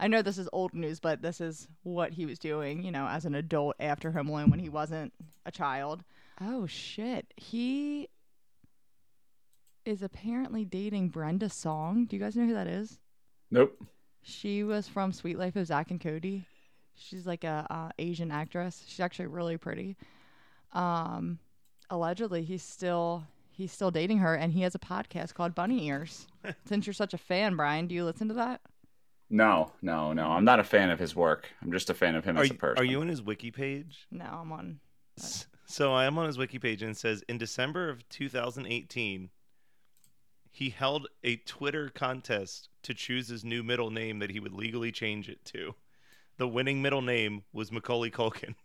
I 0.00 0.08
know 0.08 0.22
this 0.22 0.38
is 0.38 0.48
old 0.52 0.72
news, 0.74 0.98
but 0.98 1.20
this 1.22 1.40
is 1.40 1.68
what 1.82 2.12
he 2.12 2.24
was 2.26 2.38
doing, 2.38 2.82
you 2.82 2.90
know, 2.90 3.06
as 3.06 3.24
an 3.26 3.34
adult 3.34 3.76
after 3.78 4.10
Home 4.12 4.28
Alone 4.28 4.50
when 4.50 4.58
he 4.60 4.68
wasn't 4.70 5.12
a 5.44 5.50
child. 5.50 6.02
Oh 6.40 6.66
shit. 6.66 7.32
He 7.36 8.08
is 9.84 10.02
apparently 10.02 10.64
dating 10.64 11.08
Brenda 11.10 11.50
Song. 11.50 12.06
Do 12.06 12.16
you 12.16 12.22
guys 12.22 12.34
know 12.34 12.46
who 12.46 12.54
that 12.54 12.66
is? 12.66 12.98
Nope. 13.50 13.76
She 14.22 14.62
was 14.64 14.86
from 14.86 15.12
Suite 15.12 15.38
Life 15.38 15.56
of 15.56 15.66
Zack 15.66 15.90
and 15.90 16.00
Cody. 16.00 16.44
She's 16.94 17.26
like 17.26 17.44
a 17.44 17.66
uh, 17.70 17.88
Asian 17.98 18.30
actress. 18.30 18.84
She's 18.86 19.00
actually 19.00 19.26
really 19.28 19.56
pretty. 19.56 19.96
Um, 20.72 21.38
allegedly, 21.88 22.42
he's 22.44 22.62
still 22.62 23.24
he's 23.50 23.72
still 23.72 23.90
dating 23.90 24.18
her, 24.18 24.34
and 24.34 24.52
he 24.52 24.60
has 24.62 24.74
a 24.74 24.78
podcast 24.78 25.34
called 25.34 25.54
Bunny 25.54 25.86
Ears. 25.88 26.26
Since 26.66 26.86
you're 26.86 26.94
such 26.94 27.14
a 27.14 27.18
fan, 27.18 27.56
Brian, 27.56 27.86
do 27.86 27.94
you 27.94 28.04
listen 28.04 28.28
to 28.28 28.34
that? 28.34 28.60
No, 29.30 29.72
no, 29.80 30.12
no. 30.12 30.26
I'm 30.26 30.44
not 30.44 30.58
a 30.60 30.64
fan 30.64 30.90
of 30.90 30.98
his 30.98 31.14
work. 31.14 31.48
I'm 31.62 31.70
just 31.72 31.88
a 31.88 31.94
fan 31.94 32.16
of 32.16 32.24
him 32.24 32.36
Are 32.36 32.42
as 32.42 32.48
you, 32.50 32.54
a 32.56 32.58
person. 32.58 32.78
are 32.82 32.84
you 32.84 33.00
on 33.00 33.08
his 33.08 33.22
wiki 33.22 33.50
page? 33.52 34.06
No, 34.10 34.24
I'm 34.24 34.50
on. 34.50 34.80
S- 35.18 35.46
So 35.66 35.92
I 35.94 36.04
am 36.06 36.18
on 36.18 36.26
his 36.26 36.36
wiki 36.36 36.58
page 36.58 36.82
and 36.82 36.90
it 36.90 36.96
says 36.96 37.22
in 37.28 37.38
December 37.38 37.88
of 37.90 38.06
2018, 38.08 39.30
he 40.50 40.70
held 40.70 41.06
a 41.22 41.36
Twitter 41.36 41.90
contest 41.90 42.69
to 42.82 42.94
choose 42.94 43.28
his 43.28 43.44
new 43.44 43.62
middle 43.62 43.90
name 43.90 44.18
that 44.20 44.30
he 44.30 44.40
would 44.40 44.52
legally 44.52 44.92
change 44.92 45.28
it 45.28 45.44
to. 45.46 45.74
The 46.38 46.48
winning 46.48 46.80
middle 46.82 47.02
name 47.02 47.42
was 47.52 47.70
Macaulay 47.72 48.10
Culkin. 48.10 48.54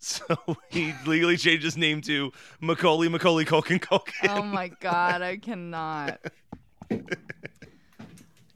So 0.00 0.26
he 0.68 0.92
legally 1.06 1.36
changed 1.38 1.64
his 1.64 1.78
name 1.78 2.02
to 2.02 2.30
Macaulay 2.60 3.08
Macaulay 3.08 3.46
Culkin 3.46 3.78
Culkin. 3.80 4.28
Oh 4.28 4.42
my 4.42 4.68
god, 4.80 5.22
I 5.22 5.38
cannot. 5.38 6.20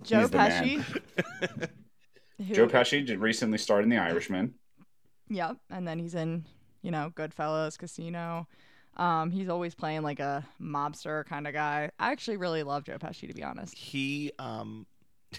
Joe 0.03 0.21
He's. 0.21 0.31
Pesci. 0.31 0.83
who- 2.39 2.55
Joe 2.55 2.67
Pesci 2.67 3.07
did 3.07 3.21
recently 3.21 3.57
starred 3.57 3.85
in 3.85 3.89
The 3.91 3.97
Irishman. 3.97 4.55
Yep, 5.31 5.57
and 5.71 5.87
then 5.87 5.99
he's 5.99 6.15
in, 6.15 6.45
you 6.83 6.91
know, 6.91 7.13
Goodfellas, 7.15 7.79
Casino. 7.79 8.47
Um, 8.99 9.31
he's 9.31 9.49
always 9.49 9.75
playing 9.75 10.03
like 10.03 10.19
a 10.21 10.45
mobster 10.61 11.25
kind 11.27 11.47
of 11.47 11.53
guy. 11.53 11.91
I 12.01 12.11
actually 12.13 12.37
really 12.37 12.63
love 12.65 12.85
Joe 12.85 12.99
Pesci, 12.99 13.29
to 13.29 13.35
be 13.35 13.43
honest. 13.45 13.75
he 13.77 14.33
um 14.39 14.87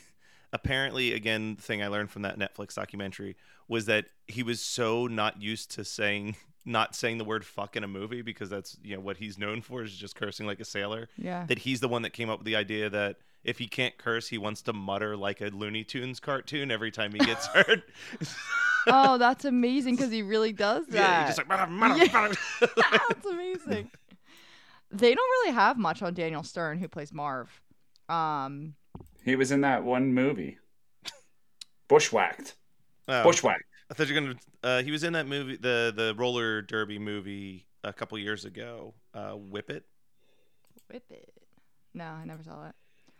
apparently 0.53 1.13
again 1.13 1.55
the 1.55 1.61
thing 1.61 1.83
i 1.83 1.87
learned 1.87 2.09
from 2.09 2.23
that 2.23 2.39
netflix 2.39 2.73
documentary 2.73 3.35
was 3.67 3.85
that 3.85 4.05
he 4.27 4.41
was 4.41 4.59
so 4.61 5.05
not 5.05 5.39
used 5.41 5.69
to 5.71 5.85
saying 5.85 6.35
not 6.65 6.95
saying 6.95 7.17
the 7.19 7.23
word 7.23 7.45
fuck 7.45 7.75
in 7.75 7.83
a 7.83 7.87
movie 7.87 8.21
because 8.21 8.49
that's 8.49 8.75
you 8.83 8.95
know 8.95 9.01
what 9.01 9.17
he's 9.17 9.37
known 9.37 9.61
for 9.61 9.83
is 9.83 9.95
just 9.95 10.15
cursing 10.15 10.45
like 10.47 10.59
a 10.59 10.65
sailor 10.65 11.07
Yeah. 11.17 11.45
that 11.47 11.59
he's 11.59 11.79
the 11.81 11.87
one 11.87 12.01
that 12.03 12.13
came 12.13 12.29
up 12.29 12.39
with 12.39 12.45
the 12.45 12.55
idea 12.55 12.89
that 12.89 13.17
if 13.43 13.57
he 13.59 13.67
can't 13.67 13.97
curse 13.97 14.27
he 14.27 14.37
wants 14.37 14.61
to 14.63 14.73
mutter 14.73 15.15
like 15.15 15.39
a 15.41 15.47
looney 15.49 15.83
tunes 15.83 16.19
cartoon 16.19 16.71
every 16.71 16.91
time 16.91 17.11
he 17.11 17.19
gets 17.19 17.45
hurt 17.53 17.83
oh, 18.87 19.17
that's 19.17 19.45
amazing 19.45 19.95
because 19.95 20.11
he 20.11 20.21
really 20.21 20.53
does 20.53 20.85
that. 20.87 20.95
yeah 20.99 21.19
he's 21.27 21.35
just 21.35 21.37
like 21.37 21.47
"Mutter, 21.47 21.71
mutter, 21.71 21.97
Yeah. 22.05 22.97
that's 23.09 23.25
amazing. 23.25 23.91
They 24.91 25.13
don't 25.13 25.29
really 25.43 25.53
have 25.53 25.77
much 25.77 26.01
on 26.01 26.13
Daniel 26.13 26.43
Stern, 26.43 26.79
who 26.79 26.87
plays 26.87 27.13
Marv. 27.13 27.61
Um, 28.09 28.73
He 29.23 29.35
was 29.35 29.51
in 29.51 29.61
that 29.61 29.83
one 29.83 30.13
movie. 30.13 30.57
Bushwhacked. 31.87 32.55
Oh, 33.07 33.23
Bushwhacked. 33.23 33.63
I 33.89 33.93
thought 33.93 34.07
you 34.07 34.15
were 34.15 34.21
gonna. 34.21 34.35
Uh, 34.63 34.83
he 34.83 34.91
was 34.91 35.03
in 35.03 35.13
that 35.13 35.27
movie, 35.27 35.57
the 35.57 35.91
the 35.95 36.13
roller 36.17 36.61
derby 36.61 36.99
movie, 36.99 37.65
a 37.83 37.91
couple 37.93 38.17
years 38.19 38.45
ago. 38.45 38.93
Uh, 39.13 39.31
Whip 39.31 39.69
it. 39.69 39.85
Whip 40.91 41.03
it. 41.09 41.33
No, 41.93 42.05
I 42.05 42.25
never 42.25 42.43
saw 42.43 42.67
it. 42.67 42.75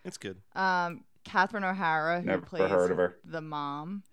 It's 0.06 0.18
good. 0.18 0.38
Um, 0.56 1.04
Catherine 1.24 1.64
O'Hara, 1.64 2.22
who 2.22 2.28
Never 2.28 2.46
plays 2.46 2.70
heard 2.70 2.92
of 2.92 2.98
her. 2.98 3.18
the 3.26 3.42
mom. 3.42 4.04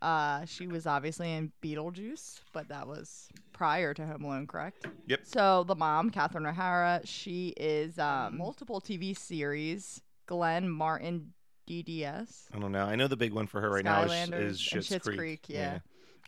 Uh, 0.00 0.44
she 0.44 0.66
was 0.66 0.86
obviously 0.86 1.32
in 1.32 1.52
Beetlejuice, 1.62 2.40
but 2.52 2.68
that 2.68 2.86
was 2.86 3.28
prior 3.52 3.92
to 3.94 4.06
Home 4.06 4.24
Alone, 4.24 4.46
correct? 4.46 4.86
Yep. 5.06 5.20
So 5.24 5.64
the 5.64 5.74
mom, 5.74 6.10
Catherine 6.10 6.46
O'Hara, 6.46 7.00
she 7.04 7.48
is 7.56 7.98
uh, 7.98 8.30
multiple 8.32 8.80
TV 8.80 9.16
series. 9.16 10.00
Glenn 10.26 10.68
Martin, 10.68 11.32
DDS, 11.68 12.44
I 12.54 12.58
don't 12.58 12.70
know. 12.70 12.84
I 12.84 12.96
know 12.96 13.08
the 13.08 13.16
big 13.16 13.32
one 13.32 13.46
for 13.46 13.60
her 13.60 13.70
right 13.70 13.84
now 13.84 14.02
is, 14.02 14.12
Skylanders, 14.12 14.40
is 14.40 14.58
Schitt's, 14.58 14.88
Schitt's 14.88 15.04
Creek. 15.04 15.18
Creek, 15.18 15.44
yeah. 15.48 15.78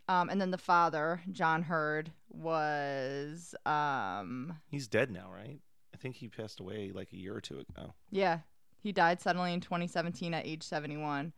um, 0.09 0.31
and 0.31 0.41
then 0.41 0.51
the 0.51 0.59
father, 0.59 1.21
John 1.31 1.63
Heard, 1.63 2.11
was 2.31 3.55
um, 3.67 4.55
He's 4.69 4.89
dead 4.89 5.11
now, 5.11 5.31
right? 5.33 5.61
I 5.95 5.97
think 5.99 6.17
he 6.17 6.29
passed 6.29 6.61
away 6.61 6.93
like 6.95 7.13
a 7.13 7.17
year 7.17 7.37
or 7.37 7.41
two 7.43 7.59
ago. 7.61 7.93
Yeah, 8.11 8.39
he 8.83 8.91
died 8.93 9.21
suddenly 9.21 9.53
in 9.53 9.61
2017 9.61 10.33
at 10.33 10.47
age 10.47 10.63
71. 10.63 11.33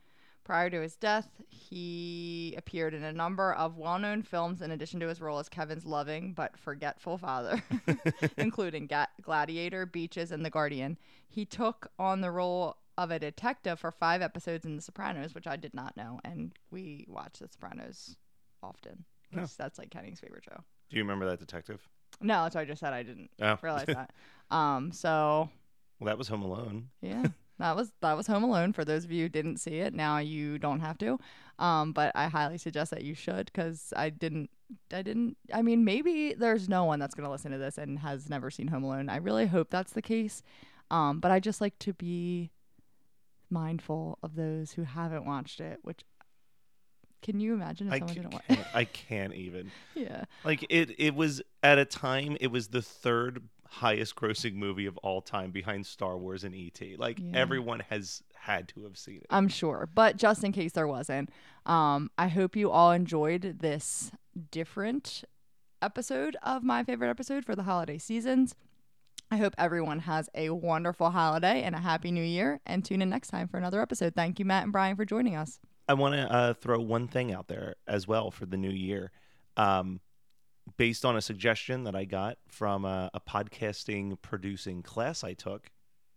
Prior 0.44 0.68
to 0.70 0.80
his 0.80 0.96
death, 0.96 1.28
he 1.48 2.54
appeared 2.58 2.94
in 2.94 3.04
a 3.04 3.12
number 3.12 3.52
of 3.52 3.76
well 3.76 3.98
known 3.98 4.22
films 4.22 4.60
in 4.60 4.70
addition 4.72 4.98
to 5.00 5.08
his 5.08 5.20
role 5.20 5.38
as 5.38 5.48
Kevin's 5.48 5.86
loving 5.86 6.32
but 6.32 6.58
forgetful 6.58 7.18
father, 7.18 7.62
including 8.36 8.86
Ga- 8.88 9.06
Gladiator, 9.22 9.86
Beaches, 9.86 10.32
and 10.32 10.44
The 10.44 10.50
Guardian. 10.50 10.98
He 11.28 11.44
took 11.44 11.88
on 11.98 12.20
the 12.22 12.30
role 12.32 12.76
of 12.98 13.10
a 13.10 13.18
detective 13.18 13.78
for 13.78 13.92
five 13.92 14.20
episodes 14.20 14.64
in 14.66 14.74
The 14.76 14.82
Sopranos, 14.82 15.34
which 15.34 15.46
I 15.46 15.56
did 15.56 15.74
not 15.74 15.96
know, 15.96 16.20
and 16.24 16.52
we 16.70 17.06
watch 17.08 17.38
The 17.38 17.48
Sopranos 17.48 18.16
often. 18.62 19.04
often. 19.32 19.38
'cause 19.38 19.56
That's 19.56 19.78
like 19.78 19.90
Kenny's 19.90 20.20
favorite 20.20 20.44
show. 20.44 20.62
Do 20.90 20.96
you 20.96 21.02
remember 21.02 21.26
that 21.26 21.38
detective? 21.38 21.88
No, 22.20 22.42
that's 22.42 22.54
what 22.54 22.60
I 22.62 22.64
just 22.66 22.80
said. 22.80 22.92
I 22.92 23.02
didn't 23.02 23.30
Oh. 23.40 23.56
realize 23.62 23.86
that. 23.86 24.12
Um, 24.50 24.92
so 24.92 25.48
Well, 26.00 26.06
that 26.06 26.18
was 26.18 26.28
Home 26.28 26.42
Alone. 26.42 26.90
yeah, 27.00 27.24
that 27.62 27.76
was 27.76 27.92
that 28.00 28.16
was 28.16 28.26
Home 28.26 28.42
Alone. 28.42 28.72
For 28.72 28.84
those 28.84 29.04
of 29.04 29.12
you 29.12 29.22
who 29.24 29.28
didn't 29.28 29.58
see 29.58 29.78
it, 29.78 29.94
now 29.94 30.18
you 30.18 30.58
don't 30.58 30.80
have 30.80 30.98
to. 30.98 31.18
Um, 31.60 31.92
but 31.92 32.10
I 32.16 32.26
highly 32.26 32.58
suggest 32.58 32.90
that 32.90 33.04
you 33.04 33.14
should 33.14 33.46
because 33.46 33.92
I 33.96 34.10
didn't. 34.10 34.50
I 34.92 35.02
didn't. 35.02 35.36
I 35.54 35.62
mean, 35.62 35.84
maybe 35.84 36.34
there's 36.34 36.68
no 36.68 36.84
one 36.84 36.98
that's 36.98 37.14
gonna 37.14 37.30
listen 37.30 37.52
to 37.52 37.58
this 37.58 37.78
and 37.78 38.00
has 38.00 38.28
never 38.28 38.50
seen 38.50 38.66
Home 38.66 38.82
Alone. 38.82 39.08
I 39.08 39.16
really 39.18 39.46
hope 39.46 39.70
that's 39.70 39.92
the 39.92 40.02
case. 40.02 40.42
Um, 40.90 41.20
but 41.20 41.30
I 41.30 41.38
just 41.38 41.60
like 41.60 41.78
to 41.80 41.92
be 41.92 42.50
mindful 43.48 44.18
of 44.24 44.34
those 44.34 44.72
who 44.72 44.82
haven't 44.82 45.24
watched 45.24 45.60
it. 45.60 45.78
Which 45.82 46.00
can 47.22 47.38
you 47.38 47.54
imagine 47.54 47.86
if 47.86 47.92
I 47.92 47.98
someone 48.00 48.16
ca- 48.16 48.22
didn't 48.22 48.34
watch? 48.34 48.66
I 48.74 48.84
can't 48.86 49.34
even. 49.34 49.70
yeah, 49.94 50.24
Like 50.44 50.66
it, 50.68 50.96
it 50.98 51.14
was 51.14 51.40
at 51.62 51.78
a 51.78 51.84
time. 51.84 52.36
It 52.40 52.48
was 52.48 52.68
the 52.68 52.82
third 52.82 53.40
highest 53.76 54.14
grossing 54.16 54.54
movie 54.54 54.84
of 54.86 54.96
all 54.98 55.22
time 55.22 55.50
behind 55.50 55.86
Star 55.86 56.18
Wars 56.18 56.44
and 56.44 56.54
ET. 56.54 56.80
Like 56.98 57.18
Yeah. 57.18 57.30
everyone 57.38 57.80
has 57.88 58.22
had 58.34 58.68
to 58.68 58.84
have 58.84 58.98
seen 58.98 59.16
it. 59.16 59.26
I'm 59.30 59.48
sure. 59.48 59.88
But 59.94 60.16
just 60.18 60.44
in 60.44 60.52
case 60.52 60.72
there 60.72 60.86
wasn't, 60.86 61.30
um, 61.64 62.10
I 62.18 62.28
hope 62.28 62.54
you 62.54 62.70
all 62.70 62.92
enjoyed 62.92 63.58
this 63.60 64.12
different 64.50 65.24
episode 65.80 66.36
of 66.42 66.62
my 66.62 66.84
favorite 66.84 67.08
episode 67.10 67.44
for 67.44 67.56
the 67.56 67.62
holiday 67.62 67.98
seasons. 67.98 68.54
I 69.30 69.36
hope 69.38 69.54
everyone 69.56 70.00
has 70.00 70.28
a 70.34 70.50
wonderful 70.50 71.10
holiday 71.10 71.62
and 71.62 71.74
a 71.74 71.78
happy 71.78 72.10
new 72.12 72.22
year. 72.22 72.60
And 72.66 72.84
tune 72.84 73.00
in 73.00 73.08
next 73.08 73.28
time 73.28 73.48
for 73.48 73.56
another 73.56 73.80
episode. 73.80 74.14
Thank 74.14 74.38
you, 74.38 74.44
Matt 74.44 74.64
and 74.64 74.72
Brian, 74.72 74.96
for 74.96 75.06
joining 75.06 75.34
us. 75.36 75.58
I 75.88 75.94
want 75.94 76.14
to 76.14 76.30
uh, 76.30 76.52
throw 76.54 76.78
one 76.80 77.08
thing 77.08 77.32
out 77.32 77.48
there 77.48 77.76
as 77.88 78.06
well 78.06 78.30
for 78.30 78.44
the 78.44 78.56
new 78.58 78.70
year, 78.70 79.10
um, 79.56 80.00
based 80.76 81.04
on 81.04 81.16
a 81.16 81.20
suggestion 81.20 81.84
that 81.84 81.94
I 81.94 82.04
got 82.04 82.38
from 82.48 82.84
a, 82.84 83.10
a 83.14 83.20
podcasting 83.20 84.16
producing 84.22 84.82
class 84.82 85.24
I 85.24 85.34
took. 85.34 85.70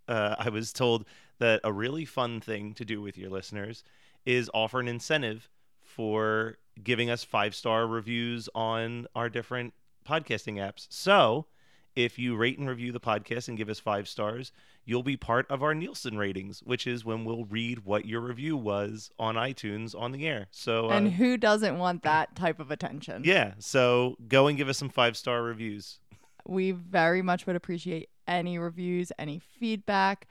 Uh, 0.08 0.36
I 0.38 0.50
was 0.50 0.72
told 0.72 1.06
that 1.40 1.62
a 1.64 1.74
really 1.74 2.06
fun 2.06 2.40
thing 2.40 2.74
to 2.76 2.86
do 2.86 3.02
with 3.02 3.18
your 3.18 3.30
listeners 3.30 3.84
is 4.26 4.50
offer 4.54 4.80
an 4.80 4.88
incentive 4.88 5.50
for 5.82 6.58
giving 6.84 7.10
us 7.10 7.24
five 7.24 7.56
star 7.56 7.88
reviews 7.88 8.50
on 8.54 9.08
our 9.16 9.30
different 9.30 9.74
podcasting 10.08 10.56
apps. 10.56 10.88
So, 10.90 11.48
if 11.96 12.20
you 12.20 12.36
rate 12.36 12.58
and 12.58 12.68
review 12.68 12.92
the 12.92 13.00
podcast 13.00 13.48
and 13.48 13.58
give 13.58 13.70
us 13.70 13.80
five 13.80 14.08
stars, 14.08 14.52
you'll 14.84 15.04
be 15.04 15.18
part 15.18 15.50
of 15.50 15.64
our 15.64 15.74
Nielsen 15.74 16.18
ratings, 16.18 16.62
which 16.64 16.88
is 16.88 17.06
when 17.06 17.26
we'll 17.26 17.46
read 17.46 17.86
what 17.86 18.06
your 18.06 18.22
review 18.22 18.58
was 18.58 19.10
on 19.18 19.36
iTunes 19.36 20.00
on 20.00 20.12
the 20.12 20.28
air. 20.28 20.48
So, 20.52 20.90
uh, 20.90 20.94
and 20.94 21.14
who 21.14 21.38
doesn't 21.38 21.78
want 21.78 22.04
that 22.04 22.36
type 22.36 22.60
of 22.60 22.72
attention? 22.72 23.24
yeah, 23.26 23.54
so 23.60 24.18
go 24.28 24.48
and 24.48 24.58
give 24.58 24.70
us 24.70 24.78
some 24.78 24.90
five 24.90 25.16
star 25.18 25.42
reviews. 25.44 26.00
We 26.48 26.72
very 26.72 27.22
much 27.22 27.48
would 27.48 27.56
appreciate 27.56 28.10
any 28.28 28.58
reviews, 28.60 29.12
any 29.18 29.40
feedback. 29.40 30.28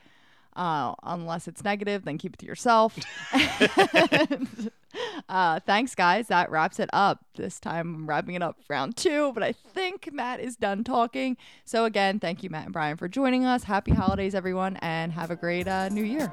Uh, 0.57 0.95
unless 1.03 1.49
it's 1.49 1.65
negative, 1.65 2.05
then 2.05 2.17
keep 2.17 2.35
it 2.35 2.39
to 2.39 2.47
yourself. 2.47 2.97
And, 3.33 4.71
uh, 5.29 5.61
thanks, 5.61 5.95
guys. 5.95 6.29
That 6.29 6.51
wraps 6.51 6.79
it 6.79 6.91
up. 6.93 7.25
This 7.35 7.59
time 7.59 7.95
I'm 7.95 8.07
wrapping 8.09 8.35
it 8.35 8.43
up 8.43 8.57
round 8.69 8.97
two, 8.97 9.33
but 9.33 9.43
I 9.43 9.53
think 9.53 10.11
Matt 10.13 10.41
is 10.41 10.57
done 10.57 10.85
talking. 10.85 11.37
So, 11.65 11.85
again, 11.85 12.21
thank 12.21 12.43
you, 12.43 12.51
Matt 12.51 12.67
and 12.67 12.73
Brian, 12.73 12.97
for 12.97 13.09
joining 13.09 13.45
us. 13.45 13.65
Happy 13.65 13.93
holidays, 13.93 14.35
everyone, 14.35 14.77
and 14.77 15.13
have 15.13 15.31
a 15.31 15.37
great 15.37 15.67
uh, 15.67 15.89
new 15.89 16.05
year. 16.05 16.33